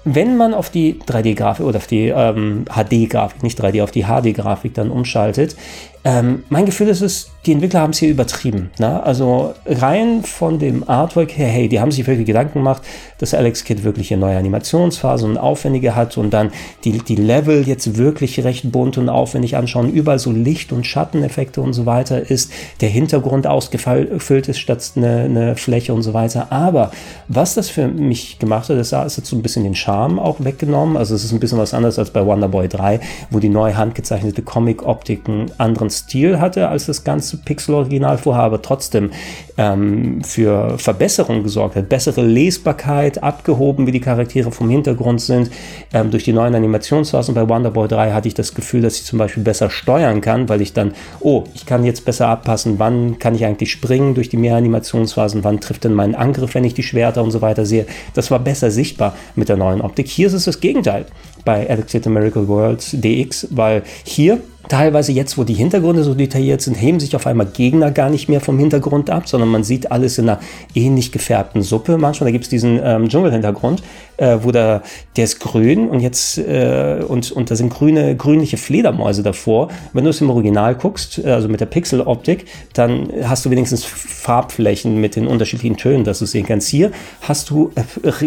wenn 0.03 0.35
man 0.35 0.53
auf 0.53 0.69
die 0.69 0.99
3D-Grafik 0.99 1.65
oder 1.65 1.77
auf 1.77 1.87
die 1.87 2.07
ähm, 2.07 2.65
HD-Grafik, 2.65 3.43
nicht 3.43 3.61
3D, 3.61 3.83
auf 3.83 3.91
die 3.91 4.05
HD-Grafik 4.05 4.73
dann 4.73 4.89
umschaltet, 4.89 5.55
ähm, 6.03 6.43
mein 6.49 6.65
Gefühl 6.65 6.87
ist 6.87 7.01
es, 7.01 7.29
die 7.45 7.51
Entwickler 7.51 7.81
haben 7.81 7.91
es 7.91 7.99
hier 7.99 8.09
übertrieben. 8.09 8.71
Ne? 8.79 9.03
Also 9.03 9.53
rein 9.65 10.23
von 10.23 10.57
dem 10.57 10.87
Artwork 10.87 11.37
her, 11.37 11.47
hey, 11.47 11.69
die 11.69 11.79
haben 11.79 11.91
sich 11.91 12.05
wirklich 12.07 12.25
Gedanken 12.25 12.59
gemacht, 12.59 12.81
dass 13.19 13.33
Alex 13.33 13.63
Kid 13.63 13.83
wirklich 13.83 14.11
eine 14.11 14.21
neue 14.21 14.37
Animationsphase 14.37 15.25
und 15.25 15.37
aufwendige 15.37 15.95
hat 15.95 16.17
und 16.17 16.31
dann 16.31 16.51
die, 16.83 16.99
die 16.99 17.15
Level 17.15 17.67
jetzt 17.67 17.97
wirklich 17.97 18.43
recht 18.43 18.71
bunt 18.71 18.97
und 18.97 19.09
aufwendig 19.09 19.57
anschauen, 19.57 19.91
überall 19.91 20.17
so 20.17 20.31
Licht- 20.31 20.71
und 20.71 20.85
Schatteneffekte 20.87 21.61
und 21.61 21.73
so 21.73 21.85
weiter 21.85 22.29
ist, 22.29 22.51
der 22.81 22.89
Hintergrund 22.89 23.45
ausgefüllt 23.45 24.47
ist 24.47 24.59
statt 24.59 24.93
eine, 24.95 25.21
eine 25.21 25.55
Fläche 25.55 25.93
und 25.93 26.01
so 26.01 26.13
weiter. 26.13 26.51
Aber 26.51 26.91
was 27.27 27.53
das 27.53 27.69
für 27.69 27.87
mich 27.87 28.39
gemacht 28.39 28.69
hat, 28.69 28.77
das 28.77 28.91
ist 28.91 29.17
jetzt 29.17 29.29
so 29.29 29.35
ein 29.35 29.43
bisschen 29.43 29.63
den 29.63 29.75
Charme 29.75 30.17
auch 30.17 30.37
weggenommen. 30.39 30.97
Also 30.97 31.13
es 31.13 31.23
ist 31.23 31.31
ein 31.31 31.39
bisschen 31.39 31.59
was 31.59 31.75
anderes 31.75 31.99
als 31.99 32.09
bei 32.09 32.25
Wonderboy 32.25 32.67
3, 32.67 32.99
wo 33.29 33.39
die 33.39 33.49
neu 33.49 33.73
handgezeichnete 33.73 34.41
Comic-Optiken 34.41 35.51
anderen 35.59 35.90
Stil 35.91 36.39
hatte 36.39 36.69
als 36.69 36.85
das 36.87 37.03
ganze 37.03 37.37
Pixel-Original 37.37 38.17
vorher, 38.17 38.43
aber 38.43 38.61
trotzdem 38.61 39.11
ähm, 39.57 40.23
für 40.23 40.77
Verbesserungen 40.77 41.43
gesorgt 41.43 41.75
hat. 41.75 41.89
Bessere 41.89 42.25
Lesbarkeit, 42.25 43.21
abgehoben, 43.21 43.87
wie 43.87 43.91
die 43.91 43.99
Charaktere 43.99 44.51
vom 44.51 44.69
Hintergrund 44.69 45.21
sind. 45.21 45.51
Ähm, 45.93 46.11
durch 46.11 46.23
die 46.23 46.33
neuen 46.33 46.55
Animationsphasen 46.55 47.35
bei 47.35 47.47
Wonderboy 47.47 47.87
3 47.87 48.11
hatte 48.11 48.27
ich 48.27 48.33
das 48.33 48.53
Gefühl, 48.53 48.81
dass 48.81 48.97
ich 48.97 49.03
zum 49.03 49.19
Beispiel 49.19 49.43
besser 49.43 49.69
steuern 49.69 50.21
kann, 50.21 50.49
weil 50.49 50.61
ich 50.61 50.73
dann, 50.73 50.93
oh, 51.19 51.43
ich 51.53 51.65
kann 51.65 51.83
jetzt 51.83 52.05
besser 52.05 52.27
abpassen, 52.27 52.79
wann 52.79 53.19
kann 53.19 53.35
ich 53.35 53.45
eigentlich 53.45 53.71
springen 53.71 54.15
durch 54.15 54.29
die 54.29 54.37
mehr 54.37 54.55
Animationsphasen, 54.55 55.43
wann 55.43 55.59
trifft 55.59 55.83
denn 55.83 55.93
mein 55.93 56.15
Angriff, 56.15 56.55
wenn 56.55 56.63
ich 56.63 56.73
die 56.73 56.83
Schwerter 56.83 57.23
und 57.23 57.31
so 57.31 57.41
weiter 57.41 57.65
sehe. 57.65 57.85
Das 58.13 58.31
war 58.31 58.39
besser 58.39 58.71
sichtbar 58.71 59.15
mit 59.35 59.49
der 59.49 59.57
neuen 59.57 59.81
Optik. 59.81 60.07
Hier 60.07 60.27
ist 60.27 60.33
es 60.33 60.45
das 60.45 60.59
Gegenteil 60.59 61.05
bei 61.45 61.69
Alex 61.69 61.93
Miracle 62.05 62.47
Worlds 62.47 62.91
DX, 62.93 63.47
weil 63.51 63.83
hier 64.03 64.39
teilweise 64.71 65.11
jetzt, 65.11 65.37
wo 65.37 65.43
die 65.43 65.53
Hintergründe 65.53 66.01
so 66.03 66.13
detailliert 66.13 66.61
sind, 66.61 66.75
heben 66.75 67.01
sich 67.01 67.13
auf 67.17 67.27
einmal 67.27 67.45
Gegner 67.45 67.91
gar 67.91 68.09
nicht 68.09 68.29
mehr 68.29 68.39
vom 68.39 68.57
Hintergrund 68.57 69.09
ab, 69.09 69.27
sondern 69.27 69.49
man 69.49 69.65
sieht 69.65 69.91
alles 69.91 70.17
in 70.17 70.29
einer 70.29 70.39
ähnlich 70.73 71.11
gefärbten 71.11 71.61
Suppe. 71.61 71.97
Manchmal, 71.97 72.31
gibt 72.31 72.45
es 72.45 72.49
diesen 72.49 72.79
ähm, 72.81 73.09
Dschungelhintergrund, 73.09 73.83
äh, 74.15 74.37
wo 74.41 74.51
da, 74.51 74.81
der 75.17 75.25
ist 75.25 75.41
grün 75.41 75.89
und 75.89 75.99
jetzt, 75.99 76.37
äh, 76.37 77.03
und, 77.05 77.33
und 77.33 77.51
da 77.51 77.57
sind 77.57 77.69
grüne, 77.69 78.15
grünliche 78.15 78.55
Fledermäuse 78.55 79.23
davor. 79.23 79.67
Wenn 79.91 80.05
du 80.05 80.09
es 80.09 80.21
im 80.21 80.29
Original 80.29 80.75
guckst, 80.75 81.19
äh, 81.19 81.31
also 81.31 81.49
mit 81.49 81.59
der 81.59 81.65
Pixel-Optik, 81.65 82.45
dann 82.73 83.09
hast 83.23 83.45
du 83.45 83.49
wenigstens 83.49 83.83
Farbflächen 83.83 85.01
mit 85.01 85.17
den 85.17 85.27
unterschiedlichen 85.27 85.75
Tönen, 85.75 86.05
dass 86.05 86.19
du 86.19 86.25
sehen 86.25 86.45
kannst. 86.45 86.69
Hier 86.69 86.91
hast 87.19 87.49
du 87.49 87.73
äh, 87.75 88.25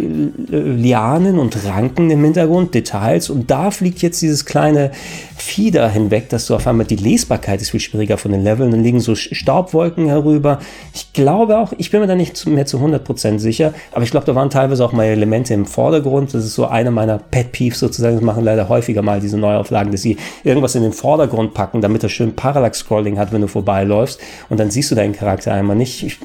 Lianen 0.51 1.39
und 1.39 1.65
Ranken 1.65 2.11
im 2.11 2.23
Hintergrund, 2.23 2.75
Details 2.75 3.31
und 3.31 3.51
da 3.51 3.71
fliegt 3.71 4.03
jetzt 4.03 4.21
dieses 4.21 4.45
kleine 4.45 4.91
Fieder 5.39 5.89
hinweg, 5.89 6.29
dass 6.35 6.47
du 6.47 6.55
auf 6.55 6.67
einmal 6.67 6.87
die 6.87 6.97
Lesbarkeit 6.97 7.63
ist 7.63 7.71
viel 7.71 7.81
schwieriger 7.81 8.19
von 8.19 8.33
den 8.33 8.43
Leveln. 8.43 8.71
Dann 8.71 8.83
liegen 8.83 9.01
so 9.01 9.15
Staubwolken 9.15 10.07
herüber. 10.07 10.59
Ich 10.93 11.13
glaube 11.13 11.59
auch, 11.59 11.73
ich 11.79 11.91
bin 11.91 12.01
mir 12.01 12.07
da 12.07 12.15
nicht 12.15 12.47
mehr 12.47 12.67
zu 12.67 12.79
100% 12.79 13.39
sicher, 13.39 13.73
aber 13.93 14.03
ich 14.03 14.11
glaube, 14.11 14.27
da 14.27 14.35
waren 14.35 14.51
teilweise 14.51 14.85
auch 14.85 14.93
mal 14.93 15.05
Elemente 15.05 15.55
im 15.55 15.65
Vordergrund. 15.65 16.35
Das 16.35 16.45
ist 16.45 16.55
so 16.55 16.67
eine 16.67 16.91
meiner 16.91 17.19
Pet 17.19 17.53
Peeves 17.53 17.79
sozusagen. 17.79 18.17
Das 18.17 18.25
machen 18.25 18.45
leider 18.45 18.69
häufiger 18.69 19.03
mal 19.03 19.21
diese 19.21 19.39
Neuauflagen, 19.39 19.93
dass 19.93 20.03
sie 20.03 20.17
irgendwas 20.43 20.75
in 20.75 20.83
den 20.83 20.93
Vordergrund 20.93 21.55
packen, 21.55 21.81
damit 21.81 22.03
er 22.03 22.09
schön 22.09 22.35
Parallax-Scrolling 22.35 23.19
hat, 23.19 23.33
wenn 23.33 23.41
du 23.41 23.49
vorbeiläufst. 23.49 24.21
Und 24.51 24.61
dann 24.61 24.71
siehst 24.71 24.91
du 24.91 24.95
deinen 24.95 25.15
Charakter 25.15 25.53
einmal 25.53 25.77
nicht. 25.77 26.03
Ich, 26.03 26.19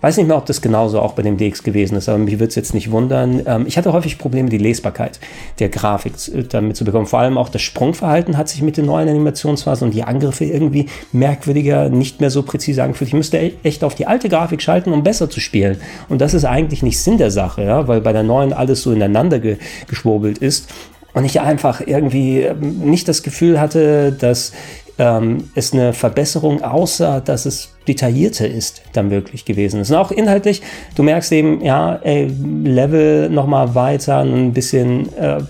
Weiß 0.00 0.18
nicht 0.18 0.26
mehr, 0.26 0.36
ob 0.36 0.44
das 0.44 0.60
genauso 0.60 1.00
auch 1.00 1.14
bei 1.14 1.22
dem 1.22 1.38
DX 1.38 1.62
gewesen 1.62 1.96
ist, 1.96 2.08
aber 2.08 2.18
mich 2.18 2.34
würde 2.34 2.48
es 2.48 2.54
jetzt 2.56 2.74
nicht 2.74 2.90
wundern. 2.90 3.42
Ähm, 3.46 3.64
ich 3.66 3.78
hatte 3.78 3.92
häufig 3.92 4.18
Probleme, 4.18 4.50
die 4.50 4.58
Lesbarkeit 4.58 5.18
der 5.58 5.70
Grafik 5.70 6.12
damit 6.50 6.76
zu 6.76 6.84
bekommen. 6.84 7.06
Vor 7.06 7.20
allem 7.20 7.38
auch 7.38 7.48
das 7.48 7.62
Sprungverhalten 7.62 8.36
hat 8.36 8.48
sich 8.48 8.60
mit 8.60 8.76
den 8.76 8.86
neuen 8.86 9.08
Animationsphasen 9.08 9.88
und 9.88 9.94
die 9.94 10.02
Angriffe 10.02 10.44
irgendwie 10.44 10.90
merkwürdiger, 11.12 11.88
nicht 11.88 12.20
mehr 12.20 12.30
so 12.30 12.42
präzise 12.42 12.82
angefühlt. 12.82 13.08
Ich 13.08 13.14
müsste 13.14 13.38
e-, 13.38 13.54
echt 13.62 13.82
auf 13.82 13.94
die 13.94 14.06
alte 14.06 14.28
Grafik 14.28 14.60
schalten, 14.60 14.92
um 14.92 15.02
besser 15.02 15.30
zu 15.30 15.40
spielen. 15.40 15.80
Und 16.08 16.20
das 16.20 16.34
ist 16.34 16.44
eigentlich 16.44 16.82
nicht 16.82 17.00
Sinn 17.00 17.16
der 17.16 17.30
Sache, 17.30 17.62
ja? 17.62 17.88
weil 17.88 18.02
bei 18.02 18.12
der 18.12 18.24
neuen 18.24 18.52
alles 18.52 18.82
so 18.82 18.92
ineinander 18.92 19.38
ge 19.38 19.56
geschwurbelt 19.86 20.38
ist 20.38 20.68
und 21.14 21.24
ich 21.24 21.40
einfach 21.40 21.80
irgendwie 21.80 22.40
ähm, 22.40 22.80
nicht 22.80 23.08
das 23.08 23.22
Gefühl 23.22 23.60
hatte, 23.60 24.12
dass 24.12 24.52
ähm, 24.98 25.50
ist 25.54 25.74
eine 25.74 25.92
Verbesserung, 25.92 26.62
außer 26.62 27.20
dass 27.20 27.46
es 27.46 27.73
detaillierter 27.88 28.48
ist 28.48 28.82
dann 28.92 29.10
wirklich 29.10 29.44
gewesen 29.44 29.80
ist. 29.80 29.90
Und 29.90 29.96
auch 29.96 30.10
inhaltlich, 30.10 30.62
du 30.94 31.02
merkst 31.02 31.32
eben, 31.32 31.62
ja, 31.62 31.96
ey, 32.02 32.30
Level 32.64 33.28
nochmal 33.30 33.74
weiter, 33.74 34.18
ein 34.20 34.52
bisschen 34.52 35.12
äh, 35.16 35.42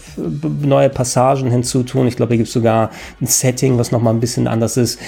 neue 0.62 0.88
Passagen 0.88 1.50
hinzutun. 1.50 2.06
Ich 2.08 2.16
glaube, 2.16 2.32
hier 2.32 2.38
gibt 2.38 2.48
es 2.48 2.54
sogar 2.54 2.90
ein 3.20 3.26
Setting, 3.26 3.78
was 3.78 3.92
nochmal 3.92 4.14
ein 4.14 4.20
bisschen 4.20 4.46
anders 4.46 4.76
ist. 4.76 4.98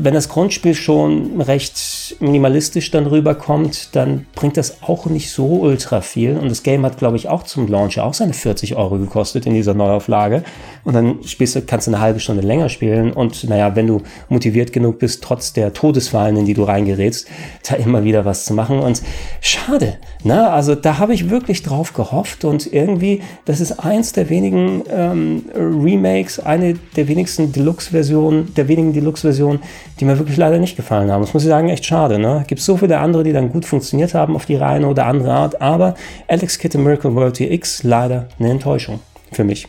Wenn 0.00 0.14
das 0.14 0.28
Grundspiel 0.28 0.74
schon 0.74 1.40
recht 1.40 2.16
minimalistisch 2.20 2.90
dann 2.92 3.06
rüberkommt, 3.06 3.96
dann 3.96 4.26
bringt 4.34 4.56
das 4.56 4.82
auch 4.82 5.06
nicht 5.06 5.32
so 5.32 5.46
ultra 5.46 6.00
viel. 6.00 6.36
Und 6.36 6.50
das 6.50 6.62
Game 6.62 6.84
hat, 6.84 6.98
glaube 6.98 7.16
ich, 7.16 7.28
auch 7.28 7.42
zum 7.42 7.66
Launch 7.66 7.98
auch 7.98 8.14
seine 8.14 8.32
40 8.32 8.76
Euro 8.76 8.98
gekostet 8.98 9.46
in 9.46 9.54
dieser 9.54 9.74
Neuauflage. 9.74 10.44
Und 10.84 10.94
dann 10.94 11.24
spielst 11.24 11.56
du, 11.56 11.62
kannst 11.62 11.88
du 11.88 11.90
eine 11.90 12.00
halbe 12.00 12.20
Stunde 12.20 12.42
länger 12.42 12.68
spielen. 12.68 13.12
Und 13.12 13.44
naja, 13.48 13.74
wenn 13.74 13.88
du 13.88 14.02
motiviert 14.28 14.72
genug 14.72 15.00
bist, 15.00 15.22
trotz 15.24 15.52
der 15.52 15.72
Todesfallen, 15.72 16.36
in 16.36 16.44
die 16.44 16.54
du 16.54 16.62
reingerätst, 16.68 17.26
da 17.68 17.76
immer 17.76 18.04
wieder 18.04 18.24
was 18.24 18.44
zu 18.44 18.54
machen. 18.54 18.78
Und 18.78 19.02
schade, 19.40 19.96
ne? 20.22 20.50
Also 20.50 20.74
da 20.74 20.98
habe 20.98 21.14
ich 21.14 21.30
wirklich 21.30 21.62
drauf 21.62 21.92
gehofft 21.94 22.44
und 22.44 22.72
irgendwie, 22.72 23.22
das 23.44 23.60
ist 23.60 23.80
eins 23.84 24.12
der 24.12 24.30
wenigen 24.30 24.84
ähm, 24.90 25.44
Remakes, 25.54 26.38
eine 26.38 26.74
der 26.96 27.08
wenigsten 27.08 27.52
Deluxe-Versionen, 27.52 28.54
der 28.54 28.68
wenigen 28.68 28.92
Deluxe-Versionen, 28.92 29.60
die 29.98 30.04
mir 30.04 30.18
wirklich 30.18 30.36
leider 30.36 30.58
nicht 30.58 30.76
gefallen 30.76 31.10
haben. 31.10 31.22
Das 31.22 31.34
muss 31.34 31.42
ich 31.42 31.48
sagen, 31.48 31.68
echt 31.68 31.86
schade. 31.86 32.18
Ne? 32.18 32.44
Gibt 32.46 32.60
so 32.60 32.76
viele 32.76 32.98
andere, 32.98 33.24
die 33.24 33.32
dann 33.32 33.50
gut 33.50 33.64
funktioniert 33.64 34.14
haben 34.14 34.36
auf 34.36 34.46
die 34.46 34.56
reine 34.56 34.86
oder 34.86 35.06
andere 35.06 35.32
Art, 35.32 35.60
aber 35.60 35.94
Alex 36.28 36.58
Kidd 36.58 36.76
Miracle 36.78 37.14
World 37.14 37.36
TX 37.36 37.82
leider 37.82 38.28
eine 38.38 38.50
Enttäuschung 38.50 39.00
für 39.32 39.44
mich. 39.44 39.66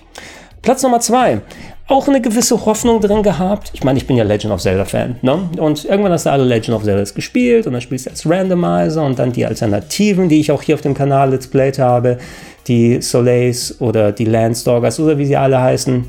Platz 0.61 0.83
Nummer 0.83 0.99
zwei 0.99 1.41
auch 1.89 2.07
eine 2.07 2.21
gewisse 2.21 2.65
Hoffnung 2.65 3.01
drin 3.01 3.23
gehabt. 3.23 3.71
Ich 3.73 3.83
meine, 3.83 3.97
ich 3.97 4.05
bin 4.05 4.15
ja 4.15 4.23
Legend 4.23 4.53
of 4.53 4.61
Zelda-Fan, 4.61 5.15
ne? 5.23 5.49
Und 5.57 5.85
irgendwann 5.85 6.11
hast 6.11 6.27
du 6.27 6.31
alle 6.31 6.43
Legend 6.43 6.77
of 6.77 6.83
Zelda 6.83 7.03
gespielt 7.11 7.65
und 7.65 7.73
dann 7.73 7.81
spielst 7.81 8.05
du 8.05 8.11
als 8.11 8.29
Randomizer 8.29 9.03
und 9.03 9.17
dann 9.17 9.31
die 9.31 9.43
Alternativen, 9.45 10.29
die 10.29 10.39
ich 10.39 10.51
auch 10.51 10.61
hier 10.61 10.75
auf 10.75 10.81
dem 10.81 10.93
Kanal 10.93 11.31
Let's 11.31 11.47
Played 11.47 11.79
habe, 11.79 12.19
die 12.67 13.01
Soleils 13.01 13.81
oder 13.81 14.11
die 14.11 14.25
Landstalkers 14.25 14.99
oder 14.99 15.17
wie 15.17 15.25
sie 15.25 15.35
alle 15.35 15.59
heißen. 15.59 16.05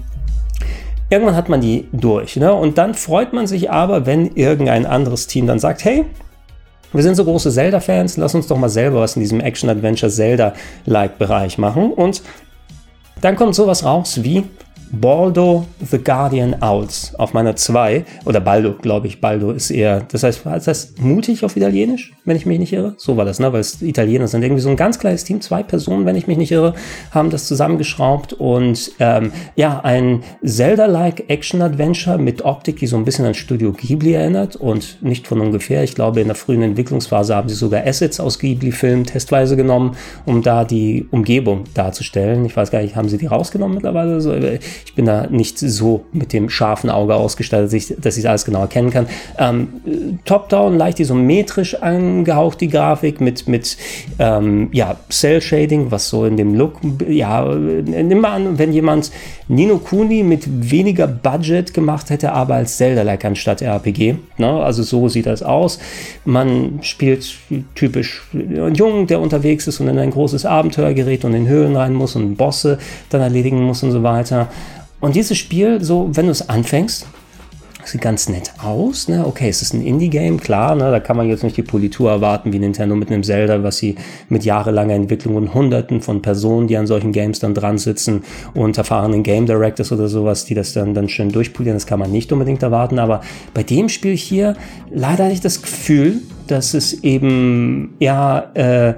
Irgendwann 1.09 1.35
hat 1.35 1.49
man 1.49 1.63
die 1.63 1.89
durch, 1.93 2.37
ne? 2.37 2.53
Und 2.53 2.77
dann 2.77 2.93
freut 2.93 3.33
man 3.33 3.47
sich 3.47 3.71
aber, 3.71 4.05
wenn 4.05 4.37
irgendein 4.37 4.85
anderes 4.85 5.29
Team 5.29 5.47
dann 5.47 5.59
sagt, 5.59 5.83
hey, 5.85 6.05
wir 6.93 7.03
sind 7.03 7.15
so 7.15 7.25
große 7.25 7.51
Zelda-Fans, 7.51 8.19
lass 8.19 8.35
uns 8.35 8.49
doch 8.49 8.59
mal 8.59 8.69
selber 8.69 9.01
was 9.01 9.17
in 9.17 9.21
diesem 9.21 9.41
Action-Adventure-Zelda-like-Bereich 9.41 11.57
machen. 11.57 11.91
Und 11.93 12.21
dann 13.23 13.37
kommt 13.37 13.55
sowas 13.55 13.85
raus 13.85 14.23
wie 14.23 14.45
Baldo 14.93 15.67
the 15.91 15.99
Guardian 15.99 16.57
Owls 16.63 17.15
auf 17.17 17.33
meiner 17.33 17.57
2. 17.57 18.05
Oder 18.25 18.41
Baldo, 18.41 18.75
glaube 18.75 19.07
ich. 19.07 19.21
Baldo 19.21 19.53
ist 19.53 19.71
eher, 19.71 20.01
das 20.11 20.23
heißt, 20.23 20.45
heißt 20.45 20.67
das 20.67 20.95
mutig 20.99 21.45
auf 21.45 21.57
Italienisch, 21.57 22.13
wenn 22.25 22.37
ich 22.37 22.47
mich 22.47 22.59
nicht 22.59 22.73
irre? 22.73 22.95
So 22.97 23.17
war 23.17 23.25
das, 23.25 23.39
ne? 23.39 23.53
Weil 23.53 23.61
es 23.61 23.81
Italiener 23.83 24.27
sind. 24.27 24.43
Irgendwie 24.43 24.63
so 24.63 24.69
ein 24.69 24.77
ganz 24.77 24.99
kleines 24.99 25.25
Team, 25.25 25.41
zwei 25.41 25.63
Personen, 25.63 26.07
wenn 26.07 26.17
ich 26.17 26.27
mich 26.27 26.39
nicht 26.39 26.53
irre, 26.53 26.75
haben 27.13 27.31
das 27.31 27.47
zusammengeschraubt 27.47 28.33
und 28.33 28.93
ähm, 28.99 29.33
ja, 29.57 29.81
ein 29.81 30.23
Zelda-like 30.45 31.29
Action-Adventure 31.29 32.19
mit 32.19 32.45
Optik, 32.45 32.79
die 32.79 32.87
so 32.87 32.97
ein 32.97 33.05
bisschen 33.05 33.27
an 33.27 33.35
Studio 33.35 33.73
Ghibli 33.73 34.15
erinnert 34.15 34.57
und 34.57 35.03
nicht 35.03 35.27
von 35.27 35.41
ungefähr. 35.41 35.85
Ich 35.85 35.95
glaube, 35.95 36.21
in 36.21 36.27
der 36.27 36.37
frühen 36.37 36.63
Entwicklungsphase 36.63 37.35
haben 37.35 37.49
sie 37.49 37.55
sogar 37.55 37.87
Assets 37.87 38.21
aus 38.21 38.39
Ghibli-Filmen 38.39 39.05
testweise 39.05 39.57
genommen, 39.57 39.97
um 40.27 40.43
da 40.43 40.65
die 40.65 41.07
Umgebung 41.11 41.65
darzustellen. 41.75 42.45
Ich 42.45 42.57
weiß 42.57 42.71
gar 42.71 42.83
nicht, 42.83 42.97
haben 42.97 43.09
sie 43.09 43.19
die 43.19 43.27
rausgenommen 43.27 43.75
mittlerweile? 43.75 44.21
So, 44.21 44.33
ich 44.85 44.95
bin 44.95 45.07
da 45.07 45.27
nicht 45.29 45.59
so 45.59 46.05
mit 46.13 46.33
dem 46.33 46.51
scharfen 46.51 46.91
Auge 46.91 47.15
ausgestattet, 47.15 48.05
dass 48.05 48.17
ich 48.17 48.29
alles 48.29 48.45
genau 48.45 48.61
erkennen 48.61 48.91
kann. 48.91 49.07
Ähm, 49.39 50.19
Top-Down, 50.25 50.77
leicht 50.77 51.01
isometrisch 51.01 51.75
angehaucht, 51.75 52.61
die 52.61 52.69
Grafik 52.69 53.21
mit, 53.21 53.47
mit 53.49 53.77
ähm, 54.19 54.69
ja, 54.73 54.97
Cell-Shading, 55.11 55.91
was 55.91 56.09
so 56.09 56.25
in 56.25 56.37
dem 56.37 56.55
Look, 56.55 56.81
ja, 57.09 57.45
nimm 57.55 58.21
mal 58.21 58.33
an, 58.33 58.59
wenn 58.59 58.73
jemand 58.73 59.11
Nino 59.49 59.79
Kuni 59.79 60.23
mit 60.23 60.71
weniger 60.71 61.07
Budget 61.07 61.75
gemacht 61.75 62.11
hätte, 62.11 62.33
aber 62.33 62.55
als 62.55 62.77
Zelda-like 62.77 63.25
anstatt 63.25 63.63
RPG. 63.63 64.15
Ne? 64.39 64.49
Also 64.49 64.83
so 64.83 65.09
sieht 65.09 65.27
das 65.27 65.43
aus. 65.43 65.79
Man 66.25 66.79
spielt 66.83 67.35
typisch 67.75 68.23
einen 68.33 68.75
Jungen, 68.75 69.07
der 69.07 69.21
unterwegs 69.21 69.67
ist 69.67 69.81
und 69.81 69.89
in 69.89 69.99
ein 69.99 70.11
großes 70.11 70.47
Abenteuer 70.47 70.95
gerät 70.95 71.25
und 71.25 71.35
in 71.35 71.49
Höhlen 71.49 71.77
rein 71.77 71.95
muss 71.95 72.17
und 72.17 72.37
Bosse 72.37 72.79
dann 73.11 73.21
erledigen 73.21 73.63
muss 73.63 73.83
und 73.83 73.91
so 73.91 74.03
weiter. 74.03 74.49
Und 75.01 75.17
dieses 75.17 75.39
Spiel, 75.39 75.83
so, 75.83 76.11
wenn 76.13 76.27
du 76.27 76.33
es 76.33 76.49
anfängst, 76.49 77.07
sieht 77.85 78.01
ganz 78.01 78.29
nett 78.29 78.53
aus. 78.63 79.09
Ne? 79.09 79.27
Okay, 79.27 79.49
es 79.49 79.63
ist 79.63 79.73
ein 79.73 79.85
Indie-Game, 79.85 80.41
klar, 80.41 80.75
ne? 80.75 80.91
da 80.91 81.01
kann 81.01 81.17
man 81.17 81.29
jetzt 81.29 81.43
nicht 81.43 81.57
die 81.57 81.63
Politur 81.63 82.11
erwarten 82.11 82.53
wie 82.53 82.59
Nintendo 82.59 82.95
mit 82.95 83.11
einem 83.11 83.23
Zelda, 83.23 83.63
was 83.63 83.79
sie 83.79 83.97
mit 84.29 84.45
jahrelanger 84.45 84.95
Entwicklung 84.95 85.37
und 85.37 85.55
Hunderten 85.55 86.01
von 86.01 86.23
Personen, 86.23 86.69
die 86.69 86.77
an 86.77 86.87
solchen 86.87 87.13
Games 87.13 87.39
dann 87.39 87.55
dran 87.55 87.79
sitzen 87.79 88.23
und 88.55 88.77
erfahrenen 88.79 89.23
Game 89.23 89.47
Directors 89.47 89.93
oder 89.93 90.09
sowas, 90.09 90.45
die 90.45 90.55
das 90.55 90.73
dann, 90.73 90.95
dann 90.95 91.09
schön 91.09 91.33
durchpolieren, 91.33 91.77
das 91.77 91.87
kann 91.87 91.99
man 91.99 92.13
nicht 92.13 92.33
unbedingt 92.33 92.63
erwarten. 92.63 92.99
Aber 92.99 93.23
bei 93.55 93.63
dem 93.63 93.89
Spiel 93.89 94.17
hier 94.17 94.57
leider 94.91 95.25
hatte 95.25 95.35
ich 95.35 95.41
das 95.41 95.63
Gefühl, 95.63 96.21
dass 96.47 96.75
es 96.75 97.03
eben, 97.05 97.95
ja, 97.99 98.51
äh, 98.55 98.95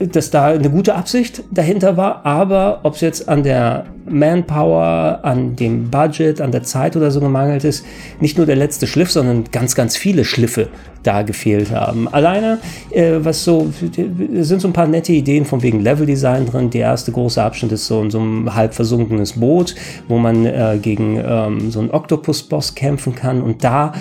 dass 0.00 0.30
da 0.30 0.46
eine 0.46 0.70
gute 0.70 0.94
Absicht 0.94 1.42
dahinter 1.50 1.96
war, 1.96 2.24
aber 2.24 2.80
ob 2.84 2.94
es 2.94 3.02
jetzt 3.02 3.28
an 3.28 3.42
der 3.42 3.84
Manpower, 4.08 5.20
an 5.22 5.56
dem 5.56 5.90
Budget, 5.90 6.40
an 6.40 6.52
der 6.52 6.62
Zeit 6.62 6.96
oder 6.96 7.10
so 7.10 7.20
gemangelt 7.20 7.64
ist, 7.64 7.84
nicht 8.18 8.38
nur 8.38 8.46
der 8.46 8.56
letzte 8.56 8.86
Schliff, 8.86 9.10
sondern 9.10 9.44
ganz, 9.52 9.74
ganz 9.74 9.96
viele 9.96 10.24
Schliffe 10.24 10.68
da 11.02 11.22
gefehlt 11.22 11.70
haben. 11.70 12.08
Alleine, 12.08 12.58
äh, 12.90 13.12
was 13.18 13.44
so, 13.44 13.70
sind 13.76 14.60
so 14.60 14.68
ein 14.68 14.72
paar 14.72 14.86
nette 14.86 15.12
Ideen 15.12 15.44
von 15.44 15.62
wegen 15.62 15.80
Leveldesign 15.80 16.46
drin. 16.46 16.70
Der 16.70 16.82
erste 16.82 17.12
große 17.12 17.42
Abschnitt 17.42 17.72
ist 17.72 17.86
so, 17.86 18.08
so 18.08 18.20
ein 18.20 18.54
halb 18.54 18.74
versunkenes 18.74 19.34
Boot, 19.34 19.74
wo 20.08 20.16
man 20.16 20.46
äh, 20.46 20.78
gegen 20.80 21.22
ähm, 21.22 21.70
so 21.70 21.80
einen 21.80 21.90
Octopus-Boss 21.90 22.74
kämpfen 22.74 23.14
kann 23.14 23.42
und 23.42 23.62
da 23.62 23.92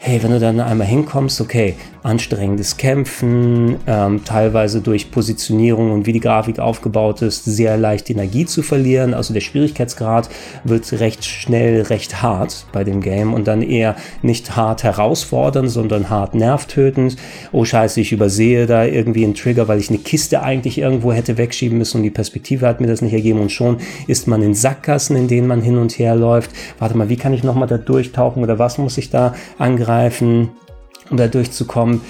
hey, 0.00 0.22
wenn 0.22 0.30
du 0.30 0.38
dann 0.38 0.60
einmal 0.60 0.86
hinkommst, 0.86 1.40
okay, 1.40 1.74
anstrengendes 2.08 2.78
Kämpfen, 2.78 3.76
ähm, 3.86 4.24
teilweise 4.24 4.80
durch 4.80 5.10
Positionierung 5.10 5.92
und 5.92 6.06
wie 6.06 6.12
die 6.12 6.20
Grafik 6.20 6.58
aufgebaut 6.58 7.20
ist, 7.20 7.44
sehr 7.44 7.76
leicht 7.76 8.08
Energie 8.08 8.46
zu 8.46 8.62
verlieren. 8.62 9.12
Also 9.12 9.34
der 9.34 9.42
Schwierigkeitsgrad 9.42 10.30
wird 10.64 10.90
recht 11.00 11.26
schnell 11.26 11.82
recht 11.82 12.22
hart 12.22 12.64
bei 12.72 12.82
dem 12.82 13.02
Game 13.02 13.34
und 13.34 13.46
dann 13.46 13.60
eher 13.60 13.94
nicht 14.22 14.56
hart 14.56 14.84
herausfordernd, 14.84 15.70
sondern 15.70 16.08
hart 16.08 16.34
nervtötend. 16.34 17.16
Oh 17.52 17.66
scheiße, 17.66 18.00
ich 18.00 18.10
übersehe 18.10 18.66
da 18.66 18.86
irgendwie 18.86 19.24
einen 19.24 19.34
Trigger, 19.34 19.68
weil 19.68 19.78
ich 19.78 19.90
eine 19.90 19.98
Kiste 19.98 20.42
eigentlich 20.42 20.78
irgendwo 20.78 21.12
hätte 21.12 21.36
wegschieben 21.36 21.76
müssen 21.76 21.98
und 21.98 22.04
die 22.04 22.10
Perspektive 22.10 22.66
hat 22.66 22.80
mir 22.80 22.86
das 22.86 23.02
nicht 23.02 23.12
ergeben 23.12 23.40
und 23.40 23.52
schon 23.52 23.78
ist 24.06 24.26
man 24.26 24.42
in 24.42 24.54
Sackgassen, 24.54 25.14
in 25.14 25.28
denen 25.28 25.46
man 25.46 25.60
hin 25.60 25.76
und 25.76 25.98
her 25.98 26.16
läuft. 26.16 26.52
Warte 26.78 26.96
mal, 26.96 27.10
wie 27.10 27.16
kann 27.16 27.34
ich 27.34 27.44
nochmal 27.44 27.68
da 27.68 27.76
durchtauchen 27.76 28.42
oder 28.42 28.58
was 28.58 28.78
muss 28.78 28.96
ich 28.96 29.10
da 29.10 29.34
angreifen? 29.58 30.48
Um 31.10 31.16
da 31.16 31.28
durchzukommen. 31.28 32.00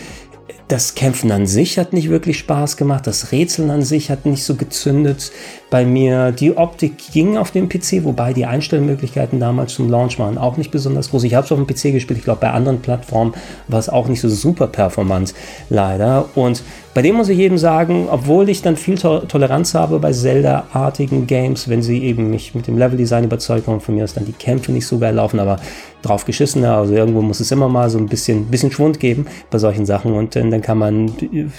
Das 0.68 0.94
Kämpfen 0.94 1.32
an 1.32 1.46
sich 1.46 1.78
hat 1.78 1.94
nicht 1.94 2.10
wirklich 2.10 2.38
Spaß 2.38 2.76
gemacht. 2.76 3.06
Das 3.06 3.32
Rätseln 3.32 3.70
an 3.70 3.80
sich 3.80 4.10
hat 4.10 4.26
nicht 4.26 4.44
so 4.44 4.54
gezündet 4.54 5.32
bei 5.70 5.86
mir. 5.86 6.30
Die 6.30 6.58
Optik 6.58 6.98
ging 7.10 7.38
auf 7.38 7.50
dem 7.50 7.70
PC, 7.70 8.04
wobei 8.04 8.34
die 8.34 8.44
Einstellmöglichkeiten 8.44 9.40
damals 9.40 9.72
zum 9.72 9.88
Launch 9.88 10.18
waren 10.18 10.36
auch 10.36 10.58
nicht 10.58 10.70
besonders 10.70 11.08
groß. 11.08 11.24
Ich 11.24 11.34
habe 11.34 11.46
es 11.46 11.52
auf 11.52 11.58
dem 11.58 11.66
PC 11.66 11.94
gespielt. 11.94 12.18
Ich 12.18 12.24
glaube, 12.24 12.42
bei 12.42 12.50
anderen 12.50 12.82
Plattformen 12.82 13.32
war 13.66 13.78
es 13.78 13.88
auch 13.88 14.08
nicht 14.08 14.20
so 14.20 14.28
super 14.28 14.66
performant, 14.66 15.32
leider. 15.70 16.28
Und 16.34 16.62
bei 16.94 17.02
dem 17.02 17.16
muss 17.16 17.28
ich 17.28 17.38
eben 17.38 17.58
sagen, 17.58 18.08
obwohl 18.10 18.48
ich 18.48 18.62
dann 18.62 18.76
viel 18.76 18.98
to 18.98 19.20
Toleranz 19.20 19.74
habe 19.74 19.98
bei 19.98 20.12
Zelda-artigen 20.12 21.26
Games, 21.26 21.68
wenn 21.68 21.82
sie 21.82 22.02
eben 22.02 22.30
mich 22.30 22.54
mit 22.54 22.66
dem 22.66 22.78
Leveldesign 22.78 23.24
überzeugt 23.24 23.66
haben, 23.66 23.80
von 23.80 23.94
mir 23.94 24.04
ist 24.04 24.16
dann 24.16 24.24
die 24.24 24.32
Kämpfe 24.32 24.72
nicht 24.72 24.86
so 24.86 24.98
geil 24.98 25.14
laufen, 25.14 25.38
aber 25.38 25.58
drauf 26.02 26.24
geschissen. 26.24 26.64
Also 26.64 26.94
irgendwo 26.94 27.20
muss 27.22 27.40
es 27.40 27.50
immer 27.50 27.68
mal 27.68 27.90
so 27.90 27.98
ein 27.98 28.06
bisschen, 28.06 28.46
bisschen 28.46 28.70
Schwund 28.70 29.00
geben 29.00 29.26
bei 29.50 29.58
solchen 29.58 29.86
Sachen 29.86 30.12
und 30.12 30.34
dann, 30.34 30.50
dann 30.50 30.62
kann 30.62 30.78
man 30.78 31.12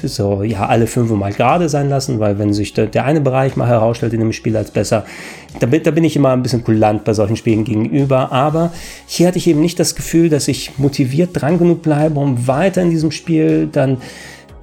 so 0.04 0.44
ja 0.44 0.66
alle 0.66 0.88
fünf 0.88 1.12
mal 1.12 1.32
gerade 1.32 1.70
sein 1.70 1.90
lassen, 1.90 2.20
weil 2.20 2.40
wenn 2.40 2.54
sich 2.54 2.74
der, 2.74 2.88
der 2.88 3.06
eine 3.06 3.22
Bereich 3.22 3.56
mal 3.56 3.68
herausstellt 3.68 4.14
in 4.14 4.20
dem 4.20 4.34
Spiel 4.34 4.56
als 4.58 4.72
besser, 4.72 5.06
da, 5.60 5.68
da 5.68 5.92
bin 5.92 6.04
ich 6.04 6.16
immer 6.16 6.32
ein 6.32 6.44
bisschen 6.44 6.64
kulant 6.64 7.04
bei 7.04 7.14
solchen 7.14 7.36
Spielen 7.36 7.64
gegenüber. 7.64 8.32
Aber 8.32 8.72
hier 9.06 9.28
hatte 9.28 9.38
ich 9.38 9.48
eben 9.48 9.62
nicht 9.62 9.80
das 9.80 9.96
Gefühl, 9.96 10.30
dass 10.30 10.48
ich 10.48 10.78
motiviert 10.78 11.30
dran 11.34 11.60
genug 11.60 11.82
bleibe, 11.82 12.20
um 12.20 12.48
weiter 12.48 12.82
in 12.82 12.90
diesem 12.90 13.12
Spiel 13.12 13.68
dann 13.72 13.98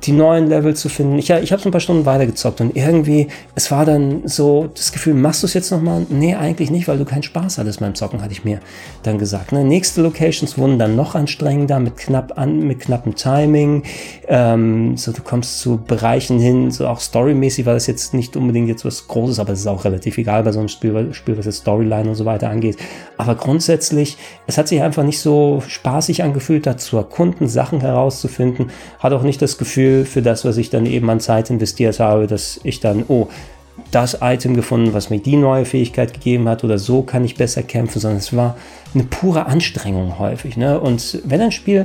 die 0.05 0.13
neuen 0.13 0.49
Level 0.49 0.75
zu 0.75 0.89
finden. 0.89 1.19
Ich, 1.19 1.31
ich 1.31 1.53
habe 1.53 1.61
so 1.63 1.69
ein 1.69 1.73
paar 1.73 1.81
Stunden 1.81 2.07
weitergezockt 2.07 2.61
und 2.61 2.77
irgendwie, 2.77 3.29
es 3.55 3.71
war 3.71 3.85
dann 3.85 4.23
so 4.27 4.69
das 4.75 4.93
Gefühl, 4.93 5.15
machst 5.15 5.43
du 5.43 5.47
es 5.47 5.55
jetzt 5.55 5.71
nochmal? 5.71 6.07
Nee, 6.09 6.35
eigentlich 6.35 6.71
nicht, 6.71 6.87
weil 6.87 6.99
du 6.99 7.05
keinen 7.05 7.23
Spaß 7.23 7.59
hattest 7.59 7.81
beim 7.81 7.95
Zocken, 7.95 8.23
hatte 8.23 8.33
ich 8.33 8.45
mir 8.45 8.61
dann 9.03 9.19
gesagt. 9.19 9.53
Ne? 9.53 9.65
Nächste 9.65 10.03
Locations 10.03 10.59
wurden 10.59 10.79
dann 10.79 10.97
noch 10.97 11.15
anstrengender 11.15 11.81
mit 11.81 11.97
knapp 11.97 12.39
an, 12.39 12.61
mit 12.67 12.81
knappem 12.81 13.15
Timing. 13.15 13.83
Ähm, 14.29 14.97
so, 14.97 15.13
du 15.13 15.23
kommst 15.23 15.61
zu 15.61 15.79
Bereichen 15.79 16.39
hin, 16.39 16.71
so 16.71 16.87
auch 16.87 17.01
storymäßig 17.01 17.67
war 17.67 17.75
das 17.75 17.87
jetzt 17.87 18.15
nicht 18.15 18.37
unbedingt 18.37 18.69
jetzt 18.69 18.85
was 18.85 19.09
Großes, 19.09 19.41
aber 19.41 19.55
es 19.55 19.61
ist 19.61 19.67
auch 19.67 19.85
relativ 19.85 20.19
egal 20.19 20.43
bei 20.43 20.53
so 20.53 20.59
einem 20.59 20.69
Spiel, 20.69 21.13
Spiel 21.13 21.39
was 21.39 21.47
jetzt 21.47 21.59
Storyline 21.59 22.09
und 22.09 22.15
so 22.15 22.25
weiter 22.25 22.51
angeht. 22.51 22.77
Aber 23.17 23.35
grundsätzlich, 23.35 24.19
es 24.47 24.59
hat 24.59 24.69
sich 24.69 24.83
einfach 24.83 25.05
nicht 25.05 25.21
so 25.21 25.63
spaßig 25.67 26.23
angefühlt, 26.23 26.67
da 26.67 26.77
zu 26.77 26.97
erkunden, 26.97 27.49
Sachen 27.49 27.81
herauszufinden. 27.81 28.71
Hat 28.99 29.13
auch 29.13 29.23
nicht 29.23 29.41
das 29.41 29.59
Gefühl, 29.59 29.96
Gefühl 29.97 30.05
für 30.05 30.23
das, 30.23 30.45
was 30.45 30.57
ich 30.57 30.71
dann 30.71 30.87
eben 30.87 31.09
an 31.11 31.21
Zeit 31.21 31.51
investiert 31.51 32.01
habe, 32.01 32.27
dass 32.27 32.61
ich 32.65 32.81
dann, 32.81 33.05
oh, 33.09 33.29
das 33.91 34.19
Item 34.23 34.55
gefunden, 34.55 34.95
was 34.95 35.11
mir 35.11 35.19
die 35.19 35.37
neue 35.37 35.65
Fähigkeit 35.65 36.15
gegeben 36.15 36.49
hat 36.49 36.65
oder 36.65 36.79
so 36.79 37.03
kann 37.03 37.25
ich 37.25 37.37
besser 37.37 37.63
kämpfen, 37.63 38.01
sondern 38.01 38.19
es 38.19 38.35
war 38.35 38.57
eine 38.95 39.05
pure 39.05 39.47
Anstrengung 39.47 40.19
häufig. 40.19 40.57
Ne? 40.57 40.81
Und 40.81 41.21
wenn 41.25 41.43
ein 41.43 41.53
Spiel 41.53 41.85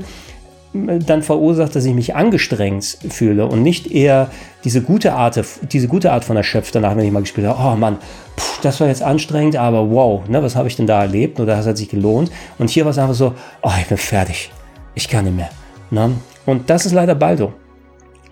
äh, 0.74 1.00
dann 1.00 1.22
verursacht, 1.22 1.76
dass 1.76 1.84
ich 1.84 1.94
mich 1.94 2.16
angestrengt 2.16 2.98
fühle 3.10 3.46
und 3.46 3.62
nicht 3.62 3.92
eher 3.92 4.30
diese 4.64 4.82
gute 4.82 5.14
Art, 5.14 5.40
diese 5.72 5.90
gute 5.90 6.14
Art 6.14 6.24
von 6.24 6.38
erschöpft 6.38 6.76
danach, 6.76 6.96
wenn 6.96 7.06
ich 7.06 7.12
mal 7.12 7.20
gespielt 7.20 7.48
habe, 7.48 7.60
oh 7.62 7.76
Mann, 7.76 7.98
pff, 8.38 8.62
das 8.62 8.80
war 8.80 8.88
jetzt 8.88 9.04
anstrengend, 9.04 9.58
aber 9.58 9.92
wow, 9.92 10.28
ne, 10.30 10.42
was 10.42 10.56
habe 10.56 10.70
ich 10.70 10.78
denn 10.78 10.88
da 10.88 11.02
erlebt 11.02 11.42
oder 11.42 11.58
das 11.58 11.68
hat 11.68 11.78
sich 11.78 11.90
gelohnt. 11.90 12.32
Und 12.58 12.70
hier 12.70 12.86
war 12.86 12.92
es 12.92 12.98
einfach 12.98 13.16
so, 13.16 13.34
oh, 13.62 13.72
ich 13.82 13.88
bin 13.88 13.98
fertig, 13.98 14.50
ich 14.96 15.10
kann 15.10 15.26
nicht 15.26 15.36
mehr. 15.36 15.50
Ne? 15.90 16.12
Und 16.46 16.70
das 16.70 16.86
ist 16.86 16.94
leider 16.94 17.16
Baldo 17.16 17.52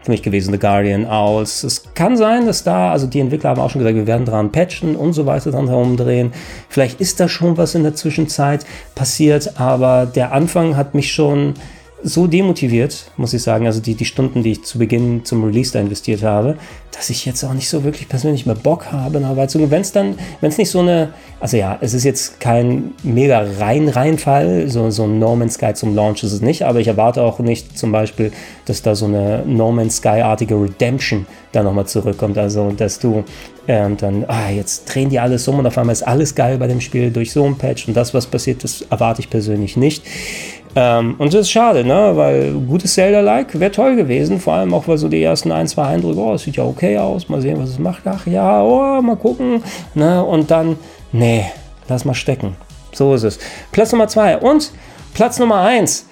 für 0.04 0.12
mich 0.12 0.24
gewesen, 0.24 0.52
The 0.52 0.60
Guardian, 0.60 1.06
aus. 1.06 1.64
Es 1.64 1.84
kann 1.94 2.18
sein, 2.18 2.46
dass 2.46 2.64
da, 2.64 2.92
also 2.92 3.08
die 3.08 3.20
Entwickler 3.20 3.52
haben 3.52 3.62
auch 3.62 3.70
schon 3.70 3.80
gesagt, 3.80 3.96
wir 3.96 4.08
werden 4.08 4.26
dran 4.26 4.52
patchen 4.52 4.96
und 4.96 5.14
so 5.14 5.26
weiter 5.26 5.52
dran 5.52 5.68
herumdrehen. 5.68 6.32
Vielleicht 6.70 7.02
ist 7.02 7.20
da 7.20 7.28
schon 7.28 7.58
was 7.58 7.76
in 7.76 7.84
der 7.84 7.96
Zwischenzeit 7.96 8.66
passiert, 8.96 9.60
aber 9.60 10.06
der 10.06 10.32
Anfang 10.32 10.78
hat 10.78 10.96
mich 10.96 11.12
schon 11.12 11.56
so 12.04 12.28
demotiviert, 12.28 13.12
muss 13.18 13.34
ich 13.34 13.42
sagen, 13.42 13.66
also 13.66 13.82
die, 13.82 13.96
die 13.96 14.06
Stunden, 14.06 14.44
die 14.44 14.54
ich 14.54 14.64
zu 14.64 14.80
Beginn 14.80 15.26
zum 15.26 15.44
Release 15.44 15.74
da 15.74 15.80
investiert 15.80 16.24
habe, 16.24 16.58
dass 16.92 17.10
ich 17.10 17.26
jetzt 17.26 17.44
auch 17.44 17.54
nicht 17.54 17.70
so 17.70 17.84
wirklich 17.84 18.10
persönlich 18.10 18.46
mehr 18.46 18.56
Bock 18.56 18.92
habe, 18.92 19.20
nach 19.20 19.36
Weizungen. 19.36 19.70
Wenn 19.70 19.82
es 19.82 19.92
dann, 19.92 20.16
wenn 20.42 20.50
es 20.50 20.58
nicht 20.58 20.70
so 20.70 20.80
eine, 20.80 21.14
also 21.40 21.58
ja, 21.58 21.78
es 21.82 21.94
ist 21.94 22.04
jetzt 22.04 22.40
kein 22.40 22.92
mega 23.04 23.46
rein 23.60 23.90
Reinfall, 23.90 24.70
so, 24.70 24.90
so 24.90 25.04
ein 25.04 25.20
No 25.20 25.36
Man's 25.36 25.56
Sky 25.56 25.74
zum 25.74 25.96
Launch 25.96 26.24
ist 26.24 26.32
es 26.32 26.42
nicht, 26.42 26.64
aber 26.64 26.80
ich 26.80 26.88
erwarte 26.88 27.22
auch 27.22 27.40
nicht 27.40 27.78
zum 27.78 27.92
Beispiel, 27.92 28.32
dass 28.66 28.82
da 28.82 28.96
so 28.96 29.06
eine 29.06 29.44
No 29.46 29.72
Man's 29.72 29.98
Sky-artige 29.98 30.56
Redemption 30.56 31.26
da 31.52 31.64
nochmal 31.64 31.88
zurückkommt, 31.88 32.38
also 32.38 32.72
dass 32.72 33.00
du 33.00 33.24
ähm, 33.68 33.98
dann, 33.98 34.26
ah, 34.28 34.50
jetzt 34.50 34.86
drehen 34.94 35.10
die 35.10 35.20
alles 35.20 35.48
um 35.48 35.60
und 35.60 35.68
auf 35.68 35.78
einmal 35.78 35.94
ist 35.94 36.04
alles 36.04 36.34
geil 36.34 36.58
bei 36.58 36.68
dem 36.68 36.82
Spiel 36.82 37.12
durch 37.12 37.32
so 37.32 37.46
ein 37.46 37.56
Patch 37.56 37.88
und 37.88 37.96
das, 37.96 38.14
was 38.14 38.26
passiert, 38.26 38.64
das 38.64 38.82
erwarte 38.90 39.22
ich 39.22 39.30
persönlich 39.30 39.78
nicht. 39.78 40.04
Ähm, 40.76 41.16
und 41.18 41.34
das 41.34 41.42
ist 41.42 41.52
schade, 41.52 41.84
ne? 41.84 42.12
weil 42.16 42.54
gutes 42.54 42.94
Zelda-like 42.94 43.60
wäre 43.60 43.72
toll 43.72 43.96
gewesen, 43.96 44.40
vor 44.40 44.54
allem 44.54 44.74
auch, 44.74 44.88
weil 44.88 44.98
so 44.98 45.10
die 45.10 45.22
ersten 45.22 45.52
ein, 45.52 45.68
zwei 45.68 45.86
Eindrücke, 45.86 46.20
oh, 46.20 46.34
es 46.34 46.44
sieht 46.44 46.58
ja 46.58 46.64
okay 46.64 46.98
aus, 46.98 47.28
mal 47.28 47.42
sehen, 47.42 47.60
was 47.60 47.70
es 47.70 47.80
macht, 47.80 48.04
ach 48.06 48.28
ja, 48.28 48.62
oh, 48.62 49.02
mal 49.02 49.16
gucken, 49.16 49.64
ne? 49.96 50.24
und 50.24 50.52
dann, 50.52 50.78
nee, 51.12 51.46
lass 51.88 52.06
mal 52.06 52.14
stecken. 52.14 52.56
So 52.92 53.14
ist 53.14 53.24
es. 53.24 53.40
Platz 53.72 53.92
Nummer 53.92 54.08
zwei 54.08 54.38
und 54.38 54.72
Platz 55.14 55.40
Nummer 55.40 55.62
eins, 55.62 56.08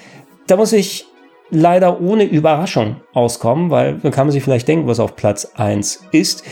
da 0.48 0.56
muss 0.56 0.74
ich 0.74 1.06
leider 1.50 2.02
ohne 2.02 2.24
Überraschung 2.24 2.98
auskommen, 3.14 3.70
weil 3.70 3.96
dann 3.96 4.12
kann 4.12 4.28
man 4.28 4.32
sich 4.32 4.44
vielleicht 4.44 4.68
denken, 4.68 4.88
was 4.88 5.00
auf 5.00 5.16
Platz 5.16 5.52
eins 5.56 6.02
ist. 6.12 6.44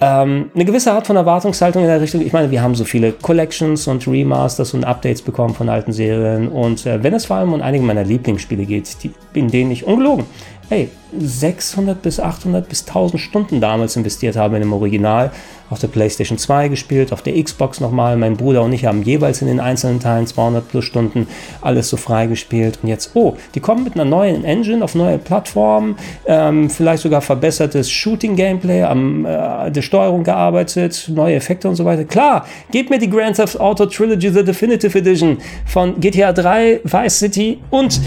Ähm, 0.00 0.50
eine 0.54 0.64
gewisse 0.64 0.92
Art 0.92 1.08
von 1.08 1.16
Erwartungshaltung 1.16 1.82
in 1.82 1.88
der 1.88 2.00
Richtung. 2.00 2.20
Ich 2.20 2.32
meine, 2.32 2.50
wir 2.52 2.62
haben 2.62 2.76
so 2.76 2.84
viele 2.84 3.12
Collections 3.12 3.88
und 3.88 4.06
Remasters 4.06 4.72
und 4.72 4.84
Updates 4.84 5.22
bekommen 5.22 5.54
von 5.54 5.68
alten 5.68 5.92
Serien. 5.92 6.48
Und 6.48 6.86
äh, 6.86 7.02
wenn 7.02 7.14
es 7.14 7.26
vor 7.26 7.36
allem 7.36 7.52
um 7.52 7.60
einige 7.60 7.84
meiner 7.84 8.04
Lieblingsspiele 8.04 8.64
geht, 8.64 9.02
die, 9.02 9.10
in 9.34 9.48
denen 9.48 9.72
ich 9.72 9.84
ungelogen 9.84 10.24
hey, 10.68 10.90
600 11.18 12.02
bis 12.02 12.20
800 12.20 12.68
bis 12.68 12.86
1000 12.86 13.20
Stunden 13.20 13.60
damals 13.60 13.96
investiert 13.96 14.36
habe 14.36 14.56
in 14.56 14.62
dem 14.62 14.72
Original. 14.72 15.30
Auf 15.70 15.78
der 15.78 15.88
PlayStation 15.88 16.38
2 16.38 16.68
gespielt, 16.68 17.12
auf 17.12 17.20
der 17.20 17.42
Xbox 17.42 17.80
nochmal. 17.80 18.16
Mein 18.16 18.36
Bruder 18.36 18.62
und 18.62 18.72
ich 18.72 18.86
haben 18.86 19.02
jeweils 19.02 19.42
in 19.42 19.48
den 19.48 19.60
einzelnen 19.60 20.00
Teilen 20.00 20.26
200 20.26 20.66
plus 20.66 20.84
Stunden 20.84 21.26
alles 21.60 21.88
so 21.88 21.96
frei 21.98 22.26
gespielt. 22.26 22.78
Und 22.82 22.88
jetzt, 22.88 23.10
oh, 23.14 23.36
die 23.54 23.60
kommen 23.60 23.84
mit 23.84 23.94
einer 23.94 24.06
neuen 24.06 24.44
Engine 24.44 24.82
auf 24.82 24.94
neue 24.94 25.18
Plattformen, 25.18 25.96
ähm, 26.26 26.70
vielleicht 26.70 27.02
sogar 27.02 27.20
verbessertes 27.20 27.90
Shooting-Gameplay, 27.90 28.82
an 28.82 29.24
äh, 29.24 29.70
der 29.70 29.82
Steuerung 29.82 30.24
gearbeitet, 30.24 31.10
neue 31.14 31.34
Effekte 31.34 31.68
und 31.68 31.76
so 31.76 31.84
weiter. 31.84 32.04
Klar, 32.04 32.46
gebt 32.70 32.88
mir 32.88 32.98
die 32.98 33.10
Grand 33.10 33.36
Theft 33.36 33.60
Auto 33.60 33.86
Trilogy 33.86 34.30
The 34.30 34.44
Definitive 34.44 34.98
Edition 34.98 35.38
von 35.66 36.00
GTA 36.00 36.32
3, 36.32 36.80
Vice 36.84 37.18
City 37.18 37.58
und 37.70 38.00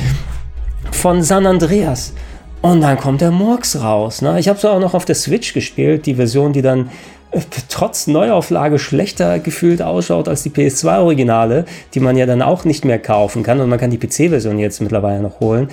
von 0.91 1.21
San 1.21 1.45
Andreas. 1.45 2.13
Und 2.61 2.81
dann 2.81 2.97
kommt 2.97 3.21
der 3.21 3.31
Murks 3.31 3.81
raus. 3.81 4.21
Ne? 4.21 4.39
Ich 4.39 4.47
habe 4.47 4.57
es 4.57 4.65
auch 4.65 4.79
noch 4.79 4.93
auf 4.93 5.05
der 5.05 5.15
Switch 5.15 5.53
gespielt, 5.53 6.05
die 6.05 6.15
Version, 6.15 6.53
die 6.53 6.61
dann 6.61 6.91
äh, 7.31 7.41
trotz 7.69 8.05
Neuauflage 8.05 8.77
schlechter 8.77 9.39
gefühlt 9.39 9.81
ausschaut 9.81 10.27
als 10.27 10.43
die 10.43 10.51
PS2-Originale, 10.51 11.65
die 11.93 11.99
man 11.99 12.17
ja 12.17 12.27
dann 12.27 12.43
auch 12.43 12.63
nicht 12.63 12.85
mehr 12.85 12.99
kaufen 12.99 13.41
kann. 13.41 13.59
Und 13.59 13.69
man 13.69 13.79
kann 13.79 13.89
die 13.89 13.97
PC-Version 13.97 14.59
jetzt 14.59 14.79
mittlerweile 14.79 15.21
noch 15.21 15.39
holen. 15.39 15.69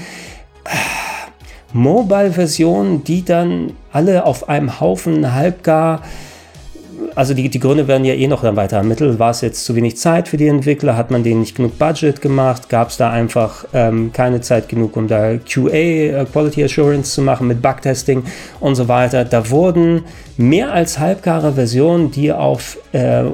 Mobile-Versionen, 1.74 3.04
die 3.04 3.22
dann 3.22 3.74
alle 3.92 4.24
auf 4.24 4.48
einem 4.48 4.80
Haufen 4.80 5.34
halbgar 5.34 6.02
also 7.18 7.34
die, 7.34 7.48
die 7.48 7.58
Gründe 7.58 7.88
werden 7.88 8.04
ja 8.04 8.14
eh 8.14 8.28
noch 8.28 8.42
dann 8.42 8.54
weiter 8.54 8.76
ermittelt. 8.76 9.18
War 9.18 9.32
es 9.32 9.40
jetzt 9.40 9.64
zu 9.64 9.74
wenig 9.74 9.96
Zeit 9.96 10.28
für 10.28 10.36
die 10.36 10.46
Entwickler? 10.46 10.96
Hat 10.96 11.10
man 11.10 11.24
denen 11.24 11.40
nicht 11.40 11.56
genug 11.56 11.76
Budget 11.76 12.20
gemacht? 12.20 12.68
Gab 12.68 12.90
es 12.90 12.96
da 12.96 13.10
einfach 13.10 13.64
ähm, 13.74 14.12
keine 14.12 14.40
Zeit 14.40 14.68
genug, 14.68 14.96
um 14.96 15.08
da 15.08 15.36
QA, 15.38 15.72
äh, 15.72 16.26
Quality 16.32 16.62
Assurance 16.62 17.12
zu 17.12 17.22
machen 17.22 17.48
mit 17.48 17.60
Bugtesting 17.60 18.22
und 18.60 18.76
so 18.76 18.86
weiter? 18.86 19.24
Da 19.24 19.50
wurden 19.50 20.04
mehr 20.36 20.72
als 20.72 21.00
halbgare 21.00 21.54
Versionen, 21.54 22.12
die 22.12 22.30
auf 22.30 22.78
äh, 22.92 23.24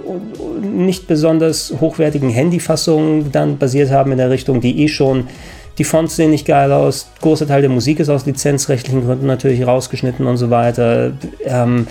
nicht 0.62 1.06
besonders 1.06 1.74
hochwertigen 1.78 2.30
Handyfassungen 2.30 3.32
dann 3.32 3.58
basiert 3.58 3.90
haben 3.90 4.12
in 4.12 4.16
der 4.16 4.30
Richtung, 4.30 4.62
die 4.62 4.82
eh 4.82 4.88
schon 4.88 5.28
die 5.76 5.84
Fonts 5.84 6.16
sehen 6.16 6.30
nicht 6.30 6.46
geil 6.46 6.72
aus. 6.72 7.10
Großer 7.20 7.46
Teil 7.46 7.60
der 7.60 7.70
Musik 7.70 8.00
ist 8.00 8.08
aus 8.08 8.24
lizenzrechtlichen 8.24 9.04
Gründen 9.04 9.26
natürlich 9.26 9.66
rausgeschnitten 9.66 10.26
und 10.26 10.36
so 10.36 10.48
weiter. 10.48 11.12
Ähm, 11.44 11.86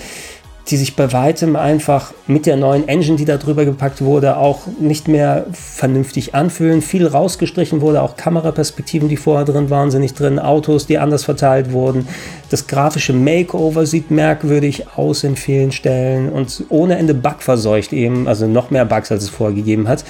die 0.70 0.78
sich 0.78 0.96
bei 0.96 1.12
weitem 1.12 1.58
einfach 1.58 2.14
mit 2.26 2.46
der 2.46 2.56
neuen 2.56 2.88
Engine, 2.88 3.18
die 3.18 3.26
da 3.26 3.38
drüber 3.38 3.66
gepackt 3.66 4.02
wurde, 4.02 4.38
auch 4.38 4.62
nicht 4.80 5.10
mehr 5.10 5.46
vernünftig 5.52 6.36
anfühlen. 6.36 6.82
Viel 6.82 7.06
rausgestrichen 7.06 7.82
wurde, 7.82 8.02
auch 8.02 8.16
Kameraperspektiven, 8.16 9.10
die 9.10 9.18
vorher 9.18 9.46
drin 9.46 9.70
waren, 9.70 9.92
sind 9.92 10.02
nicht 10.02 10.18
drin, 10.18 10.40
Autos, 10.40 10.88
die 10.88 10.98
anders 10.98 11.26
verteilt 11.26 11.74
wurden. 11.74 12.08
Das 12.50 12.68
grafische 12.68 13.12
Makeover 13.12 13.86
sieht 13.86 14.10
merkwürdig 14.10 14.86
aus 14.96 15.26
in 15.26 15.36
vielen 15.36 15.74
Stellen 15.74 16.30
und 16.30 16.64
ohne 16.70 16.98
Ende 16.98 17.14
bugverseucht 17.14 17.92
eben, 17.92 18.28
also 18.28 18.48
noch 18.48 18.70
mehr 18.72 18.86
Bugs, 18.86 19.12
als 19.12 19.24
es 19.24 19.30
vorher 19.30 19.56
gegeben 19.56 19.90
hat. 19.90 20.06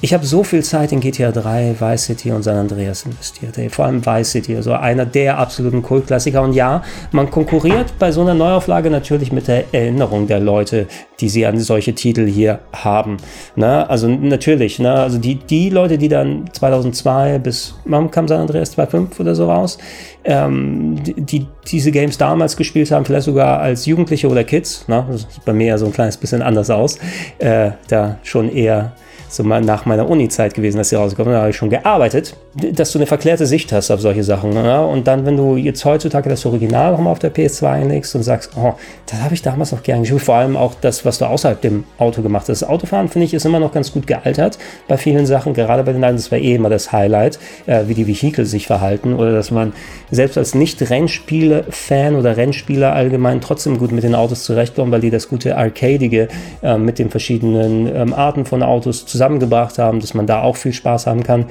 Ich 0.00 0.14
habe 0.14 0.24
so 0.24 0.44
viel 0.44 0.62
Zeit 0.62 0.92
in 0.92 1.00
GTA 1.00 1.32
3, 1.32 1.74
Vice 1.80 2.04
City 2.04 2.30
und 2.30 2.44
San 2.44 2.56
Andreas 2.56 3.04
investiert. 3.04 3.58
Ey. 3.58 3.68
Vor 3.68 3.84
allem 3.84 4.06
Vice 4.06 4.30
City, 4.30 4.54
also 4.54 4.72
einer 4.74 5.04
der 5.04 5.38
absoluten 5.38 5.82
Kultklassiker. 5.82 6.40
Und 6.40 6.52
ja, 6.52 6.84
man 7.10 7.28
konkurriert 7.32 7.92
bei 7.98 8.12
so 8.12 8.20
einer 8.20 8.34
Neuauflage 8.34 8.90
natürlich 8.90 9.32
mit 9.32 9.48
der 9.48 9.74
Erinnerung 9.74 10.28
der 10.28 10.38
Leute, 10.38 10.86
die 11.18 11.28
sie 11.28 11.44
an 11.46 11.58
solche 11.58 11.96
Titel 11.96 12.28
hier 12.28 12.60
haben. 12.72 13.16
Ne? 13.56 13.90
Also 13.90 14.06
natürlich, 14.06 14.78
ne? 14.78 14.92
also 14.92 15.18
die, 15.18 15.34
die 15.34 15.68
Leute, 15.68 15.98
die 15.98 16.08
dann 16.08 16.48
2002 16.52 17.40
bis, 17.40 17.74
wann 17.84 18.12
kam 18.12 18.28
San 18.28 18.42
Andreas 18.42 18.78
2.5 18.78 19.18
oder 19.18 19.34
so 19.34 19.50
raus, 19.50 19.78
ähm, 20.22 21.02
die, 21.02 21.14
die 21.14 21.46
diese 21.66 21.90
Games 21.90 22.16
damals 22.18 22.56
gespielt 22.56 22.92
haben, 22.92 23.04
vielleicht 23.04 23.24
sogar 23.26 23.58
als 23.58 23.84
Jugendliche 23.84 24.28
oder 24.28 24.44
Kids. 24.44 24.86
Ne? 24.86 25.04
Das 25.10 25.22
sieht 25.22 25.44
bei 25.44 25.52
mir 25.52 25.66
ja 25.66 25.78
so 25.78 25.86
ein 25.86 25.92
kleines 25.92 26.16
bisschen 26.16 26.40
anders 26.40 26.70
aus. 26.70 27.00
Äh, 27.40 27.72
da 27.88 28.18
schon 28.22 28.48
eher 28.48 28.92
so 29.28 29.42
nach 29.42 29.86
meiner 29.86 30.08
Uni-Zeit 30.08 30.54
gewesen, 30.54 30.78
dass 30.78 30.88
sie 30.90 30.96
rausgekommen 30.96 31.34
da 31.34 31.40
habe 31.40 31.50
ich 31.50 31.56
schon 31.56 31.70
gearbeitet, 31.70 32.34
dass 32.72 32.92
du 32.92 32.98
eine 32.98 33.06
verklärte 33.06 33.46
Sicht 33.46 33.72
hast 33.72 33.90
auf 33.90 34.00
solche 34.00 34.24
Sachen. 34.24 34.52
Ja? 34.52 34.80
Und 34.80 35.06
dann, 35.06 35.26
wenn 35.26 35.36
du 35.36 35.56
jetzt 35.56 35.84
heutzutage 35.84 36.28
das 36.28 36.44
Original 36.46 36.92
nochmal 36.92 37.12
auf 37.12 37.18
der 37.18 37.34
PS2 37.34 37.70
einlegst 37.70 38.14
und 38.14 38.22
sagst, 38.22 38.52
oh, 38.56 38.74
das 39.06 39.20
habe 39.20 39.34
ich 39.34 39.42
damals 39.42 39.72
noch 39.72 39.82
gern 39.82 40.00
gespielt, 40.00 40.22
vor 40.22 40.36
allem 40.36 40.56
auch 40.56 40.74
das, 40.80 41.04
was 41.04 41.18
du 41.18 41.26
außerhalb 41.26 41.60
dem 41.60 41.84
Auto 41.98 42.22
gemacht 42.22 42.48
hast. 42.48 42.62
Das 42.62 42.68
Autofahren, 42.68 43.08
finde 43.08 43.26
ich, 43.26 43.34
ist 43.34 43.46
immer 43.46 43.60
noch 43.60 43.72
ganz 43.72 43.92
gut 43.92 44.06
gealtert 44.06 44.58
bei 44.86 44.96
vielen 44.96 45.26
Sachen, 45.26 45.54
gerade 45.54 45.82
bei 45.84 45.92
den 45.92 46.02
alten, 46.02 46.16
das 46.16 46.32
war 46.32 46.38
eh 46.38 46.54
immer 46.54 46.70
das 46.70 46.92
Highlight, 46.92 47.38
äh, 47.66 47.84
wie 47.86 47.94
die 47.94 48.06
Vehikel 48.06 48.46
sich 48.46 48.66
verhalten 48.66 49.14
oder 49.14 49.32
dass 49.32 49.50
man 49.50 49.72
selbst 50.10 50.38
als 50.38 50.54
Nicht-Rennspiele-Fan 50.54 52.16
oder 52.16 52.36
Rennspieler 52.36 52.92
allgemein 52.92 53.40
trotzdem 53.40 53.78
gut 53.78 53.92
mit 53.92 54.04
den 54.04 54.14
Autos 54.14 54.44
zurechtkommt, 54.44 54.92
weil 54.92 55.00
die 55.00 55.10
das 55.10 55.28
gute 55.28 55.56
Arcadige 55.56 56.28
äh, 56.62 56.78
mit 56.78 56.98
den 56.98 57.10
verschiedenen 57.10 57.94
ähm, 57.94 58.14
Arten 58.14 58.44
von 58.44 58.62
Autos 58.62 59.06
zusammengebracht 59.18 59.78
haben, 59.78 60.00
dass 60.00 60.14
man 60.14 60.26
da 60.26 60.42
auch 60.42 60.56
viel 60.56 60.72
Spaß 60.72 61.06
haben 61.06 61.24
kann. 61.24 61.46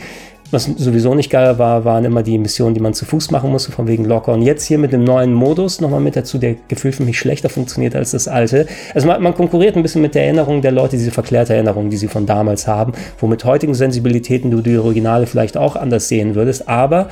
Was 0.50 0.64
sowieso 0.64 1.14
nicht 1.14 1.30
geil 1.30 1.60
war, 1.60 1.84
waren 1.84 2.06
immer 2.06 2.24
die 2.24 2.38
Missionen, 2.38 2.74
die 2.74 2.80
man 2.80 2.94
zu 2.94 3.04
Fuß 3.04 3.32
machen 3.32 3.52
musste, 3.52 3.74
von 3.74 3.86
wegen 3.86 4.06
locker. 4.06 4.32
Und 4.32 4.44
jetzt 4.44 4.64
hier 4.64 4.78
mit 4.78 4.94
dem 4.94 5.04
neuen 5.04 5.34
Modus 5.34 5.82
nochmal 5.82 6.00
mit 6.00 6.16
dazu, 6.16 6.38
der 6.38 6.56
gefühlt 6.70 6.96
für 6.96 7.04
mich 7.04 7.20
schlechter 7.20 7.50
funktioniert 7.50 7.96
als 7.96 8.12
das 8.12 8.30
alte. 8.30 8.66
Also 8.94 9.08
man, 9.08 9.22
man 9.22 9.36
konkurriert 9.36 9.76
ein 9.76 9.82
bisschen 9.82 10.02
mit 10.02 10.16
der 10.16 10.24
Erinnerung 10.24 10.62
der 10.62 10.72
Leute, 10.72 10.96
diese 10.96 11.12
verklärte 11.12 11.54
Erinnerung, 11.54 11.90
die 11.90 11.98
sie 11.98 12.08
von 12.08 12.26
damals 12.26 12.66
haben, 12.66 12.94
wo 13.20 13.28
mit 13.28 13.44
heutigen 13.44 13.74
Sensibilitäten 13.74 14.50
du 14.50 14.62
die 14.62 14.78
Originale 14.78 15.28
vielleicht 15.28 15.58
auch 15.58 15.76
anders 15.76 16.08
sehen 16.08 16.34
würdest. 16.34 16.70
Aber 16.70 17.10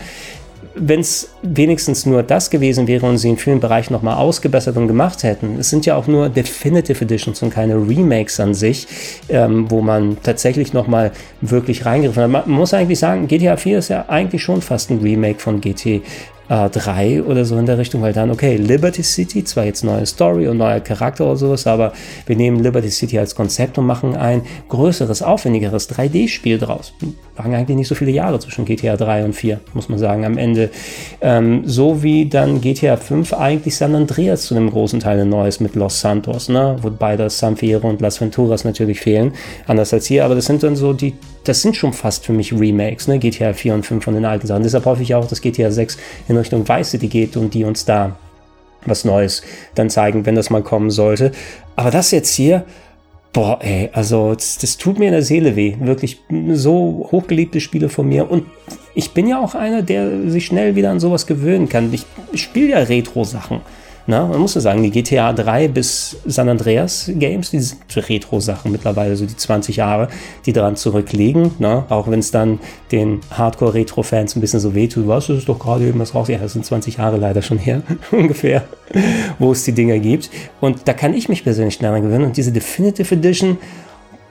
wenn 0.76 1.00
es 1.00 1.30
wenigstens 1.42 2.06
nur 2.06 2.22
das 2.24 2.50
gewesen 2.50 2.88
wäre 2.88 3.06
und 3.06 3.18
sie 3.18 3.30
in 3.30 3.38
vielen 3.38 3.60
Bereichen 3.60 3.94
nochmal 3.94 4.18
ausgebessert 4.18 4.76
und 4.78 4.88
gemacht 4.88 5.24
hätten, 5.24 5.58
es 5.60 5.70
sind 5.70 5.86
ja 5.86 5.96
auch 5.96 6.08
nur 6.08 6.30
Definitive 6.30 7.04
Editions 7.04 7.42
und 7.42 7.50
keine 7.50 7.76
Remakes 7.76 8.40
an 8.40 8.54
sich, 8.54 8.88
ähm, 9.30 9.70
wo 9.72 9.82
man 9.82 10.18
tatsächlich 10.22 10.74
nochmal 10.74 11.12
wirklich 11.42 11.86
reingegriffen 11.86 12.24
hat. 12.24 12.48
Man 12.48 12.58
muss 12.58 12.74
eigentlich 12.74 13.00
sagen, 13.00 13.28
GTA 13.28 13.58
4 13.58 13.80
ist 13.80 13.90
ja 13.90 14.06
eigentlich 14.08 14.44
schon 14.44 14.62
fast 14.62 14.92
ein 14.92 15.00
Remake 15.00 15.40
von 15.40 15.62
GT 15.62 16.02
äh, 16.50 16.70
3 16.70 17.24
oder 17.24 17.46
so 17.46 17.58
in 17.58 17.66
der 17.66 17.78
Richtung, 17.78 18.02
weil 18.02 18.14
dann, 18.14 18.32
okay, 18.32 18.58
Liberty 18.58 19.04
City, 19.04 19.44
zwar 19.44 19.66
jetzt 19.66 19.84
neue 19.84 20.06
Story 20.06 20.48
und 20.48 20.58
neuer 20.58 20.80
Charakter 20.80 21.26
oder 21.26 21.36
sowas, 21.36 21.68
aber 21.68 21.94
wir 22.26 22.36
nehmen 22.36 22.62
Liberty 22.62 22.90
City 22.90 23.20
als 23.20 23.36
Konzept 23.36 23.78
und 23.78 23.86
machen 23.86 24.16
ein 24.16 24.42
größeres, 24.70 25.22
aufwendigeres 25.22 25.90
3D-Spiel 25.90 26.58
draus. 26.58 26.94
Waren 27.36 27.54
eigentlich 27.54 27.78
nicht 27.78 27.88
so 27.88 27.96
viele 27.96 28.12
Jahre 28.12 28.40
zwischen 28.40 28.66
GTA 28.66 28.98
3 28.98 29.26
und 29.26 29.34
4, 29.34 29.60
muss 29.74 29.90
man 29.90 30.00
sagen, 30.00 30.26
am 30.26 30.38
Ende. 30.38 30.70
Ähm, 31.22 31.64
so 31.66 32.04
wie 32.04 32.28
dann 32.28 32.62
GTA 32.62 32.98
5 32.98 33.34
eigentlich 33.34 33.76
San 33.76 33.96
Andreas 33.96 34.44
zu 34.44 34.56
einem 34.56 34.70
großen 34.70 35.00
Teil 35.00 35.20
ein 35.20 35.30
neues 35.30 35.60
mit 35.60 35.76
Los 35.76 36.00
Santos, 36.00 36.50
ne? 36.50 36.78
wobei 36.82 37.18
das 37.18 37.40
San 37.40 37.58
Fierro 37.58 37.90
und 37.90 38.02
Las 38.02 38.22
Venturas 38.22 38.64
natürlich 38.64 39.00
fehlen, 39.00 39.34
anders 39.68 39.94
als 39.94 40.06
hier, 40.06 40.26
aber 40.26 40.36
das 40.36 40.46
sind 40.46 40.64
dann 40.64 40.76
so 40.76 40.94
die 40.94 41.14
das 41.46 41.62
sind 41.62 41.76
schon 41.76 41.94
fast 41.94 42.26
für 42.26 42.34
mich 42.34 42.52
Remakes, 42.54 43.08
ne? 43.08 43.20
GTA 43.20 43.54
4 43.54 43.76
und 43.76 43.86
5 43.86 44.04
von 44.04 44.14
den 44.14 44.26
alten 44.26 44.48
Sachen. 44.48 44.64
Deshalb 44.64 44.86
hoffe 44.86 45.04
ich 45.04 45.14
auch, 45.16 45.28
dass 45.28 45.42
GTA 45.42 45.72
6 45.72 45.98
in 46.28 46.35
Richtung 46.38 46.68
Vice 46.68 46.92
City 46.92 47.08
geht 47.08 47.38
und 47.38 47.54
die 47.54 47.64
uns 47.64 47.86
da 47.86 48.16
was 48.86 49.06
Neues 49.06 49.42
dann 49.74 49.90
zeigen, 49.90 50.26
wenn 50.26 50.36
das 50.36 50.50
mal 50.50 50.64
kommen 50.64 50.92
sollte. 50.92 51.32
Aber 51.76 51.92
das 51.92 52.12
jetzt 52.12 52.34
hier, 52.34 52.66
boah, 53.34 53.60
ey, 53.62 53.90
also 53.94 54.34
das, 54.34 54.58
das 54.58 54.78
tut 54.78 55.00
mir 55.00 55.06
in 55.06 55.12
der 55.12 55.22
Seele 55.22 55.56
weh. 55.56 55.76
Wirklich 55.80 56.22
so 56.54 57.10
hochgeliebte 57.12 57.60
Spiele 57.60 57.90
von 57.90 58.08
mir. 58.08 58.30
Und 58.30 58.46
ich 58.94 59.12
bin 59.12 59.28
ja 59.28 59.40
auch 59.40 59.56
einer, 59.56 59.82
der 59.82 60.30
sich 60.30 60.46
schnell 60.46 60.76
wieder 60.76 60.92
an 60.92 61.00
sowas 61.00 61.28
gewöhnen 61.28 61.68
kann. 61.68 61.94
Ich, 61.94 62.06
ich 62.32 62.44
spiele 62.44 62.70
ja 62.70 62.80
Retro-Sachen. 62.80 63.62
Na, 64.08 64.28
man 64.28 64.40
muss 64.40 64.54
ja 64.54 64.62
sagen, 64.62 64.84
die 64.84 64.92
GTA 64.92 65.34
3 65.34 65.68
bis 65.68 66.18
San 66.26 66.48
Andreas 66.48 67.10
Games, 67.16 67.50
die 67.50 67.60
sind 67.60 67.82
Retro-Sachen 67.96 68.72
mittlerweile, 68.72 69.16
so 69.16 69.26
die 69.26 69.36
20 69.36 69.78
Jahre, 69.78 70.10
die 70.46 70.54
daran 70.54 70.76
zurückliegen. 70.76 71.52
Na, 71.58 71.86
auch 71.90 72.08
wenn 72.08 72.20
es 72.20 72.30
dann 72.30 72.60
den 72.92 73.22
Hardcore-Retro-Fans 73.32 74.36
ein 74.36 74.42
bisschen 74.42 74.60
so 74.60 74.76
wehtut, 74.76 75.08
was, 75.08 75.30
ist 75.30 75.50
doch 75.50 75.58
gerade 75.58 75.88
eben 75.88 76.00
was 76.00 76.14
raus. 76.14 76.28
Ja, 76.28 76.38
das 76.38 76.54
sind 76.54 76.66
20 76.66 76.98
Jahre 76.98 77.18
leider 77.18 77.42
schon 77.42 77.58
her, 77.58 77.82
ungefähr, 78.12 78.66
wo 79.40 79.52
es 79.52 79.64
die 79.64 79.72
Dinger 79.72 79.98
gibt. 79.98 80.30
Und 80.62 80.88
da 80.88 80.94
kann 80.94 81.16
ich 81.16 81.28
mich 81.28 81.44
persönlich 81.44 81.80
daran 81.80 82.04
gewöhnen. 82.04 82.26
Und 82.26 82.38
diese 82.38 82.52
Definitive 82.52 83.16
Edition, 83.16 83.58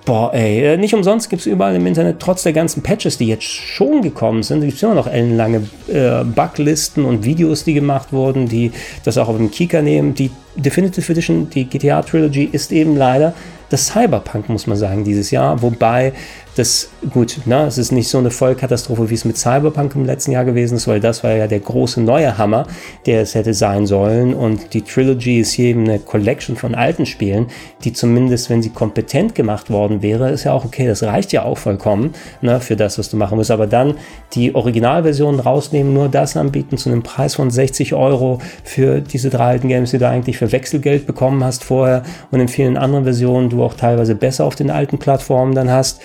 Boah, 0.05 0.35
ey, 0.35 0.75
äh, 0.75 0.77
nicht 0.77 0.95
umsonst 0.95 1.31
gibt 1.31 1.41
es 1.41 1.47
überall 1.47 1.75
im 1.75 1.87
Internet, 1.87 2.21
trotz 2.21 2.43
der 2.43 2.53
ganzen 2.53 2.83
Patches, 2.83 3.17
die 3.17 3.27
jetzt 3.27 3.45
schon 3.45 4.03
gekommen 4.03 4.43
sind, 4.43 4.61
gibt 4.61 4.75
es 4.75 4.83
immer 4.83 4.95
noch 4.95 5.07
ellenlange 5.07 5.67
äh, 5.89 6.25
Buglisten 6.25 7.07
und 7.07 7.25
Videos, 7.25 7.65
die 7.65 7.73
gemacht 7.73 8.13
wurden, 8.13 8.47
die 8.47 8.73
das 9.05 9.17
auch 9.17 9.29
auf 9.29 9.39
dem 9.39 9.51
Kika 9.51 9.81
nehmen. 9.81 10.15
Die 10.15 10.31
Definitive 10.57 11.11
Edition, 11.13 11.51
die 11.51 11.65
GTA 11.65 12.03
Trilogy, 12.03 12.49
ist 12.51 12.73
eben 12.73 12.97
leider 12.97 13.35
das 13.71 13.89
Cyberpunk, 13.89 14.49
muss 14.49 14.67
man 14.67 14.77
sagen, 14.77 15.05
dieses 15.05 15.31
Jahr. 15.31 15.61
Wobei 15.63 16.13
das, 16.57 16.91
gut, 17.11 17.41
na, 17.47 17.67
es 17.67 17.79
ist 17.79 17.91
nicht 17.91 18.09
so 18.09 18.19
eine 18.19 18.31
Vollkatastrophe, 18.31 19.11
wie 19.11 19.15
es 19.15 19.25
mit 19.25 19.37
Cyberpunk 19.37 19.97
im 19.97 20.05
letzten 20.05 20.31
Jahr 20.31 20.45
gewesen 20.45 20.77
ist, 20.77 20.87
weil 20.87 21.01
das 21.01 21.25
war 21.25 21.33
ja 21.33 21.49
der 21.49 21.59
große 21.59 22.01
neue 22.01 22.39
Hammer, 22.39 22.67
der 23.07 23.23
es 23.23 23.35
hätte 23.35 23.55
sein 23.55 23.87
sollen. 23.87 24.35
Und 24.35 24.73
die 24.73 24.83
Trilogy 24.83 25.41
ist 25.41 25.53
hier 25.53 25.71
eben 25.71 25.89
eine 25.89 25.99
Collection 25.99 26.55
von 26.55 26.77
alten 26.77 27.07
Spielen, 27.07 27.49
die 27.83 27.93
zumindest, 27.93 28.51
wenn 28.51 28.63
sie 28.63 28.71
kompetent 28.71 29.35
gemacht 29.35 29.71
worden 29.71 30.03
wäre, 30.03 30.31
ist 30.31 30.45
ja 30.45 30.53
auch 30.53 30.65
okay, 30.65 30.87
das 30.87 31.03
reicht 31.03 31.33
ja 31.33 31.43
auch 31.43 31.59
vollkommen 31.59 32.13
ne, 32.41 32.61
für 32.61 32.77
das, 32.77 32.99
was 32.99 33.11
du 33.11 33.17
machen 33.17 33.37
musst. 33.37 33.51
Aber 33.51 33.67
dann 33.67 33.95
die 34.35 34.55
Originalversion 34.55 35.41
rausnehmen, 35.41 35.93
nur 35.93 36.09
das 36.09 36.37
anbieten 36.37 36.79
zu 36.79 36.89
einem 36.89 37.03
Preis 37.03 37.35
von 37.35 37.51
60 37.51 37.95
Euro 37.95 38.39
für 38.63 39.01
diese 39.01 39.31
drei 39.31 39.55
alten 39.55 39.69
Games, 39.69 39.91
die 39.91 39.99
du 39.99 40.09
eigentlich 40.09 40.39
für 40.39 40.44
Wechselgeld 40.53 41.07
bekommen 41.07 41.45
hast 41.45 41.65
vorher 41.65 42.03
und 42.31 42.41
in 42.41 42.49
vielen 42.49 42.77
anderen 42.77 43.05
Versionen 43.05 43.51
du 43.51 43.63
auch 43.63 43.75
teilweise 43.75 44.15
besser 44.15 44.45
auf 44.45 44.55
den 44.55 44.71
alten 44.71 44.99
Plattformen 44.99 45.55
dann 45.55 45.71
hast 45.71 46.01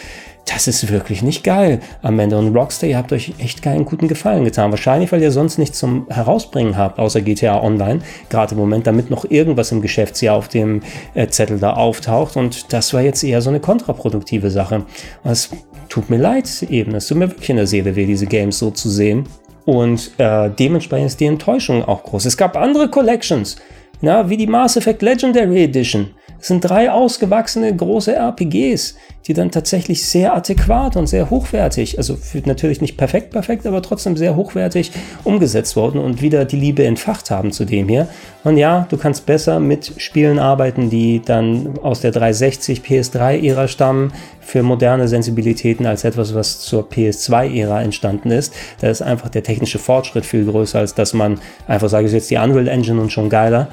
das 0.45 0.67
ist 0.67 0.91
wirklich 0.91 1.21
nicht 1.21 1.43
geil 1.43 1.79
am 2.01 2.17
Ende. 2.19 2.37
Und 2.37 2.55
Rockstar, 2.55 2.89
ihr 2.89 2.97
habt 2.97 3.13
euch 3.13 3.33
echt 3.37 3.61
keinen 3.61 3.85
guten 3.85 4.07
Gefallen 4.07 4.45
getan. 4.45 4.71
Wahrscheinlich, 4.71 5.11
weil 5.11 5.21
ihr 5.21 5.31
sonst 5.31 5.57
nichts 5.57 5.77
zum 5.77 6.07
Herausbringen 6.09 6.77
habt, 6.77 6.97
außer 6.97 7.21
GTA 7.21 7.61
Online, 7.61 7.99
gerade 8.29 8.55
im 8.55 8.59
Moment, 8.59 8.87
damit 8.87 9.09
noch 9.09 9.25
irgendwas 9.29 9.71
im 9.71 9.81
Geschäftsjahr 9.81 10.35
auf 10.35 10.47
dem 10.47 10.81
äh, 11.13 11.27
Zettel 11.27 11.59
da 11.59 11.73
auftaucht. 11.73 12.35
Und 12.35 12.73
das 12.73 12.93
war 12.93 13.01
jetzt 13.01 13.23
eher 13.23 13.41
so 13.41 13.49
eine 13.49 13.59
kontraproduktive 13.59 14.49
Sache. 14.49 14.85
es 15.23 15.51
tut 15.87 16.09
mir 16.09 16.17
leid 16.17 16.47
eben, 16.69 16.95
es 16.95 17.07
tut 17.07 17.17
mir 17.17 17.29
wirklich 17.29 17.49
in 17.49 17.57
der 17.57 17.67
Seele 17.67 17.95
weh, 17.95 18.05
diese 18.05 18.25
Games 18.25 18.57
so 18.57 18.71
zu 18.71 18.89
sehen. 18.89 19.27
Und 19.65 20.11
äh, 20.17 20.49
dementsprechend 20.49 21.07
ist 21.07 21.19
die 21.19 21.25
Enttäuschung 21.25 21.83
auch 21.83 22.03
groß. 22.03 22.25
Es 22.25 22.37
gab 22.37 22.57
andere 22.57 22.89
Collections, 22.89 23.57
na, 24.01 24.29
wie 24.29 24.37
die 24.37 24.47
Mass 24.47 24.77
Effect 24.77 25.01
Legendary 25.01 25.63
Edition. 25.63 26.13
Es 26.41 26.47
sind 26.47 26.61
drei 26.61 26.91
ausgewachsene 26.91 27.75
große 27.75 28.15
RPGs, 28.15 28.95
die 29.27 29.33
dann 29.33 29.51
tatsächlich 29.51 30.05
sehr 30.07 30.33
adäquat 30.33 30.95
und 30.95 31.07
sehr 31.07 31.29
hochwertig, 31.29 31.97
also 31.97 32.17
natürlich 32.45 32.81
nicht 32.81 32.97
perfekt 32.97 33.31
perfekt, 33.31 33.67
aber 33.67 33.81
trotzdem 33.81 34.15
sehr 34.15 34.35
hochwertig 34.35 34.91
umgesetzt 35.23 35.75
wurden 35.75 35.99
und 35.99 36.21
wieder 36.21 36.45
die 36.45 36.55
Liebe 36.55 36.85
entfacht 36.85 37.29
haben 37.29 37.51
zu 37.51 37.65
dem 37.65 37.89
hier. 37.89 38.07
Und 38.43 38.57
ja, 38.57 38.87
du 38.89 38.97
kannst 38.97 39.25
besser 39.25 39.59
mit 39.59 39.93
Spielen 39.97 40.39
arbeiten, 40.39 40.89
die 40.89 41.21
dann 41.23 41.77
aus 41.81 42.01
der 42.01 42.11
360 42.11 42.81
PS3-Ära 42.81 43.67
stammen, 43.67 44.13
für 44.39 44.63
moderne 44.63 45.07
Sensibilitäten 45.07 45.85
als 45.85 46.03
etwas, 46.03 46.33
was 46.33 46.59
zur 46.61 46.89
PS2-Ära 46.89 47.83
entstanden 47.83 48.31
ist. 48.31 48.53
Da 48.81 48.89
ist 48.89 49.03
einfach 49.03 49.29
der 49.29 49.43
technische 49.43 49.77
Fortschritt 49.77 50.25
viel 50.25 50.45
größer, 50.45 50.79
als 50.79 50.95
dass 50.95 51.13
man 51.13 51.39
einfach 51.67 51.89
sagt, 51.89 52.05
ist 52.05 52.13
jetzt 52.13 52.31
die 52.31 52.37
Unreal 52.37 52.67
Engine 52.67 52.99
und 52.99 53.11
schon 53.11 53.29
geiler. 53.29 53.67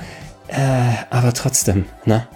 Äh, 0.48 0.57
aber 1.09 1.33
trotzdem, 1.33 1.87
ne? 2.05 2.26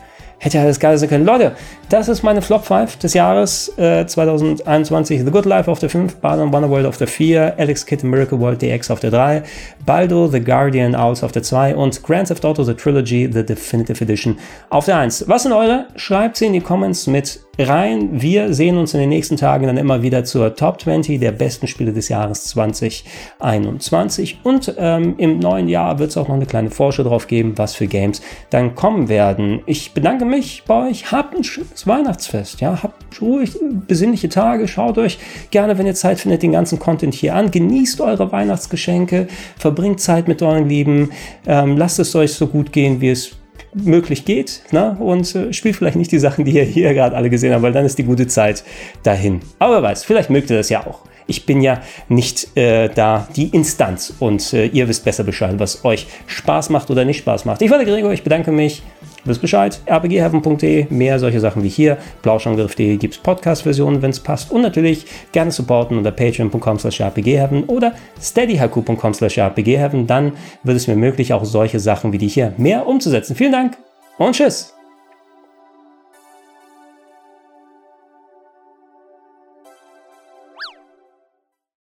Hätte 0.42 0.57
ja 0.57 0.64
alles 0.64 0.81
geil 0.81 0.96
sein 0.96 1.11
können. 1.11 1.26
Leute, 1.26 1.53
das 1.90 2.09
ist 2.09 2.22
meine 2.22 2.40
Flop 2.40 2.64
5 2.64 2.96
des 2.96 3.12
Jahres 3.12 3.76
äh, 3.76 4.07
2021. 4.07 5.20
The 5.22 5.31
Good 5.31 5.44
Life 5.44 5.70
auf 5.70 5.81
der 5.81 5.90
5, 5.90 6.16
Baden 6.16 6.50
Wonderworld 6.50 6.87
auf 6.87 6.96
der 6.96 7.09
4, 7.09 7.57
Alex 7.59 7.85
Kidd 7.85 8.07
Miracle 8.07 8.40
World 8.40 8.62
DX 8.62 8.90
auf 8.90 9.00
der 9.00 9.11
3, 9.11 9.42
Baldo 9.86 10.28
The 10.28 10.40
Guardian 10.40 10.94
Owls 10.94 11.22
auf 11.22 11.32
der 11.32 11.42
2 11.42 11.76
und 11.76 12.02
Grand 12.02 12.28
Theft 12.28 12.44
Auto 12.44 12.62
The 12.62 12.74
Trilogy 12.74 13.28
The 13.32 13.44
Definitive 13.44 14.02
Edition 14.02 14.38
auf 14.68 14.84
der 14.84 14.98
1. 14.98 15.28
Was 15.28 15.44
sind 15.44 15.52
eure? 15.52 15.86
Schreibt 15.96 16.36
sie 16.36 16.46
in 16.46 16.52
die 16.52 16.60
Comments 16.60 17.06
mit 17.06 17.40
rein. 17.58 18.20
Wir 18.20 18.54
sehen 18.54 18.76
uns 18.78 18.94
in 18.94 19.00
den 19.00 19.08
nächsten 19.08 19.36
Tagen 19.36 19.66
dann 19.66 19.76
immer 19.76 20.02
wieder 20.02 20.24
zur 20.24 20.54
Top 20.54 20.80
20 20.80 21.20
der 21.20 21.32
besten 21.32 21.66
Spiele 21.66 21.92
des 21.92 22.08
Jahres 22.08 22.44
2021. 22.44 24.40
Und 24.42 24.74
ähm, 24.78 25.14
im 25.18 25.38
neuen 25.38 25.68
Jahr 25.68 25.98
wird 25.98 26.10
es 26.10 26.16
auch 26.16 26.28
noch 26.28 26.36
eine 26.36 26.46
kleine 26.46 26.70
Vorschau 26.70 27.02
drauf 27.02 27.26
geben, 27.26 27.54
was 27.56 27.74
für 27.74 27.86
Games 27.86 28.22
dann 28.50 28.74
kommen 28.74 29.08
werden. 29.08 29.60
Ich 29.66 29.92
bedanke 29.92 30.24
mich 30.24 30.62
bei 30.66 30.88
euch. 30.88 31.12
Habt 31.12 31.36
ein 31.36 31.44
schönes 31.44 31.86
Weihnachtsfest. 31.86 32.60
Ja, 32.60 32.82
habt 32.82 33.20
ruhig 33.20 33.58
besinnliche 33.86 34.28
Tage. 34.28 34.68
Schaut 34.68 34.98
euch 34.98 35.18
gerne, 35.50 35.78
wenn 35.78 35.86
ihr 35.86 35.94
Zeit 35.94 36.20
findet, 36.20 36.42
den 36.42 36.52
ganzen 36.52 36.78
Content 36.78 37.14
hier 37.14 37.34
an. 37.34 37.50
Genießt 37.50 38.00
eure 38.00 38.32
Weihnachtsgeschenke. 38.32 39.28
Verbringt 39.70 40.00
Zeit 40.00 40.26
mit 40.26 40.42
euren 40.42 40.68
Lieben. 40.68 41.11
Ähm, 41.46 41.76
lasst 41.76 42.00
es 42.00 42.16
euch 42.16 42.33
so 42.33 42.48
gut 42.48 42.72
gehen, 42.72 43.00
wie 43.00 43.11
es 43.11 43.37
möglich 43.72 44.24
geht 44.24 44.62
ne? 44.72 44.96
und 44.98 45.33
äh, 45.37 45.52
spielt 45.52 45.76
vielleicht 45.76 45.94
nicht 45.94 46.11
die 46.11 46.18
Sachen, 46.18 46.44
die 46.44 46.50
ihr 46.50 46.64
hier 46.64 46.92
gerade 46.92 47.14
alle 47.14 47.30
gesehen 47.30 47.52
habt, 47.52 47.62
weil 47.62 47.72
dann 47.72 47.87
ist 47.87 47.96
die 47.96 48.02
gute 48.02 48.26
Zeit 48.26 48.64
dahin. 49.04 49.42
Aber 49.61 49.74
wer 49.74 49.83
weiß, 49.85 50.02
vielleicht 50.02 50.28
mögt 50.28 50.50
ihr 50.50 50.56
das 50.56 50.70
ja 50.70 50.85
auch. 50.85 51.02
Ich 51.28 51.46
bin 51.46 51.61
ja 51.61 51.83
nicht 52.09 52.56
äh, 52.56 52.88
da 52.88 53.28
die 53.37 53.50
Instanz 53.50 54.12
und 54.18 54.52
äh, 54.52 54.66
ihr 54.66 54.88
wisst 54.88 55.04
besser 55.04 55.22
Bescheid, 55.22 55.54
was 55.59 55.85
euch 55.85 56.09
Spaß 56.26 56.70
macht 56.70 56.90
oder 56.90 57.04
nicht 57.04 57.18
Spaß 57.18 57.44
macht. 57.44 57.62
Ich 57.62 57.70
war 57.70 57.78
der 57.78 57.87
Gregor, 57.87 58.12
ich 58.12 58.24
bedanke 58.24 58.50
mich. 58.50 58.83
Wisst 59.24 59.40
Bescheid, 59.40 59.80
rpgheaven.de, 59.87 60.87
mehr 60.90 61.18
solche 61.18 61.40
Sachen 61.40 61.62
wie 61.62 61.68
hier, 61.68 61.98
blauschangriff.de 62.22 62.96
gibt 62.96 63.14
es 63.14 63.20
Podcast-Versionen, 63.20 64.02
wenn 64.02 64.11
es 64.11 64.20
passt 64.20 64.50
und 64.50 64.62
natürlich 64.62 65.04
gerne 65.33 65.50
supporten 65.50 65.98
unter 65.98 66.11
patreon.com 66.11 66.78
slash 66.78 67.00
rpgheaven 67.00 67.64
oder 67.64 67.94
steadyhaku.com 68.20 69.14
slash 69.14 69.38
rpgheaven, 69.38 70.06
dann 70.06 70.33
wird 70.62 70.76
es 70.76 70.87
mir 70.87 70.96
möglich, 70.96 71.33
auch 71.33 71.44
solche 71.44 71.80
Sachen 71.80 72.12
wie 72.12 72.18
die 72.18 72.28
hier 72.28 72.54
mehr 72.56 72.87
umzusetzen. 72.87 73.37
Vielen 73.37 73.52
Dank 73.52 73.76
und 74.18 74.35
tschüss! 74.35 74.79